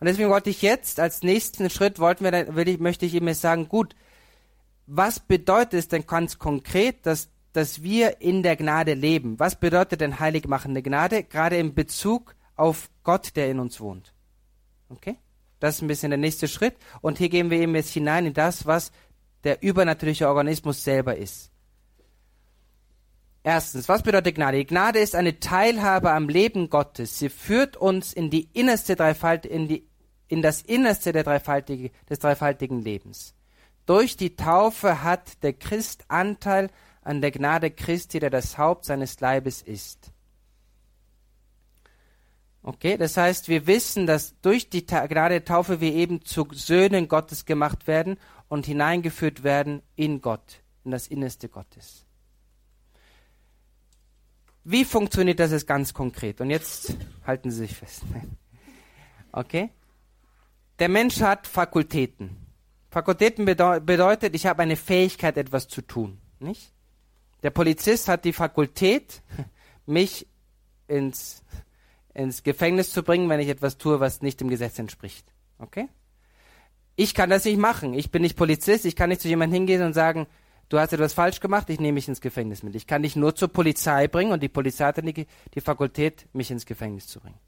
Und 0.00 0.06
deswegen 0.06 0.28
wollte 0.28 0.50
ich 0.50 0.60
jetzt 0.60 1.00
als 1.00 1.22
nächsten 1.22 1.70
Schritt 1.70 1.98
wollten 1.98 2.24
wir, 2.24 2.54
will 2.54 2.68
ich, 2.68 2.78
möchte 2.78 3.06
ich 3.06 3.14
eben 3.14 3.32
sagen, 3.32 3.70
gut, 3.70 3.96
was 4.86 5.18
bedeutet 5.18 5.78
es 5.78 5.88
denn 5.88 6.06
ganz 6.06 6.38
konkret, 6.38 7.06
dass, 7.06 7.30
dass 7.54 7.82
wir 7.82 8.20
in 8.20 8.42
der 8.42 8.56
Gnade 8.56 8.92
leben? 8.92 9.38
Was 9.38 9.58
bedeutet 9.58 10.02
denn 10.02 10.20
heiligmachende 10.20 10.82
Gnade? 10.82 11.24
Gerade 11.24 11.56
in 11.56 11.74
Bezug 11.74 12.34
auf 12.54 12.90
Gott, 13.02 13.34
der 13.34 13.50
in 13.50 13.60
uns 13.60 13.80
wohnt. 13.80 14.12
Okay? 14.90 15.16
Das 15.60 15.76
ist 15.76 15.82
ein 15.82 15.88
bisschen 15.88 16.10
der 16.10 16.18
nächste 16.18 16.48
Schritt. 16.48 16.76
Und 17.00 17.18
hier 17.18 17.28
gehen 17.28 17.50
wir 17.50 17.58
eben 17.58 17.74
jetzt 17.74 17.92
hinein 17.92 18.26
in 18.26 18.34
das, 18.34 18.66
was 18.66 18.90
der 19.44 19.62
übernatürliche 19.62 20.28
Organismus 20.28 20.82
selber 20.82 21.16
ist. 21.16 21.50
Erstens, 23.42 23.88
was 23.88 24.02
bedeutet 24.02 24.34
Gnade? 24.34 24.58
Die 24.58 24.66
Gnade 24.66 24.98
ist 24.98 25.14
eine 25.14 25.40
Teilhabe 25.40 26.10
am 26.10 26.28
Leben 26.28 26.68
Gottes. 26.68 27.18
Sie 27.18 27.30
führt 27.30 27.76
uns 27.76 28.12
in 28.12 28.28
die 28.28 28.50
innerste 28.52 28.96
Dreifalt, 28.96 29.46
in, 29.46 29.66
die, 29.66 29.86
in 30.28 30.42
das 30.42 30.60
Innerste 30.60 31.12
der 31.12 31.24
Dreifaltige, 31.24 31.90
des 32.08 32.18
dreifaltigen 32.18 32.82
Lebens. 32.82 33.34
Durch 33.86 34.16
die 34.16 34.36
Taufe 34.36 35.02
hat 35.02 35.42
der 35.42 35.54
Christ 35.54 36.04
Anteil 36.08 36.68
an 37.02 37.22
der 37.22 37.30
Gnade 37.30 37.70
Christi, 37.70 38.20
der 38.20 38.30
das 38.30 38.58
Haupt 38.58 38.84
seines 38.84 39.20
Leibes 39.20 39.62
ist. 39.62 40.12
Okay, 42.62 42.98
das 42.98 43.16
heißt, 43.16 43.48
wir 43.48 43.66
wissen, 43.66 44.06
dass 44.06 44.38
durch 44.40 44.68
die 44.68 44.84
Gnade 44.84 45.30
der 45.30 45.44
Taufe 45.44 45.80
wir 45.80 45.94
eben 45.94 46.24
zu 46.24 46.46
Söhnen 46.52 47.08
Gottes 47.08 47.46
gemacht 47.46 47.86
werden 47.86 48.18
und 48.48 48.66
hineingeführt 48.66 49.42
werden 49.42 49.82
in 49.96 50.20
Gott, 50.20 50.60
in 50.84 50.90
das 50.90 51.06
Innerste 51.06 51.48
Gottes. 51.48 52.04
Wie 54.64 54.84
funktioniert 54.84 55.40
das 55.40 55.52
jetzt 55.52 55.66
ganz 55.66 55.94
konkret? 55.94 56.40
Und 56.40 56.50
jetzt 56.50 56.96
halten 57.26 57.50
Sie 57.50 57.58
sich 57.58 57.76
fest. 57.76 58.02
Okay? 59.32 59.70
Der 60.80 60.88
Mensch 60.88 61.20
hat 61.20 61.46
Fakultäten. 61.46 62.36
Fakultäten 62.90 63.44
bedeutet, 63.44 64.34
ich 64.34 64.44
habe 64.44 64.62
eine 64.62 64.74
Fähigkeit, 64.74 65.36
etwas 65.36 65.68
zu 65.68 65.82
tun. 65.82 66.18
Nicht? 66.40 66.72
Der 67.44 67.50
Polizist 67.50 68.08
hat 68.08 68.24
die 68.24 68.32
Fakultät, 68.32 69.22
mich 69.86 70.26
ins, 70.88 71.44
ins 72.14 72.42
Gefängnis 72.42 72.92
zu 72.92 73.02
bringen, 73.02 73.28
wenn 73.28 73.40
ich 73.40 73.48
etwas 73.48 73.78
tue, 73.78 74.00
was 74.00 74.22
nicht 74.22 74.40
dem 74.40 74.48
Gesetz 74.48 74.78
entspricht. 74.78 75.32
Okay? 75.58 75.88
Ich 76.96 77.14
kann 77.14 77.30
das 77.30 77.44
nicht 77.44 77.58
machen. 77.58 77.94
Ich 77.94 78.10
bin 78.10 78.22
nicht 78.22 78.36
Polizist. 78.36 78.84
Ich 78.84 78.96
kann 78.96 79.08
nicht 79.08 79.20
zu 79.20 79.28
jemandem 79.28 79.54
hingehen 79.54 79.82
und 79.82 79.94
sagen, 79.94 80.26
du 80.68 80.78
hast 80.78 80.92
etwas 80.92 81.12
falsch 81.12 81.40
gemacht, 81.40 81.68
ich 81.70 81.80
nehme 81.80 81.94
mich 81.94 82.08
ins 82.08 82.20
Gefängnis 82.20 82.62
mit. 82.62 82.74
Ich 82.74 82.86
kann 82.86 83.02
dich 83.02 83.16
nur 83.16 83.34
zur 83.34 83.48
Polizei 83.48 84.08
bringen 84.08 84.32
und 84.32 84.42
die 84.42 84.48
Polizei 84.48 84.86
hat 84.86 84.98
dann 84.98 85.06
die, 85.06 85.26
die 85.54 85.60
Fakultät, 85.60 86.26
mich 86.32 86.50
ins 86.50 86.66
Gefängnis 86.66 87.06
zu 87.06 87.20
bringen. 87.20 87.38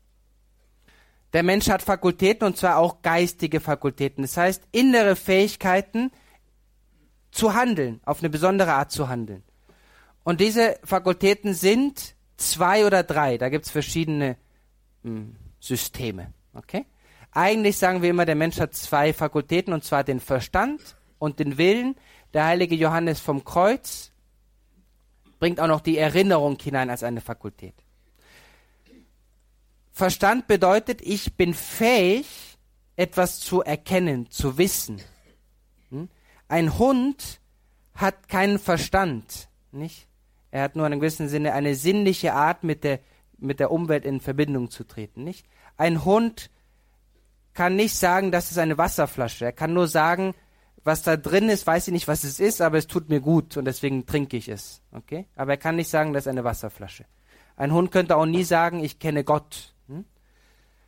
Der 1.33 1.43
Mensch 1.43 1.69
hat 1.71 1.83
Fakultäten 1.83 2.47
und 2.47 2.59
zwar 2.59 2.77
auch 2.77 3.01
geistige 3.01 3.61
Fakultäten. 3.61 4.23
Das 4.23 4.37
heißt, 4.37 4.65
innere 4.71 5.17
Fähigkeiten 5.17 6.11
zu 7.31 7.55
handeln, 7.55 8.01
auf 8.05 8.19
eine 8.19 8.29
besondere 8.29 8.75
Art 8.75 8.91
zu 8.91 9.09
handeln. 9.09 9.43
Und 10.25 10.41
diese 10.41 10.79
Fakultäten 10.85 11.55
sind 11.55 12.15
zwei 12.37 12.87
oder 12.87 13.03
drei. 13.03 13.39
Da 13.39 13.49
gibt 13.49 13.65
es 13.65 13.71
verschiedene 13.71 14.37
Systeme. 15.61 16.33
Okay? 16.55 16.87
Eigentlich 17.33 17.79
sagen 17.79 18.03
wir 18.03 18.11
immer, 18.11 18.27
der 18.27 18.35
Mensch 18.35 18.61
hat 18.61 18.75
zwei 18.75 19.13
Fakultäten, 19.13 19.73
und 19.73 19.85
zwar 19.85 20.05
den 20.05 20.21
Verstand 20.21 20.97
und 21.19 21.39
den 21.39 21.57
Willen, 21.57 21.97
der 22.35 22.45
heilige 22.47 22.75
Johannes 22.75 23.21
vom 23.21 23.45
Kreuz 23.45 24.13
bringt 25.39 25.61
auch 25.61 25.67
noch 25.67 25.81
die 25.81 25.99
Erinnerung 25.99 26.59
hinein 26.61 26.91
als 26.91 27.03
eine 27.03 27.21
Fakultät. 27.21 27.75
Verstand 29.93 30.47
bedeutet, 30.47 31.03
ich 31.03 31.35
bin 31.35 31.53
fähig, 31.53 32.27
etwas 32.97 33.41
zu 33.41 33.63
erkennen, 33.63 34.31
zu 34.31 34.59
wissen. 34.59 35.01
Hm? 35.91 36.09
Ein 36.49 36.79
Hund 36.79 37.41
hat 37.95 38.29
keinen 38.29 38.59
Verstand, 38.59 39.49
nicht? 39.71 40.07
Er 40.51 40.63
hat 40.63 40.77
nur 40.77 40.87
in 40.87 40.93
einem 40.93 41.01
gewissen 41.01 41.29
Sinne 41.29 41.55
eine 41.55 41.75
sinnliche 41.75 42.35
Art, 42.35 42.63
mit 42.63 42.85
der, 42.85 43.01
mit 43.43 43.61
der 43.61 43.70
Umwelt 43.70 44.05
in 44.05 44.20
Verbindung 44.20 44.70
zu 44.70 44.84
treten, 44.84 45.24
nicht? 45.24 45.47
Ein 45.76 46.05
Hund 46.05 46.51
kann 47.55 47.76
nicht 47.76 47.97
sagen, 47.97 48.30
das 48.30 48.51
ist 48.51 48.59
eine 48.59 48.78
Wasserflasche. 48.78 49.45
Er 49.45 49.53
kann 49.53 49.74
nur 49.74 49.88
sagen, 49.88 50.34
was 50.84 51.03
da 51.03 51.16
drin 51.16 51.49
ist, 51.49 51.66
weiß 51.66 51.88
ich 51.88 51.93
nicht, 51.93 52.09
was 52.09 52.24
es 52.24 52.40
ist, 52.40 52.61
aber 52.61 52.78
es 52.78 52.86
tut 52.86 53.09
mir 53.09 53.20
gut 53.20 53.57
und 53.57 53.64
deswegen 53.66 54.07
trinke 54.07 54.36
ich 54.36 54.49
es. 54.49 54.82
Okay? 54.93 55.26
Aber 55.36 55.53
er 55.53 55.59
kann 55.59 55.76
nicht 55.76 55.88
sagen, 55.88 56.12
das 56.12 56.24
ist 56.24 56.30
eine 56.30 56.45
Wasserflasche. 56.45 57.05
Ein 57.57 57.72
Hund 57.72 57.93
könnte 57.93 58.16
auch 58.16 58.26
nie 58.26 58.45
sagen, 58.45 58.82
ich 58.82 58.99
kenne 58.99 59.24
Gott. 59.24 59.74
Hm? 59.88 60.05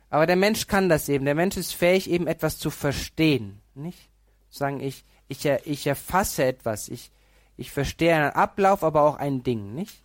Aber 0.09 0.25
der 0.25 0.35
Mensch 0.35 0.67
kann 0.67 0.89
das 0.89 1.07
eben. 1.07 1.25
Der 1.25 1.35
Mensch 1.35 1.55
ist 1.57 1.73
fähig, 1.73 2.09
eben 2.09 2.27
etwas 2.27 2.57
zu 2.57 2.69
verstehen. 2.69 3.61
Nicht? 3.73 4.09
Sagen, 4.49 4.79
ich, 4.79 5.05
ich, 5.27 5.45
ich 5.45 5.87
erfasse 5.87 6.43
etwas. 6.43 6.89
Ich, 6.89 7.11
ich 7.55 7.71
verstehe 7.71 8.15
einen 8.15 8.31
Ablauf, 8.31 8.83
aber 8.83 9.03
auch 9.03 9.15
ein 9.15 9.43
Ding. 9.43 9.73
Nicht? 9.73 10.03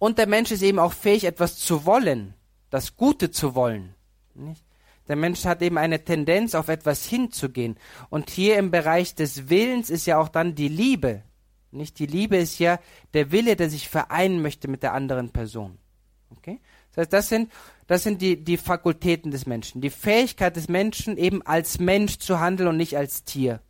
Und 0.00 0.16
der 0.16 0.26
Mensch 0.26 0.50
ist 0.50 0.62
eben 0.62 0.78
auch 0.78 0.94
fähig, 0.94 1.24
etwas 1.24 1.58
zu 1.58 1.84
wollen. 1.84 2.32
Das 2.70 2.96
Gute 2.96 3.30
zu 3.30 3.54
wollen. 3.54 3.94
Nicht? 4.34 4.64
Der 5.08 5.16
Mensch 5.16 5.44
hat 5.44 5.60
eben 5.60 5.76
eine 5.76 6.04
Tendenz, 6.04 6.54
auf 6.54 6.68
etwas 6.68 7.04
hinzugehen. 7.04 7.76
Und 8.08 8.30
hier 8.30 8.56
im 8.56 8.70
Bereich 8.70 9.14
des 9.14 9.50
Willens 9.50 9.90
ist 9.90 10.06
ja 10.06 10.18
auch 10.18 10.30
dann 10.30 10.54
die 10.54 10.68
Liebe. 10.68 11.22
Nicht 11.70 11.98
die 11.98 12.06
Liebe 12.06 12.38
ist 12.38 12.58
ja 12.58 12.80
der 13.12 13.30
Wille, 13.30 13.56
der 13.56 13.68
sich 13.68 13.90
vereinen 13.90 14.40
möchte 14.40 14.68
mit 14.68 14.82
der 14.82 14.94
anderen 14.94 15.32
Person. 15.32 15.76
Okay? 16.30 16.60
Das 16.90 17.02
heißt, 17.02 17.12
das 17.12 17.28
sind, 17.28 17.52
das 17.86 18.02
sind 18.02 18.22
die, 18.22 18.42
die 18.42 18.56
Fakultäten 18.56 19.30
des 19.30 19.44
Menschen. 19.44 19.82
Die 19.82 19.90
Fähigkeit 19.90 20.56
des 20.56 20.68
Menschen, 20.68 21.18
eben 21.18 21.42
als 21.42 21.78
Mensch 21.78 22.18
zu 22.18 22.40
handeln 22.40 22.70
und 22.70 22.78
nicht 22.78 22.96
als 22.96 23.24
Tier. 23.24 23.60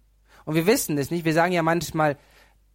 Und 0.45 0.55
wir 0.55 0.66
wissen 0.66 0.97
es 0.97 1.11
nicht. 1.11 1.24
Wir 1.24 1.35
sagen 1.35 1.53
ja 1.53 1.64
manchmal, 1.64 2.16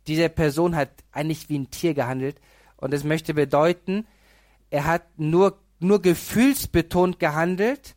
diese 0.08 0.28
Person 0.28 0.76
hat 0.76 0.90
eigentlich 1.14 1.48
wie 1.48 1.58
ein 1.58 1.72
Tier 1.72 1.94
gehandelt. 1.94 2.42
Und 2.78 2.94
das 2.94 3.04
möchte 3.04 3.34
bedeuten, 3.34 4.06
er 4.70 4.86
hat 4.86 5.04
nur, 5.18 5.60
nur 5.80 6.02
gefühlsbetont 6.02 7.20
gehandelt, 7.20 7.96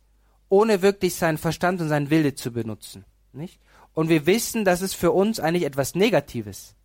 ohne 0.49 0.81
wirklich 0.81 1.15
seinen 1.15 1.37
Verstand 1.37 1.81
und 1.81 1.89
seinen 1.89 2.09
Wille 2.09 2.35
zu 2.35 2.51
benutzen. 2.51 3.05
Nicht? 3.33 3.59
Und 3.93 4.09
wir 4.09 4.25
wissen, 4.25 4.65
das 4.65 4.81
ist 4.81 4.93
für 4.93 5.11
uns 5.11 5.39
eigentlich 5.39 5.65
etwas 5.65 5.95
Negatives. 5.95 6.75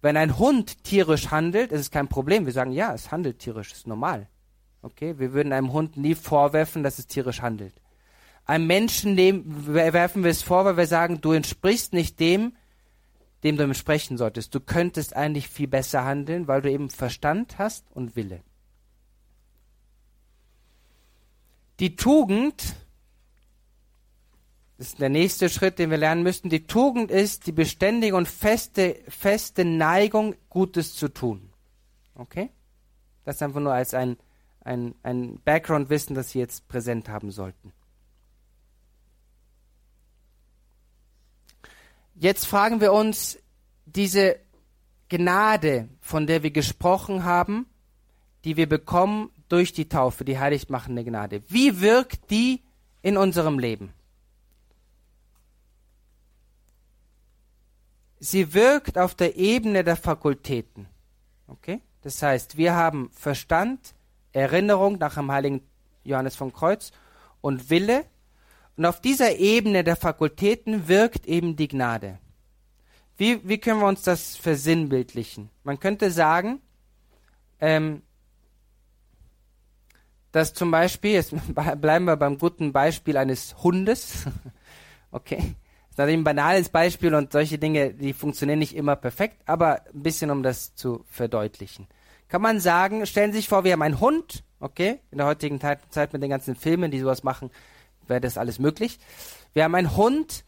Wenn 0.00 0.16
ein 0.16 0.38
Hund 0.38 0.84
tierisch 0.84 1.30
handelt, 1.30 1.72
ist 1.72 1.80
es 1.80 1.90
kein 1.90 2.08
Problem. 2.08 2.46
Wir 2.46 2.52
sagen, 2.52 2.72
ja, 2.72 2.92
es 2.92 3.10
handelt 3.10 3.38
tierisch, 3.38 3.72
ist 3.72 3.86
normal. 3.86 4.28
Okay, 4.82 5.18
wir 5.18 5.32
würden 5.32 5.52
einem 5.52 5.72
Hund 5.72 5.96
nie 5.96 6.14
vorwerfen, 6.14 6.82
dass 6.82 6.98
es 6.98 7.06
tierisch 7.06 7.40
handelt. 7.40 7.74
Einem 8.44 8.66
Menschen 8.66 9.14
nehmen, 9.14 9.74
werfen 9.74 10.22
wir 10.22 10.30
es 10.30 10.42
vor, 10.42 10.66
weil 10.66 10.76
wir 10.76 10.86
sagen, 10.86 11.22
du 11.22 11.32
entsprichst 11.32 11.94
nicht 11.94 12.20
dem, 12.20 12.54
dem 13.44 13.56
du 13.56 13.64
entsprechen 13.64 14.16
solltest. 14.16 14.54
Du 14.54 14.60
könntest 14.60 15.14
eigentlich 15.14 15.48
viel 15.48 15.68
besser 15.68 16.04
handeln, 16.04 16.48
weil 16.48 16.62
du 16.62 16.70
eben 16.70 16.90
Verstand 16.90 17.58
hast 17.58 17.84
und 17.92 18.16
Wille. 18.16 18.40
Die 21.80 21.96
Tugend 21.96 22.76
das 24.76 24.88
ist 24.88 25.00
der 25.00 25.08
nächste 25.08 25.48
Schritt, 25.48 25.78
den 25.78 25.90
wir 25.90 25.98
lernen 25.98 26.24
müssen. 26.24 26.48
Die 26.48 26.66
Tugend 26.66 27.10
ist 27.10 27.46
die 27.46 27.52
beständige 27.52 28.16
und 28.16 28.26
feste, 28.26 28.96
feste 29.08 29.64
Neigung, 29.64 30.34
Gutes 30.50 30.94
zu 30.96 31.08
tun. 31.08 31.50
Okay? 32.16 32.50
Das 33.24 33.40
einfach 33.40 33.60
nur 33.60 33.72
als 33.72 33.94
ein, 33.94 34.16
ein, 34.60 34.94
ein 35.04 35.40
Background-Wissen, 35.44 36.16
das 36.16 36.30
Sie 36.30 36.40
jetzt 36.40 36.66
präsent 36.66 37.08
haben 37.08 37.30
sollten. 37.30 37.72
Jetzt 42.14 42.46
fragen 42.46 42.80
wir 42.80 42.92
uns, 42.92 43.38
diese 43.86 44.36
Gnade, 45.08 45.88
von 46.00 46.26
der 46.26 46.42
wir 46.42 46.50
gesprochen 46.50 47.24
haben, 47.24 47.66
die 48.44 48.56
wir 48.56 48.68
bekommen 48.68 49.30
durch 49.48 49.72
die 49.72 49.88
Taufe, 49.88 50.24
die 50.24 50.38
heiligmachende 50.38 51.04
Gnade, 51.04 51.42
wie 51.48 51.80
wirkt 51.80 52.30
die 52.30 52.62
in 53.02 53.16
unserem 53.16 53.58
Leben? 53.58 53.92
sie 58.24 58.54
wirkt 58.54 58.98
auf 58.98 59.14
der 59.14 59.36
Ebene 59.36 59.84
der 59.84 59.96
Fakultäten. 59.96 60.86
Okay? 61.46 61.80
Das 62.02 62.22
heißt, 62.22 62.56
wir 62.56 62.74
haben 62.74 63.10
Verstand, 63.12 63.94
Erinnerung 64.32 64.98
nach 64.98 65.14
dem 65.14 65.30
heiligen 65.30 65.62
Johannes 66.02 66.34
von 66.34 66.52
Kreuz 66.52 66.90
und 67.40 67.70
Wille. 67.70 68.04
Und 68.76 68.86
auf 68.86 69.00
dieser 69.00 69.36
Ebene 69.36 69.84
der 69.84 69.96
Fakultäten 69.96 70.88
wirkt 70.88 71.26
eben 71.26 71.56
die 71.56 71.68
Gnade. 71.68 72.18
Wie, 73.16 73.46
wie 73.48 73.58
können 73.58 73.80
wir 73.80 73.86
uns 73.86 74.02
das 74.02 74.36
versinnbildlichen? 74.36 75.50
Man 75.62 75.78
könnte 75.78 76.10
sagen, 76.10 76.60
ähm, 77.60 78.02
dass 80.32 80.52
zum 80.52 80.72
Beispiel, 80.72 81.12
jetzt 81.12 81.32
bleiben 81.80 82.06
wir 82.06 82.16
beim 82.16 82.38
guten 82.38 82.72
Beispiel 82.72 83.16
eines 83.16 83.62
Hundes, 83.62 84.24
okay, 85.12 85.54
ist 85.88 85.98
natürlich 85.98 86.18
ein 86.18 86.24
banales 86.24 86.68
Beispiel 86.70 87.14
und 87.14 87.30
solche 87.30 87.56
Dinge, 87.56 87.94
die 87.94 88.12
funktionieren 88.12 88.58
nicht 88.58 88.74
immer 88.74 88.96
perfekt, 88.96 89.42
aber 89.46 89.82
ein 89.94 90.02
bisschen, 90.02 90.32
um 90.32 90.42
das 90.42 90.74
zu 90.74 91.04
verdeutlichen. 91.08 91.86
Kann 92.26 92.42
man 92.42 92.58
sagen, 92.58 93.06
stellen 93.06 93.30
Sie 93.30 93.38
sich 93.38 93.48
vor, 93.48 93.62
wir 93.62 93.74
haben 93.74 93.82
einen 93.82 94.00
Hund, 94.00 94.42
okay? 94.58 94.98
In 95.12 95.18
der 95.18 95.28
heutigen 95.28 95.60
Zeit 95.60 96.12
mit 96.12 96.20
den 96.20 96.30
ganzen 96.30 96.56
Filmen, 96.56 96.90
die 96.90 96.98
sowas 96.98 97.22
machen, 97.22 97.52
wäre 98.08 98.20
das 98.20 98.38
alles 98.38 98.58
möglich. 98.58 98.98
Wir 99.52 99.64
haben 99.64 99.74
einen 99.74 99.96
Hund 99.96 100.44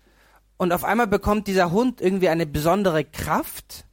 und 0.57 0.73
auf 0.73 0.85
einmal 0.85 1.07
bekommt 1.07 1.47
dieser 1.47 1.71
Hund 1.71 2.01
irgendwie 2.01 2.29
eine 2.29 2.47
besondere 2.47 3.05
Kraft, 3.05 3.85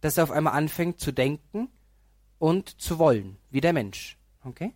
dass 0.00 0.18
er 0.18 0.24
auf 0.24 0.30
einmal 0.30 0.54
anfängt 0.54 1.00
zu 1.00 1.12
denken 1.12 1.68
und 2.38 2.80
zu 2.80 2.98
wollen, 2.98 3.38
wie 3.50 3.60
der 3.60 3.72
Mensch, 3.72 4.18
okay? 4.44 4.72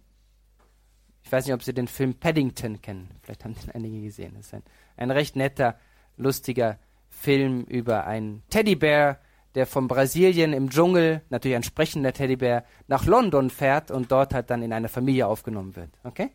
Ich 1.22 1.32
weiß 1.32 1.44
nicht, 1.44 1.54
ob 1.54 1.62
Sie 1.62 1.74
den 1.74 1.86
Film 1.86 2.14
Paddington 2.14 2.80
kennen. 2.80 3.11
Vielleicht 3.22 3.44
haben 3.44 3.54
den 3.54 3.70
einige 3.70 4.02
gesehen. 4.02 4.34
Das 4.34 4.46
ist 4.46 4.54
ein, 4.54 4.62
ein 4.96 5.11
recht 5.11 5.36
netter 5.36 5.78
lustiger 6.16 6.78
Film 7.08 7.64
über 7.64 8.06
einen 8.06 8.42
Teddybär, 8.50 9.20
der 9.54 9.66
von 9.66 9.88
Brasilien 9.88 10.52
im 10.52 10.70
Dschungel, 10.70 11.22
natürlich 11.28 11.56
ein 11.56 11.62
sprechender 11.62 12.12
Teddybär, 12.12 12.64
nach 12.86 13.04
London 13.04 13.50
fährt 13.50 13.90
und 13.90 14.11
dort 14.11 14.32
halt 14.32 14.50
dann 14.50 14.62
in 14.62 14.72
eine 14.72 14.88
Familie 14.88 15.26
aufgenommen 15.26 15.76
wird. 15.76 15.90
Okay? 16.04 16.30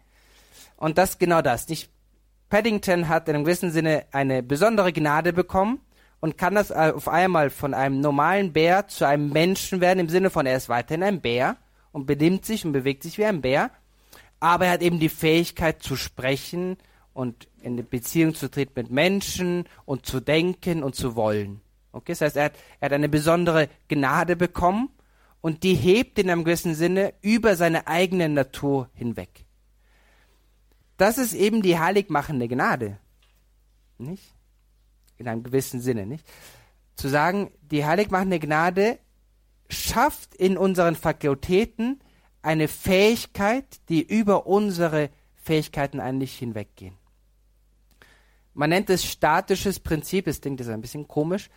Und 0.78 0.98
das 0.98 1.18
genau 1.18 1.42
das. 1.42 1.68
Nicht 1.70 1.90
Paddington 2.50 3.08
hat 3.10 3.28
in 3.28 3.36
einem 3.36 3.44
gewissen 3.44 3.72
Sinne 3.72 4.06
eine 4.12 4.44
besondere 4.44 4.94
Gnade 4.94 5.34
bekommen 5.34 5.80
und 6.20 6.38
kann 6.38 6.56
das 6.56 6.72
auf 6.72 7.08
einmal 7.08 7.50
von 7.50 7.74
einem 7.74 8.00
normalen 8.00 8.54
Bär 8.54 8.88
zu 8.88 9.08
einem 9.08 9.30
Menschen 9.30 9.82
werden, 9.82 10.00
im 10.00 10.10
Sinne 10.10 10.30
von, 10.30 10.46
er 10.46 10.58
ist 10.58 10.70
weiterhin 10.70 11.04
ein 11.04 11.22
Bär 11.22 11.58
und 11.92 12.06
benimmt 12.06 12.46
sich 12.46 12.66
und 12.66 12.72
bewegt 12.72 13.04
sich 13.04 13.18
wie 13.18 13.26
ein 13.26 13.42
Bär, 13.42 13.72
aber 14.40 14.66
er 14.66 14.74
hat 14.74 14.82
eben 14.82 15.00
die 15.00 15.10
Fähigkeit 15.10 15.82
zu 15.82 15.96
sprechen 15.96 16.78
und 17.14 17.48
in 17.62 17.74
eine 17.74 17.84
Beziehung 17.84 18.36
zu 18.36 18.50
treten 18.50 18.74
mit 18.76 18.92
Menschen 18.92 19.66
und 19.86 20.06
zu 20.06 20.20
denken 20.20 20.84
und 20.84 20.96
zu 20.96 21.16
wollen. 21.16 21.62
Okay, 21.94 22.12
das 22.12 22.22
heißt, 22.22 22.36
er 22.36 22.46
hat, 22.46 22.54
er 22.80 22.88
hat 22.88 22.94
eine 22.94 23.10
besondere 23.10 23.70
Gnade 23.88 24.36
bekommen 24.36 24.90
und 25.42 25.64
die 25.64 25.76
hebt 25.76 26.20
in 26.20 26.30
einem 26.30 26.44
gewissen 26.44 26.76
Sinne 26.76 27.14
über 27.22 27.56
seine 27.56 27.88
eigene 27.88 28.28
Natur 28.30 28.90
hinweg. 28.94 29.45
Das 30.98 31.18
ist 31.18 31.34
eben 31.34 31.62
die 31.62 31.80
heiligmachende 31.80 32.48
Gnade. 32.48 32.98
Nicht? 33.98 34.34
In 35.18 35.28
einem 35.28 35.44
gewissen 35.44 35.82
Sinne, 35.82 36.06
nicht? 36.06 36.26
Zu 36.96 37.10
sagen, 37.10 37.52
die 37.62 37.86
heiligmachende 37.86 38.40
Gnade 38.40 39.00
schafft 39.70 40.36
in 40.36 40.58
unseren 40.58 40.96
Fakultäten 40.96 42.00
eine 42.42 42.68
Fähigkeit, 42.68 43.66
die 43.90 44.02
über 44.02 44.48
unsere 44.48 45.10
Fähigkeiten 45.36 46.00
eigentlich 46.00 46.38
hinweggehen. 46.38 46.96
Man 48.54 48.70
nennt 48.70 48.90
es 48.90 49.04
statisches 49.04 49.80
Prinzip, 49.80 50.26
das 50.26 50.40
klingt 50.40 50.60
jetzt 50.60 50.70
ein 50.70 50.82
bisschen 50.82 51.08
komisch, 51.08 51.50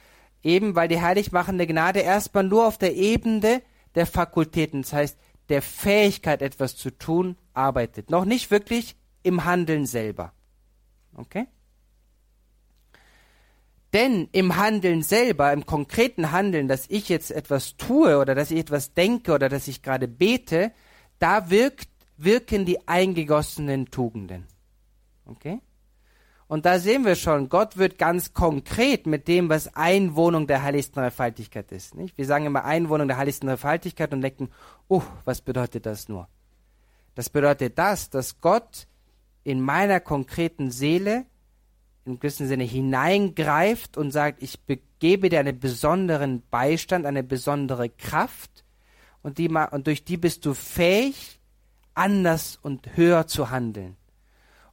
eben 0.42 0.74
weil 0.74 0.88
die 0.88 1.00
heiligmachende 1.00 1.66
Gnade 1.66 2.00
erstmal 2.00 2.44
nur 2.44 2.66
auf 2.66 2.78
der 2.78 2.96
Ebene 2.96 3.62
der 3.94 4.06
Fakultäten, 4.06 4.82
das 4.82 4.92
heißt 4.92 5.18
der 5.48 5.62
Fähigkeit 5.62 6.42
etwas 6.42 6.76
zu 6.76 6.90
tun, 6.90 7.36
arbeitet. 7.54 8.10
Noch 8.10 8.24
nicht 8.24 8.50
wirklich 8.50 8.96
im 9.28 9.44
Handeln 9.44 9.86
selber. 9.86 10.32
Okay? 11.14 11.46
Denn 13.92 14.28
im 14.32 14.56
Handeln 14.56 15.02
selber, 15.02 15.52
im 15.52 15.64
konkreten 15.64 16.32
Handeln, 16.32 16.68
dass 16.68 16.86
ich 16.88 17.08
jetzt 17.08 17.30
etwas 17.30 17.76
tue 17.76 18.18
oder 18.18 18.34
dass 18.34 18.50
ich 18.50 18.58
etwas 18.58 18.92
denke 18.92 19.32
oder 19.32 19.48
dass 19.48 19.68
ich 19.68 19.82
gerade 19.82 20.08
bete, 20.08 20.72
da 21.18 21.50
wirkt, 21.50 21.88
wirken 22.16 22.66
die 22.66 22.86
eingegossenen 22.86 23.90
Tugenden. 23.90 24.46
Okay? 25.24 25.60
Und 26.48 26.64
da 26.64 26.78
sehen 26.78 27.04
wir 27.04 27.14
schon, 27.14 27.50
Gott 27.50 27.76
wird 27.76 27.98
ganz 27.98 28.32
konkret 28.32 29.06
mit 29.06 29.28
dem, 29.28 29.50
was 29.50 29.74
Einwohnung 29.74 30.46
der 30.46 30.62
heiligsten 30.62 31.00
Dreifaltigkeit 31.00 31.70
ist. 31.72 31.94
Nicht? 31.94 32.16
Wir 32.16 32.24
sagen 32.24 32.46
immer 32.46 32.64
Einwohnung 32.64 33.08
der 33.08 33.18
heiligsten 33.18 33.48
Dreifaltigkeit 33.48 34.12
und 34.12 34.22
denken, 34.22 34.50
uh, 34.88 35.02
was 35.24 35.42
bedeutet 35.42 35.84
das 35.84 36.08
nur? 36.08 36.28
Das 37.14 37.28
bedeutet 37.28 37.78
das, 37.78 38.10
dass 38.10 38.40
Gott 38.40 38.86
in 39.48 39.62
meiner 39.62 39.98
konkreten 39.98 40.70
Seele 40.70 41.24
im 42.04 42.20
gewissen 42.20 42.46
Sinne 42.48 42.64
hineingreift 42.64 43.96
und 43.96 44.10
sagt, 44.10 44.42
ich 44.42 44.58
gebe 44.98 45.30
dir 45.30 45.40
einen 45.40 45.58
besonderen 45.58 46.42
Beistand, 46.50 47.06
eine 47.06 47.22
besondere 47.22 47.88
Kraft 47.88 48.64
und, 49.22 49.38
die, 49.38 49.48
und 49.48 49.86
durch 49.86 50.04
die 50.04 50.18
bist 50.18 50.44
du 50.44 50.52
fähig, 50.52 51.40
anders 51.94 52.58
und 52.60 52.96
höher 52.96 53.26
zu 53.26 53.50
handeln. 53.50 53.96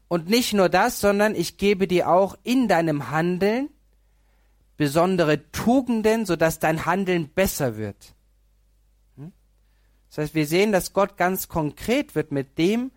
Und 0.09 0.30
nicht 0.30 0.53
nur 0.53 0.67
das, 0.67 0.99
sondern 0.99 1.36
ich 1.36 1.57
gebe 1.57 1.88
dir 1.88 2.09
auch 2.09 2.38
in 2.43 2.67
deinem 2.67 3.09
Handeln 3.09 3.69
besondere 4.76 5.49
Tugenden, 5.51 6.26
sodass 6.26 6.59
dein 6.59 6.86
Handeln 6.86 7.30
besser 7.30 7.78
wird. 7.78 8.13
Hm? 9.15 9.32
Das 10.09 10.17
heißt, 10.17 10.36
wir 10.36 10.45
sehen, 10.45 10.73
dass 10.73 10.91
Gott 10.91 11.15
ganz 11.15 11.47
konkret 11.47 12.13
wird 12.13 12.34
mit 12.34 12.57
dem, 12.57 12.91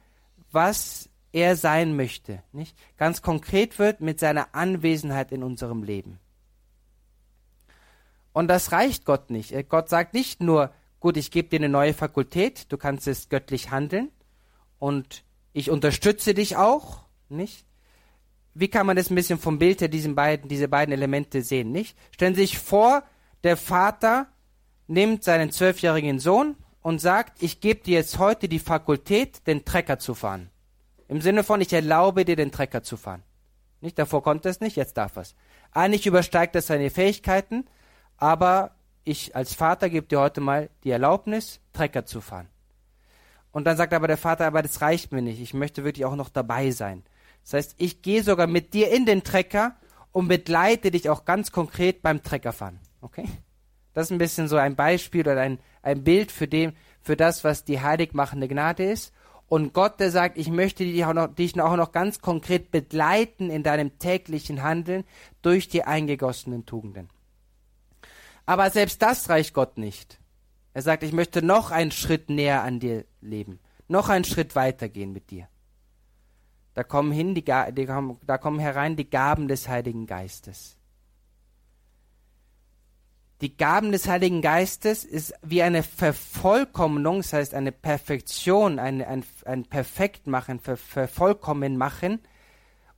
was 0.51 1.08
er 1.33 1.57
sein 1.57 1.97
möchte. 1.97 2.43
Nicht? 2.53 2.77
Ganz 2.97 3.23
konkret 3.23 3.79
wird 3.79 4.01
mit 4.01 4.21
seiner 4.21 4.55
Anwesenheit 4.55 5.33
in 5.33 5.43
unserem 5.43 5.83
Leben. 5.83 6.19
Und 8.33 8.49
das 8.49 8.73
reicht 8.73 9.05
Gott 9.05 9.31
nicht. 9.31 9.53
Gott 9.69 9.89
sagt 9.89 10.15
nicht 10.15 10.41
nur, 10.43 10.73
gut, 11.01 11.17
ich 11.17 11.31
gebe 11.31 11.49
dir 11.49 11.57
eine 11.57 11.69
neue 11.69 11.95
Fakultät, 11.95 12.71
du 12.71 12.77
kannst 12.77 13.09
es 13.09 13.29
göttlich 13.29 13.71
handeln 13.71 14.11
und 14.79 15.25
ich 15.53 15.71
unterstütze 15.71 16.35
dich 16.35 16.57
auch, 16.57 17.01
nicht? 17.29 17.65
Wie 18.55 18.69
kann 18.69 18.87
man 18.87 18.97
das 18.97 19.11
ein 19.11 19.15
bisschen 19.15 19.39
vom 19.39 19.59
Bild 19.59 19.81
her 19.81 19.89
diesen 19.89 20.15
beiden, 20.15 20.49
diese 20.49 20.69
beiden 20.69 20.93
Elemente 20.93 21.43
sehen, 21.43 21.71
nicht? 21.71 21.97
Stellen 22.11 22.35
Sie 22.35 22.43
sich 22.43 22.59
vor, 22.59 23.05
der 23.45 23.57
Vater 23.57 24.27
nimmt 24.89 25.23
seinen 25.23 25.51
zwölfjährigen 25.51 26.19
Sohn 26.19 26.57
und 26.81 27.01
sagt, 27.01 27.43
ich 27.43 27.61
gebe 27.61 27.81
dir 27.81 27.99
jetzt 27.99 28.19
heute 28.19 28.49
die 28.49 28.59
Fakultät, 28.59 29.47
den 29.47 29.65
Trecker 29.65 29.99
zu 29.99 30.15
fahren. 30.15 30.51
Im 31.09 31.21
Sinne 31.21 31.43
von, 31.43 31.61
ich 31.61 31.73
erlaube 31.73 32.25
dir, 32.25 32.37
den 32.37 32.53
Trecker 32.53 32.83
zu 32.83 32.97
fahren. 32.97 33.23
Nicht, 33.81 33.99
davor 33.99 34.23
konnte 34.23 34.49
es 34.49 34.61
nicht, 34.61 34.77
jetzt 34.77 34.97
darf 34.97 35.17
es. 35.17 35.35
Eigentlich 35.73 36.07
übersteigt 36.07 36.55
das 36.55 36.67
seine 36.67 36.91
Fähigkeiten, 36.91 37.67
aber 38.17 38.73
ich 39.05 39.35
als 39.35 39.55
Vater 39.55 39.89
gebe 39.89 40.07
dir 40.07 40.21
heute 40.21 40.41
mal 40.41 40.69
die 40.85 40.91
Erlaubnis, 40.91 41.61
Trecker 41.73 42.05
zu 42.05 42.21
fahren. 42.21 42.49
Und 43.53 43.65
dann 43.65 43.77
sagt 43.77 43.95
aber 43.95 44.07
der 44.07 44.19
Vater, 44.19 44.47
aber 44.47 44.63
das 44.63 44.83
reicht 44.83 45.13
mir 45.13 45.23
nicht, 45.23 45.41
ich 45.41 45.55
möchte 45.55 45.85
wirklich 45.85 46.05
auch 46.05 46.17
noch 46.17 46.29
dabei 46.29 46.71
sein. 46.71 47.05
Das 47.43 47.55
heißt, 47.55 47.75
ich 47.79 48.03
gehe 48.03 48.23
sogar 48.23 48.47
mit 48.47 48.75
dir 48.75 48.93
in 48.93 49.07
den 49.07 49.23
Trecker 49.23 49.77
und 50.13 50.29
begleite 50.29 50.91
dich 50.91 51.09
auch 51.09 51.25
ganz 51.25 51.53
konkret 51.53 52.03
beim 52.03 52.23
Treckerfahren. 52.23 52.81
Okay? 53.01 53.25
Das 53.95 54.07
ist 54.07 54.11
ein 54.11 54.19
bisschen 54.19 54.49
so 54.49 54.57
ein 54.57 54.77
Beispiel 54.77 55.23
oder 55.23 55.41
ein, 55.41 55.59
ein 55.83 56.05
Bild 56.05 56.31
für, 56.31 56.47
dem, 56.47 56.75
für 57.01 57.17
das, 57.17 57.45
was 57.45 57.65
die 57.65 57.81
heiligmachende 57.81 58.49
Gnade 58.49 58.85
ist. 58.85 59.15
Und 59.49 59.73
Gott, 59.73 59.99
der 59.99 60.11
sagt, 60.11 60.37
ich 60.37 60.51
möchte 60.51 60.85
dich 60.85 61.05
auch, 61.05 61.15
noch, 61.15 61.35
dich 61.35 61.59
auch 61.61 61.77
noch 61.77 61.93
ganz 61.93 62.21
konkret 62.21 62.71
begleiten 62.71 63.51
in 63.51 63.63
deinem 63.63 63.99
täglichen 63.99 64.63
Handeln 64.63 65.05
durch 65.43 65.69
die 65.69 65.85
eingegossenen 65.85 66.67
Tugenden. 66.67 67.09
Aber 68.45 68.71
selbst 68.71 69.03
das 69.03 69.29
reicht 69.29 69.55
Gott 69.55 69.79
nicht. 69.79 70.19
Er 70.75 70.83
sagt, 70.83 71.03
ich 71.03 71.13
möchte 71.13 71.43
noch 71.43 71.71
einen 71.71 71.91
Schritt 71.91 72.31
näher 72.31 72.63
an 72.63 72.79
dir 72.79 73.05
leben, 73.21 73.59
noch 73.89 74.09
einen 74.09 74.25
Schritt 74.25 74.55
weitergehen 74.55 75.13
mit 75.13 75.31
dir. 75.31 75.49
Da 76.75 76.85
kommen, 76.85 77.11
hin 77.11 77.35
die, 77.35 77.45
die, 77.45 77.87
da 77.87 78.39
kommen 78.39 78.59
herein 78.59 78.95
die 78.97 79.11
Gaben 79.11 79.49
des 79.49 79.69
Heiligen 79.69 80.07
Geistes. 80.07 80.78
Die 83.41 83.57
Gaben 83.57 83.93
des 83.93 84.09
Heiligen 84.09 84.43
Geistes 84.43 85.05
ist 85.05 85.33
wie 85.43 85.63
eine 85.63 85.85
Vervollkommnung, 85.85 87.19
das 87.19 87.33
heißt 87.33 87.55
eine 87.55 87.71
Perfektion, 87.71 88.81
ein, 88.81 89.01
ein, 89.01 89.25
ein 89.45 89.65
Perfektmachen, 89.65 90.59
Ver, 90.59 90.77
Vervollkommenmachen 90.77 92.21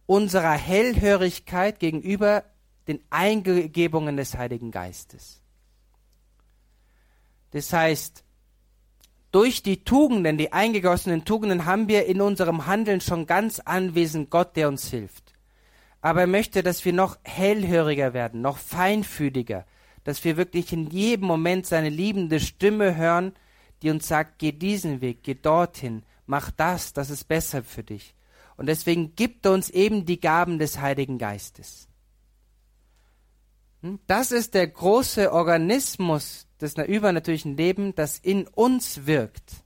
unserer 0.07 0.53
Hellhörigkeit 0.53 1.79
gegenüber 1.79 2.45
den 2.89 3.01
Eingebungen 3.11 4.17
des 4.17 4.37
Heiligen 4.37 4.71
Geistes. 4.71 5.41
Das 7.53 7.73
heißt, 7.73 8.25
durch 9.33 9.63
die 9.63 9.85
Tugenden, 9.85 10.39
die 10.39 10.53
eingegossenen 10.53 11.25
Tugenden, 11.25 11.67
haben 11.67 11.87
wir 11.87 12.07
in 12.07 12.21
unserem 12.21 12.67
Handeln 12.67 13.01
schon 13.01 13.27
ganz 13.27 13.61
anwesend 13.61 14.31
Gott, 14.31 14.57
der 14.57 14.69
uns 14.69 14.89
hilft. 14.89 15.35
Aber 16.01 16.23
er 16.23 16.27
möchte, 16.27 16.63
dass 16.63 16.85
wir 16.85 16.93
noch 16.93 17.19
hellhöriger 17.23 18.15
werden, 18.15 18.41
noch 18.41 18.57
feinfühliger, 18.59 19.67
dass 20.11 20.25
wir 20.25 20.37
wirklich 20.37 20.73
in 20.73 20.91
jedem 20.91 21.29
Moment 21.29 21.67
seine 21.67 21.89
liebende 21.89 22.41
Stimme 22.41 22.97
hören, 22.97 23.33
die 23.81 23.91
uns 23.91 24.09
sagt, 24.09 24.41
geh 24.41 24.51
diesen 24.51 25.01
Weg, 25.01 25.23
geh 25.23 25.37
dorthin, 25.37 26.03
mach 26.27 26.51
das, 26.51 26.93
das 26.93 27.11
ist 27.11 27.29
besser 27.29 27.63
für 27.63 27.85
dich. 27.85 28.17
Und 28.57 28.67
deswegen 28.67 29.15
gibt 29.15 29.47
er 29.47 29.53
uns 29.53 29.71
eben 29.71 30.07
die 30.07 30.19
Gaben 30.19 30.59
des 30.59 30.81
Heiligen 30.81 31.17
Geistes. 31.17 31.87
Hm? 33.83 34.01
Das 34.09 34.33
ist 34.33 34.55
der 34.55 34.67
große 34.67 35.33
Organismus 35.33 36.49
des 36.61 36.75
übernatürlichen 36.75 37.57
Lebens, 37.57 37.95
das 37.95 38.19
in 38.19 38.49
uns 38.49 39.07
wirkt. 39.07 39.63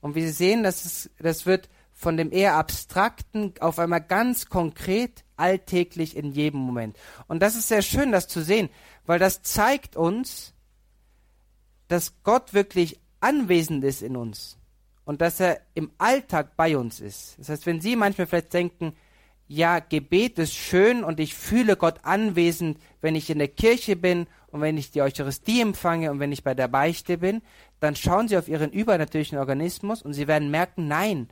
Und 0.00 0.16
wie 0.16 0.22
Sie 0.22 0.32
sehen, 0.32 0.64
das, 0.64 0.84
ist, 0.84 1.10
das 1.20 1.46
wird 1.46 1.68
von 2.02 2.16
dem 2.16 2.32
eher 2.32 2.56
abstrakten 2.56 3.54
auf 3.60 3.78
einmal 3.78 4.00
ganz 4.00 4.46
konkret, 4.46 5.24
alltäglich 5.36 6.16
in 6.16 6.32
jedem 6.32 6.60
Moment. 6.60 6.96
Und 7.28 7.40
das 7.40 7.54
ist 7.54 7.68
sehr 7.68 7.82
schön, 7.82 8.12
das 8.12 8.26
zu 8.28 8.42
sehen, 8.42 8.68
weil 9.06 9.18
das 9.18 9.42
zeigt 9.42 9.96
uns, 9.96 10.52
dass 11.86 12.22
Gott 12.24 12.54
wirklich 12.54 13.00
anwesend 13.20 13.84
ist 13.84 14.02
in 14.02 14.16
uns 14.16 14.58
und 15.04 15.20
dass 15.20 15.38
er 15.40 15.60
im 15.74 15.92
Alltag 15.98 16.56
bei 16.56 16.76
uns 16.76 17.00
ist. 17.00 17.38
Das 17.38 17.48
heißt, 17.48 17.66
wenn 17.66 17.80
Sie 17.80 17.94
manchmal 17.94 18.26
vielleicht 18.26 18.52
denken, 18.52 18.94
ja, 19.46 19.78
Gebet 19.78 20.38
ist 20.38 20.54
schön 20.54 21.04
und 21.04 21.20
ich 21.20 21.34
fühle 21.34 21.76
Gott 21.76 22.00
anwesend, 22.04 22.78
wenn 23.00 23.14
ich 23.14 23.30
in 23.30 23.38
der 23.38 23.48
Kirche 23.48 23.96
bin 23.96 24.26
und 24.48 24.60
wenn 24.60 24.78
ich 24.78 24.90
die 24.90 25.02
Eucharistie 25.02 25.60
empfange 25.60 26.10
und 26.10 26.18
wenn 26.18 26.32
ich 26.32 26.42
bei 26.42 26.54
der 26.54 26.68
Beichte 26.68 27.18
bin, 27.18 27.42
dann 27.78 27.94
schauen 27.94 28.28
Sie 28.28 28.38
auf 28.38 28.48
Ihren 28.48 28.72
übernatürlichen 28.72 29.38
Organismus 29.38 30.02
und 30.02 30.14
Sie 30.14 30.26
werden 30.26 30.50
merken, 30.50 30.88
nein, 30.88 31.28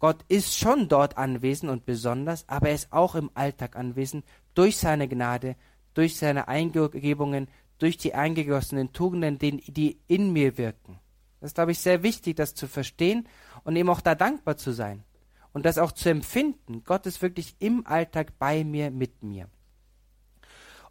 Gott 0.00 0.24
ist 0.28 0.58
schon 0.58 0.88
dort 0.88 1.18
anwesend 1.18 1.70
und 1.70 1.84
besonders, 1.84 2.48
aber 2.48 2.70
er 2.70 2.74
ist 2.74 2.92
auch 2.92 3.14
im 3.14 3.30
Alltag 3.34 3.76
anwesend 3.76 4.24
durch 4.54 4.78
seine 4.78 5.06
Gnade, 5.06 5.56
durch 5.94 6.16
seine 6.16 6.48
Eingebungen, 6.48 7.48
durch 7.78 7.98
die 7.98 8.14
eingegossenen 8.14 8.92
Tugenden, 8.92 9.38
die 9.38 10.00
in 10.08 10.32
mir 10.32 10.58
wirken. 10.58 10.98
Das 11.40 11.50
ist, 11.50 11.54
glaube 11.54 11.72
ich, 11.72 11.78
sehr 11.78 12.02
wichtig, 12.02 12.36
das 12.36 12.54
zu 12.54 12.66
verstehen 12.66 13.28
und 13.62 13.76
eben 13.76 13.90
auch 13.90 14.00
da 14.00 14.14
dankbar 14.14 14.56
zu 14.56 14.72
sein 14.72 15.04
und 15.52 15.66
das 15.66 15.78
auch 15.78 15.92
zu 15.92 16.08
empfinden. 16.08 16.82
Gott 16.84 17.04
ist 17.06 17.20
wirklich 17.20 17.56
im 17.58 17.86
Alltag 17.86 18.38
bei 18.38 18.64
mir, 18.64 18.90
mit 18.90 19.22
mir. 19.22 19.48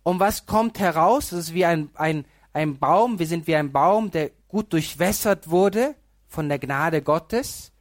Und 0.04 0.20
was 0.20 0.46
kommt 0.46 0.80
heraus? 0.80 1.32
Das 1.32 1.40
ist 1.40 1.54
wie 1.54 1.66
ein, 1.66 1.90
ein, 1.96 2.26
ein 2.54 2.78
Baum. 2.78 3.20
Wir 3.20 3.28
sind 3.28 3.48
wie 3.48 3.56
ein 3.56 3.72
Baum, 3.72 4.12
der 4.12 4.32
gut 4.48 4.72
durchwässert 4.74 5.50
wurde 5.50 5.96
von 6.28 6.48
der 6.48 6.60
Gnade 6.60 7.02
Gottes, 7.02 7.72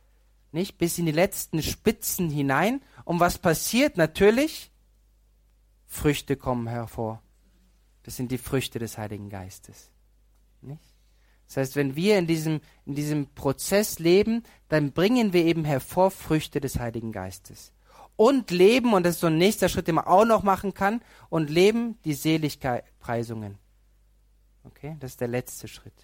nicht 0.53 0.79
bis 0.79 0.99
in 0.99 1.07
die 1.07 1.13
letzten 1.13 1.63
Spitzen 1.63 2.31
hinein. 2.31 2.81
Und 3.05 3.21
was 3.21 3.39
passiert? 3.39 3.97
Natürlich, 3.97 4.71
Früchte 5.87 6.37
kommen 6.37 6.67
hervor. 6.67 7.23
Das 8.03 8.17
sind 8.17 8.31
die 8.31 8.39
Früchte 8.39 8.79
des 8.79 8.97
Heiligen 8.99 9.29
Geistes. 9.29 9.91
Nicht? 10.63 10.83
Das 11.47 11.57
heißt, 11.57 11.77
wenn 11.77 11.97
wir 11.97 12.19
in 12.19 12.27
diesem, 12.27 12.61
in 12.85 12.95
diesem 12.95 13.27
Prozess 13.35 13.99
leben, 13.99 14.43
dann 14.69 14.93
bringen 14.93 15.33
wir 15.33 15.45
eben 15.45 15.65
hervor 15.65 16.11
Früchte 16.11 16.61
des 16.61 16.79
Heiligen 16.79 17.11
Geistes. 17.11 17.73
Und 18.17 18.51
leben, 18.51 18.93
und 18.93 19.05
das 19.05 19.15
ist 19.15 19.21
so 19.21 19.29
ein 19.29 19.39
nächster 19.39 19.69
Schritt, 19.69 19.89
den 19.89 19.95
man 19.95 20.05
auch 20.05 20.27
noch 20.27 20.43
machen 20.43 20.75
kann, 20.75 21.01
und 21.31 21.49
leben 21.49 21.99
die 22.05 22.15
Seligpreisungen. 22.15 23.59
Okay, 24.65 24.97
das 25.01 25.13
ist 25.13 25.21
der 25.21 25.29
letzte 25.29 25.69
Schritt. 25.69 25.95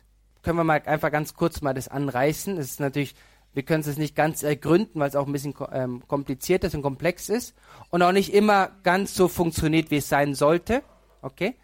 Können 0.43 0.59
wir 0.59 0.65
mal 0.65 0.81
einfach 0.83 1.11
ganz 1.11 1.35
kurz 1.35 1.61
mal 1.61 1.75
das 1.75 1.89
anreißen. 1.89 2.57
Das 2.57 2.67
ist 2.67 2.81
natürlich, 2.81 3.15
wir 3.55 3.63
können 3.63 3.85
es 3.87 3.97
nicht 3.97 4.17
ganz 4.17 4.43
ergründen, 4.43 5.01
weil 5.01 5.09
es 5.09 5.17
auch 5.17 5.27
ein 5.27 5.33
bisschen 5.33 5.55
ähm, 5.73 6.03
kompliziert 6.07 6.65
ist 6.65 6.75
und 6.75 6.83
komplex 6.83 7.29
ist 7.29 7.55
und 7.91 8.03
auch 8.03 8.13
nicht 8.13 8.35
immer 8.35 8.71
ganz 8.83 9.15
so 9.15 9.29
funktioniert, 9.29 9.91
wie 9.91 9.99
es 9.99 10.09
sein 10.09 10.35
sollte. 10.35 10.83
Okay? 11.23 11.55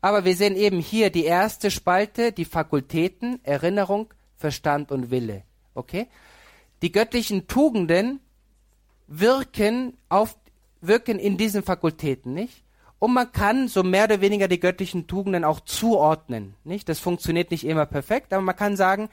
Aber 0.00 0.24
wir 0.24 0.36
sehen 0.36 0.54
eben 0.54 0.78
hier 0.78 1.10
die 1.10 1.24
erste 1.24 1.70
Spalte, 1.70 2.32
die 2.32 2.44
Fakultäten, 2.44 3.40
Erinnerung, 3.42 4.12
Verstand 4.36 4.92
und 4.92 5.10
Wille. 5.10 5.42
Okay? 5.74 6.06
Die 6.82 6.92
göttlichen 6.92 7.48
Tugenden 7.48 8.20
wirken 9.08 9.96
auf, 10.08 10.36
wirken 10.80 11.18
in 11.18 11.36
diesen 11.36 11.62
Fakultäten, 11.62 12.34
nicht? 12.34 12.62
Und 13.00 13.14
man 13.14 13.30
kann 13.30 13.68
so 13.68 13.82
mehr 13.82 14.04
oder 14.04 14.20
weniger 14.20 14.48
die 14.48 14.60
göttlichen 14.60 15.06
Tugenden 15.06 15.44
auch 15.44 15.60
zuordnen, 15.60 16.54
nicht? 16.64 16.88
Das 16.88 17.00
funktioniert 17.00 17.50
nicht 17.50 17.64
immer 17.64 17.86
perfekt, 17.86 18.32
aber 18.32 18.42
man 18.42 18.56
kann 18.56 18.76
sagen, 18.76 19.08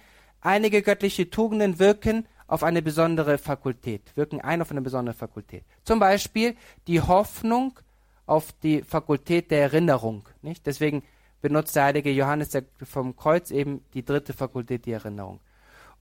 einige 0.45 0.81
göttliche 0.81 1.29
Tugenden 1.29 1.79
wirken 1.79 2.27
auf 2.47 2.63
eine 2.63 2.81
besondere 2.81 3.37
Fakultät, 3.37 4.15
wirken 4.15 4.41
ein 4.41 4.61
auf 4.61 4.71
eine 4.71 4.81
besondere 4.81 5.15
Fakultät. 5.15 5.63
Zum 5.83 5.99
Beispiel 5.99 6.55
die 6.87 7.01
Hoffnung 7.01 7.79
auf 8.27 8.51
die 8.63 8.83
Fakultät 8.83 9.51
der 9.51 9.61
Erinnerung. 9.61 10.27
Nicht? 10.41 10.65
Deswegen 10.65 11.03
benutzt 11.41 11.75
der 11.75 11.85
heilige 11.85 12.11
Johannes 12.11 12.57
vom 12.83 13.15
Kreuz 13.15 13.51
eben 13.51 13.83
die 13.93 14.05
dritte 14.05 14.33
Fakultät, 14.33 14.85
die 14.85 14.91
Erinnerung. 14.91 15.39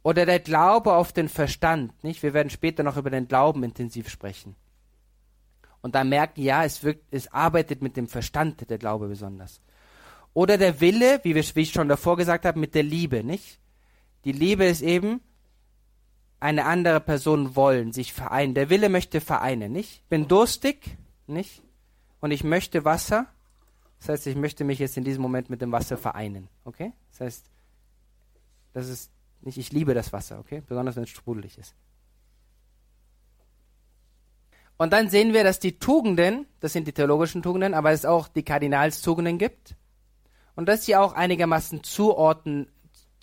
Oder 0.02 0.26
der 0.26 0.40
Glaube 0.40 0.94
auf 0.94 1.12
den 1.12 1.30
Verstand. 1.30 2.04
Nicht? 2.04 2.22
Wir 2.22 2.34
werden 2.34 2.50
später 2.50 2.82
noch 2.82 2.98
über 2.98 3.10
den 3.10 3.26
Glauben 3.26 3.62
intensiv 3.64 4.08
sprechen. 4.10 4.54
Und 5.80 5.94
da 5.94 6.04
merken, 6.04 6.42
ja, 6.42 6.64
es, 6.64 6.82
wirkt, 6.82 7.04
es 7.10 7.30
arbeitet 7.32 7.82
mit 7.82 7.96
dem 7.96 8.08
Verstand, 8.08 8.68
der 8.68 8.78
Glaube 8.78 9.08
besonders. 9.08 9.60
Oder 10.34 10.58
der 10.58 10.80
Wille, 10.80 11.20
wie, 11.22 11.34
wir, 11.34 11.44
wie 11.54 11.60
ich 11.60 11.72
schon 11.72 11.88
davor 11.88 12.16
gesagt 12.16 12.44
habe, 12.44 12.58
mit 12.58 12.74
der 12.74 12.82
Liebe. 12.82 13.22
Nicht? 13.22 13.58
Die 14.24 14.32
Liebe 14.32 14.64
ist 14.64 14.82
eben 14.82 15.20
eine 16.40 16.64
andere 16.64 17.00
Person 17.00 17.56
wollen, 17.56 17.92
sich 17.92 18.12
vereinen. 18.12 18.54
Der 18.54 18.70
Wille 18.70 18.88
möchte 18.88 19.20
vereinen, 19.20 19.72
nicht? 19.72 20.06
Bin 20.08 20.28
durstig, 20.28 20.96
nicht? 21.26 21.62
und 22.24 22.30
ich 22.30 22.42
möchte 22.42 22.86
Wasser. 22.86 23.26
Das 23.98 24.08
heißt, 24.08 24.26
ich 24.28 24.34
möchte 24.34 24.64
mich 24.64 24.78
jetzt 24.78 24.96
in 24.96 25.04
diesem 25.04 25.20
Moment 25.20 25.50
mit 25.50 25.60
dem 25.60 25.72
Wasser 25.72 25.98
vereinen. 25.98 26.48
Okay? 26.64 26.94
Das 27.10 27.20
heißt, 27.20 27.50
das 28.72 28.88
ist 28.88 29.10
nicht, 29.42 29.58
ich 29.58 29.72
liebe 29.72 29.92
das 29.92 30.10
Wasser, 30.10 30.38
okay? 30.38 30.62
Besonders 30.66 30.96
wenn 30.96 31.02
es 31.02 31.10
sprudelig 31.10 31.58
ist. 31.58 31.74
Und 34.78 34.94
dann 34.94 35.10
sehen 35.10 35.34
wir, 35.34 35.44
dass 35.44 35.60
die 35.60 35.78
Tugenden, 35.78 36.46
das 36.60 36.72
sind 36.72 36.88
die 36.88 36.94
theologischen 36.94 37.42
Tugenden, 37.42 37.74
aber 37.74 37.92
es 37.92 38.06
auch 38.06 38.28
die 38.28 38.42
Kardinalstugenden 38.42 39.36
gibt. 39.36 39.76
Und 40.56 40.66
dass 40.66 40.86
sie 40.86 40.96
auch 40.96 41.12
einigermaßen 41.12 41.84
zuordnen, 41.84 42.72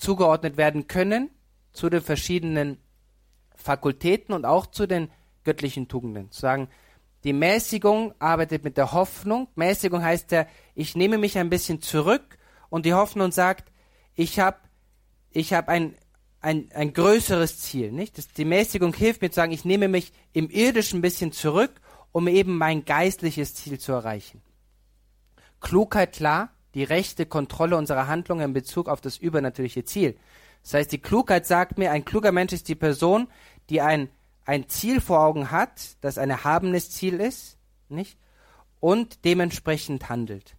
zugeordnet 0.01 0.57
werden 0.57 0.87
können 0.87 1.29
zu 1.73 1.89
den 1.89 2.01
verschiedenen 2.01 2.77
Fakultäten 3.55 4.33
und 4.33 4.45
auch 4.45 4.65
zu 4.65 4.87
den 4.87 5.09
göttlichen 5.43 5.87
Tugenden. 5.87 6.31
Zu 6.31 6.41
sagen, 6.41 6.67
die 7.23 7.33
Mäßigung 7.33 8.13
arbeitet 8.19 8.63
mit 8.63 8.77
der 8.77 8.93
Hoffnung. 8.93 9.47
Mäßigung 9.55 10.03
heißt 10.03 10.31
ja, 10.31 10.47
ich 10.73 10.95
nehme 10.95 11.17
mich 11.17 11.37
ein 11.37 11.49
bisschen 11.49 11.81
zurück 11.81 12.37
und 12.69 12.85
die 12.85 12.95
Hoffnung 12.95 13.31
sagt, 13.31 13.71
ich 14.15 14.39
habe 14.39 14.57
ich 15.29 15.53
hab 15.53 15.69
ein, 15.69 15.95
ein, 16.41 16.69
ein 16.73 16.93
größeres 16.93 17.59
Ziel. 17.59 17.91
Nicht? 17.91 18.17
Das, 18.17 18.27
die 18.27 18.43
Mäßigung 18.43 18.93
hilft 18.93 19.21
mir 19.21 19.29
zu 19.29 19.35
sagen, 19.35 19.51
ich 19.51 19.65
nehme 19.65 19.87
mich 19.87 20.11
im 20.33 20.49
Irdischen 20.49 20.99
ein 20.99 21.03
bisschen 21.03 21.31
zurück, 21.31 21.79
um 22.11 22.27
eben 22.27 22.57
mein 22.57 22.85
geistliches 22.85 23.53
Ziel 23.53 23.79
zu 23.79 23.91
erreichen. 23.91 24.41
Klugheit, 25.61 26.13
klar, 26.13 26.49
die 26.73 26.83
rechte 26.83 27.25
Kontrolle 27.25 27.77
unserer 27.77 28.07
Handlungen 28.07 28.45
in 28.45 28.53
Bezug 28.53 28.87
auf 28.87 29.01
das 29.01 29.17
übernatürliche 29.17 29.83
Ziel. 29.83 30.17
Das 30.63 30.73
heißt, 30.75 30.91
die 30.91 30.99
Klugheit 30.99 31.45
sagt 31.45 31.77
mir, 31.77 31.91
ein 31.91 32.05
kluger 32.05 32.31
Mensch 32.31 32.53
ist 32.53 32.67
die 32.67 32.75
Person, 32.75 33.27
die 33.69 33.81
ein, 33.81 34.09
ein 34.45 34.69
Ziel 34.69 35.01
vor 35.01 35.21
Augen 35.21 35.51
hat, 35.51 35.97
das 36.01 36.17
ein 36.17 36.29
erhabenes 36.29 36.89
Ziel 36.91 37.19
ist, 37.19 37.57
nicht? 37.89 38.17
Und 38.79 39.25
dementsprechend 39.25 40.09
handelt. 40.09 40.55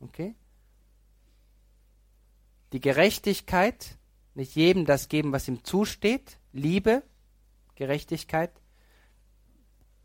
Okay? 0.00 0.34
Die 2.72 2.80
Gerechtigkeit, 2.80 3.98
nicht 4.34 4.54
jedem 4.54 4.84
das 4.84 5.08
geben, 5.08 5.32
was 5.32 5.48
ihm 5.48 5.64
zusteht, 5.64 6.38
Liebe, 6.52 7.02
Gerechtigkeit, 7.74 8.52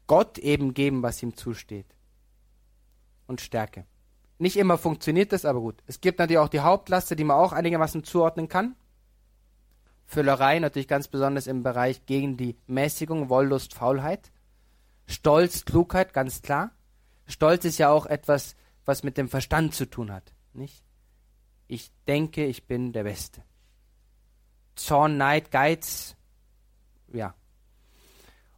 Gott 0.08 0.38
eben 0.38 0.74
geben, 0.74 1.04
was 1.04 1.24
ihm 1.24 1.36
zusteht. 1.36 1.88
Und 3.28 3.42
Stärke. 3.42 3.86
Nicht 4.40 4.58
immer 4.58 4.78
funktioniert 4.78 5.32
das, 5.32 5.46
aber 5.46 5.62
gut. 5.62 5.84
Es 5.88 6.02
gibt 6.02 6.20
natürlich 6.20 6.40
auch 6.40 6.50
die 6.50 6.60
Hauptlaste, 6.60 7.16
die 7.16 7.24
man 7.24 7.38
auch 7.38 7.54
einigermaßen 7.54 8.04
zuordnen 8.04 8.48
kann. 8.48 8.76
Füllerei 10.06 10.60
natürlich 10.60 10.88
ganz 10.88 11.08
besonders 11.08 11.48
im 11.48 11.64
Bereich 11.64 12.06
gegen 12.06 12.38
die 12.38 12.58
Mäßigung, 12.68 13.30
Wollust, 13.30 13.74
Faulheit. 13.74 14.32
Stolz, 15.06 15.66
Klugheit, 15.66 16.14
ganz 16.14 16.42
klar. 16.42 16.72
Stolz 17.26 17.66
ist 17.66 17.78
ja 17.78 17.90
auch 17.90 18.06
etwas, 18.06 18.56
was 18.86 19.04
mit 19.04 19.18
dem 19.18 19.30
Verstand 19.30 19.74
zu 19.74 19.86
tun 19.86 20.12
hat, 20.12 20.34
nicht? 20.54 20.84
Ich 21.68 21.92
denke, 22.08 22.46
ich 22.46 22.68
bin 22.68 22.92
der 22.92 23.04
Beste. 23.04 23.44
Zorn, 24.76 25.18
Neid, 25.18 25.52
Geiz, 25.52 26.16
ja. 27.12 27.34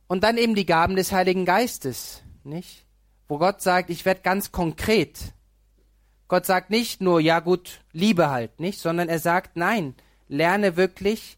Und 0.07 0.23
dann 0.23 0.37
eben 0.37 0.55
die 0.55 0.65
Gaben 0.65 0.95
des 0.95 1.11
Heiligen 1.11 1.45
Geistes, 1.45 2.23
nicht? 2.43 2.85
Wo 3.27 3.37
Gott 3.37 3.61
sagt, 3.61 3.89
ich 3.89 4.05
werde 4.05 4.21
ganz 4.21 4.51
konkret. 4.51 5.34
Gott 6.27 6.45
sagt 6.45 6.69
nicht 6.69 7.01
nur, 7.01 7.19
ja 7.19 7.39
gut, 7.39 7.81
Liebe 7.91 8.29
halt, 8.29 8.59
nicht? 8.59 8.79
Sondern 8.79 9.09
er 9.09 9.19
sagt, 9.19 9.57
nein, 9.57 9.95
lerne 10.27 10.75
wirklich 10.75 11.37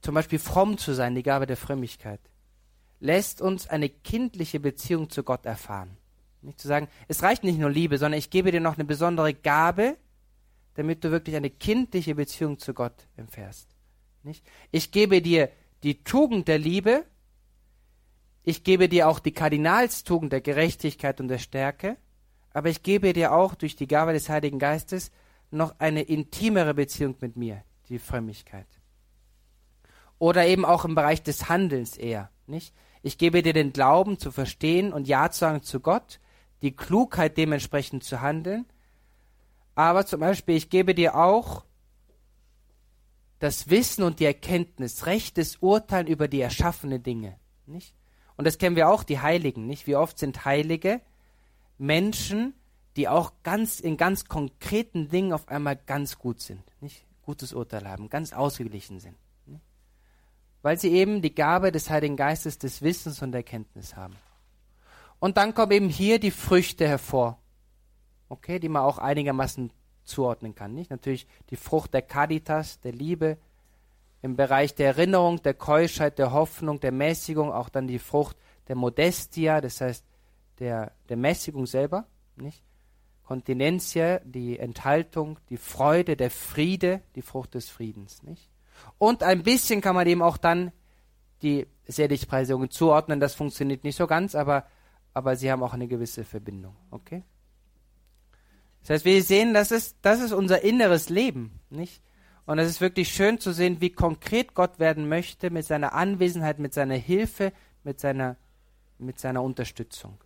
zum 0.00 0.14
Beispiel 0.14 0.38
fromm 0.38 0.76
zu 0.78 0.94
sein, 0.94 1.14
die 1.14 1.22
Gabe 1.22 1.46
der 1.46 1.56
Frömmigkeit, 1.56 2.20
lässt 3.00 3.40
uns 3.40 3.68
eine 3.68 3.88
kindliche 3.88 4.60
Beziehung 4.60 5.08
zu 5.10 5.22
Gott 5.22 5.46
erfahren. 5.46 5.96
Nicht 6.42 6.60
zu 6.60 6.68
sagen, 6.68 6.88
es 7.08 7.22
reicht 7.22 7.42
nicht 7.42 7.58
nur 7.58 7.70
Liebe, 7.70 7.96
sondern 7.96 8.18
ich 8.18 8.28
gebe 8.28 8.52
dir 8.52 8.60
noch 8.60 8.74
eine 8.74 8.84
besondere 8.84 9.32
Gabe, 9.32 9.96
damit 10.74 11.04
du 11.04 11.10
wirklich 11.10 11.36
eine 11.36 11.50
kindliche 11.50 12.14
Beziehung 12.14 12.58
zu 12.58 12.74
Gott 12.74 13.06
erfährst. 13.16 13.68
Nicht? 14.22 14.44
Ich 14.70 14.90
gebe 14.90 15.22
dir 15.22 15.50
die 15.82 16.04
Tugend 16.04 16.48
der 16.48 16.58
Liebe, 16.58 17.04
ich 18.42 18.62
gebe 18.62 18.90
dir 18.90 19.08
auch 19.08 19.20
die 19.20 19.32
Kardinalstugend 19.32 20.32
der 20.32 20.42
Gerechtigkeit 20.42 21.18
und 21.18 21.28
der 21.28 21.38
Stärke, 21.38 21.96
aber 22.54 22.70
ich 22.70 22.82
gebe 22.82 23.12
dir 23.12 23.34
auch 23.34 23.54
durch 23.54 23.76
die 23.76 23.88
Gabe 23.88 24.14
des 24.14 24.30
Heiligen 24.30 24.58
Geistes 24.58 25.10
noch 25.50 25.74
eine 25.80 26.02
intimere 26.02 26.72
Beziehung 26.72 27.16
mit 27.20 27.36
mir, 27.36 27.62
die 27.88 27.98
Frömmigkeit. 27.98 28.68
Oder 30.18 30.46
eben 30.46 30.64
auch 30.64 30.84
im 30.84 30.94
Bereich 30.94 31.22
des 31.22 31.48
Handelns 31.48 31.98
eher, 31.98 32.30
nicht? 32.46 32.72
Ich 33.02 33.18
gebe 33.18 33.42
dir 33.42 33.52
den 33.52 33.74
Glauben 33.74 34.18
zu 34.18 34.30
verstehen 34.30 34.92
und 34.92 35.06
Ja 35.06 35.30
zu 35.30 35.40
sagen 35.40 35.62
zu 35.62 35.80
Gott, 35.80 36.20
die 36.62 36.74
Klugheit 36.74 37.36
dementsprechend 37.36 38.04
zu 38.04 38.22
handeln. 38.22 38.64
Aber 39.74 40.06
zum 40.06 40.20
Beispiel, 40.20 40.56
ich 40.56 40.70
gebe 40.70 40.94
dir 40.94 41.16
auch 41.16 41.64
das 43.40 43.68
Wissen 43.68 44.04
und 44.04 44.20
die 44.20 44.24
Erkenntnis, 44.24 45.04
rechtes 45.04 45.56
Urteilen 45.56 46.06
über 46.06 46.28
die 46.28 46.40
erschaffenen 46.40 47.02
Dinge, 47.02 47.36
nicht? 47.66 47.94
Und 48.36 48.46
das 48.46 48.58
kennen 48.58 48.76
wir 48.76 48.88
auch, 48.88 49.02
die 49.02 49.20
Heiligen, 49.20 49.66
nicht? 49.66 49.86
Wie 49.86 49.96
oft 49.96 50.18
sind 50.18 50.44
Heilige 50.44 51.02
Menschen, 51.78 52.54
die 52.96 53.08
auch 53.08 53.32
ganz 53.42 53.80
in 53.80 53.96
ganz 53.96 54.26
konkreten 54.26 55.08
Dingen 55.08 55.32
auf 55.32 55.48
einmal 55.48 55.76
ganz 55.76 56.18
gut 56.18 56.40
sind, 56.40 56.62
nicht? 56.80 57.04
Gutes 57.22 57.52
Urteil 57.52 57.88
haben, 57.88 58.10
ganz 58.10 58.32
ausgeglichen 58.32 59.00
sind 59.00 59.16
weil 60.64 60.78
sie 60.78 60.92
eben 60.92 61.20
die 61.20 61.34
Gabe 61.34 61.72
des 61.72 61.90
Heiligen 61.90 62.16
Geistes 62.16 62.56
des 62.56 62.80
Wissens 62.80 63.20
und 63.20 63.34
Erkenntnis 63.34 63.96
haben. 63.96 64.16
Und 65.18 65.36
dann 65.36 65.52
kommen 65.52 65.72
eben 65.72 65.88
hier 65.90 66.18
die 66.18 66.30
Früchte 66.30 66.88
hervor, 66.88 67.38
okay, 68.30 68.58
die 68.58 68.70
man 68.70 68.82
auch 68.82 68.96
einigermaßen 68.96 69.70
zuordnen 70.04 70.54
kann. 70.54 70.74
Nicht? 70.74 70.90
Natürlich 70.90 71.26
die 71.50 71.56
Frucht 71.56 71.92
der 71.92 72.00
Caritas, 72.00 72.80
der 72.80 72.92
Liebe, 72.92 73.36
im 74.22 74.36
Bereich 74.36 74.74
der 74.74 74.86
Erinnerung, 74.86 75.42
der 75.42 75.52
Keuschheit, 75.52 76.18
der 76.18 76.32
Hoffnung, 76.32 76.80
der 76.80 76.92
Mäßigung, 76.92 77.52
auch 77.52 77.68
dann 77.68 77.86
die 77.86 77.98
Frucht 77.98 78.38
der 78.66 78.76
Modestia, 78.76 79.60
das 79.60 79.82
heißt 79.82 80.02
der, 80.58 80.92
der 81.08 81.16
Mäßigung 81.16 81.66
selber, 81.66 82.06
nicht? 82.36 82.62
Continentia, 83.24 84.20
die 84.24 84.58
Enthaltung, 84.58 85.38
die 85.48 85.56
Freude, 85.56 86.16
der 86.16 86.30
Friede, 86.30 87.00
die 87.14 87.22
Frucht 87.22 87.54
des 87.54 87.70
Friedens, 87.70 88.22
nicht? 88.22 88.50
Und 88.98 89.22
ein 89.22 89.42
bisschen 89.42 89.80
kann 89.80 89.94
man 89.94 90.04
dem 90.04 90.20
auch 90.20 90.36
dann 90.36 90.72
die 91.42 91.66
Seligpreisungen 91.86 92.70
zuordnen. 92.70 93.20
Das 93.20 93.34
funktioniert 93.34 93.84
nicht 93.84 93.96
so 93.96 94.06
ganz, 94.06 94.34
aber, 94.34 94.66
aber 95.12 95.36
sie 95.36 95.50
haben 95.50 95.62
auch 95.62 95.74
eine 95.74 95.88
gewisse 95.88 96.24
Verbindung. 96.24 96.76
Okay? 96.90 97.22
Das 98.80 98.90
heißt, 98.90 99.04
wir 99.04 99.22
sehen, 99.22 99.54
das 99.54 99.70
ist, 99.70 99.96
das 100.02 100.20
ist 100.20 100.32
unser 100.32 100.62
inneres 100.62 101.08
Leben, 101.08 101.60
nicht? 101.70 102.02
Und 102.46 102.58
es 102.58 102.68
ist 102.68 102.82
wirklich 102.82 103.08
schön 103.08 103.38
zu 103.38 103.52
sehen, 103.52 103.80
wie 103.80 103.88
konkret 103.88 104.52
Gott 104.52 104.78
werden 104.78 105.08
möchte 105.08 105.48
mit 105.48 105.64
seiner 105.64 105.94
Anwesenheit, 105.94 106.58
mit 106.58 106.74
seiner 106.74 106.96
Hilfe, 106.96 107.54
mit 107.84 108.00
seiner, 108.00 108.36
mit 108.98 109.18
seiner 109.18 109.42
Unterstützung. 109.42 110.18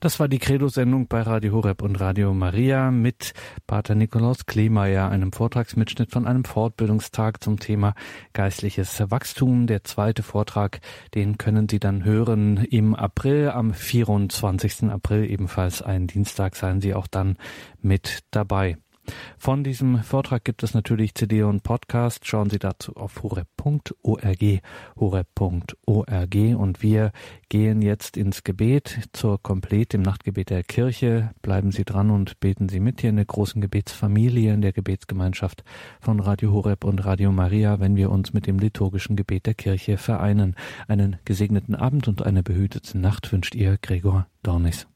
Das 0.00 0.18
war 0.18 0.28
die 0.28 0.38
Credo-Sendung 0.38 1.08
bei 1.08 1.20
Radio 1.20 1.52
Horeb 1.52 1.82
und 1.82 2.00
Radio 2.00 2.32
Maria 2.32 2.90
mit 2.90 3.34
Pater 3.66 3.94
Nikolaus 3.94 4.46
Kleemeyer, 4.46 5.10
einem 5.10 5.30
Vortragsmitschnitt 5.30 6.10
von 6.10 6.26
einem 6.26 6.44
Fortbildungstag 6.44 7.42
zum 7.42 7.58
Thema 7.58 7.92
geistliches 8.32 8.98
Wachstum. 9.10 9.66
Der 9.66 9.84
zweite 9.84 10.22
Vortrag, 10.22 10.80
den 11.14 11.36
können 11.36 11.68
Sie 11.68 11.80
dann 11.80 12.02
hören 12.02 12.64
im 12.64 12.94
April, 12.94 13.50
am 13.50 13.74
24. 13.74 14.84
April, 14.84 15.30
ebenfalls 15.30 15.82
ein 15.82 16.06
Dienstag, 16.06 16.56
seien 16.56 16.80
Sie 16.80 16.94
auch 16.94 17.06
dann 17.06 17.36
mit 17.82 18.20
dabei. 18.30 18.78
Von 19.38 19.64
diesem 19.64 20.02
Vortrag 20.02 20.44
gibt 20.44 20.62
es 20.62 20.74
natürlich 20.74 21.14
CD 21.14 21.42
und 21.42 21.62
Podcast. 21.62 22.26
Schauen 22.26 22.50
Sie 22.50 22.58
dazu 22.58 22.94
auf 22.96 23.22
horeb.org, 23.22 24.62
horeb.org 24.98 26.34
und 26.56 26.82
wir 26.82 27.12
gehen 27.48 27.82
jetzt 27.82 28.16
ins 28.16 28.44
Gebet 28.44 29.08
zur 29.12 29.42
Komplett 29.42 29.94
im 29.94 30.02
Nachtgebet 30.02 30.50
der 30.50 30.62
Kirche. 30.62 31.30
Bleiben 31.42 31.72
Sie 31.72 31.84
dran 31.84 32.10
und 32.10 32.40
beten 32.40 32.68
Sie 32.68 32.80
mit 32.80 33.00
hier 33.00 33.10
in 33.10 33.16
der 33.16 33.24
großen 33.24 33.60
Gebetsfamilie, 33.60 34.52
in 34.52 34.62
der 34.62 34.72
Gebetsgemeinschaft 34.72 35.64
von 36.00 36.20
Radio 36.20 36.52
Horeb 36.52 36.84
und 36.84 37.04
Radio 37.04 37.32
Maria, 37.32 37.80
wenn 37.80 37.96
wir 37.96 38.10
uns 38.10 38.32
mit 38.32 38.46
dem 38.46 38.58
liturgischen 38.58 39.16
Gebet 39.16 39.46
der 39.46 39.54
Kirche 39.54 39.96
vereinen. 39.96 40.54
Einen 40.88 41.16
gesegneten 41.24 41.74
Abend 41.74 42.08
und 42.08 42.24
eine 42.24 42.42
behütete 42.42 42.98
Nacht 42.98 43.32
wünscht 43.32 43.54
ihr 43.54 43.78
Gregor 43.80 44.26
Dornis. 44.42 44.86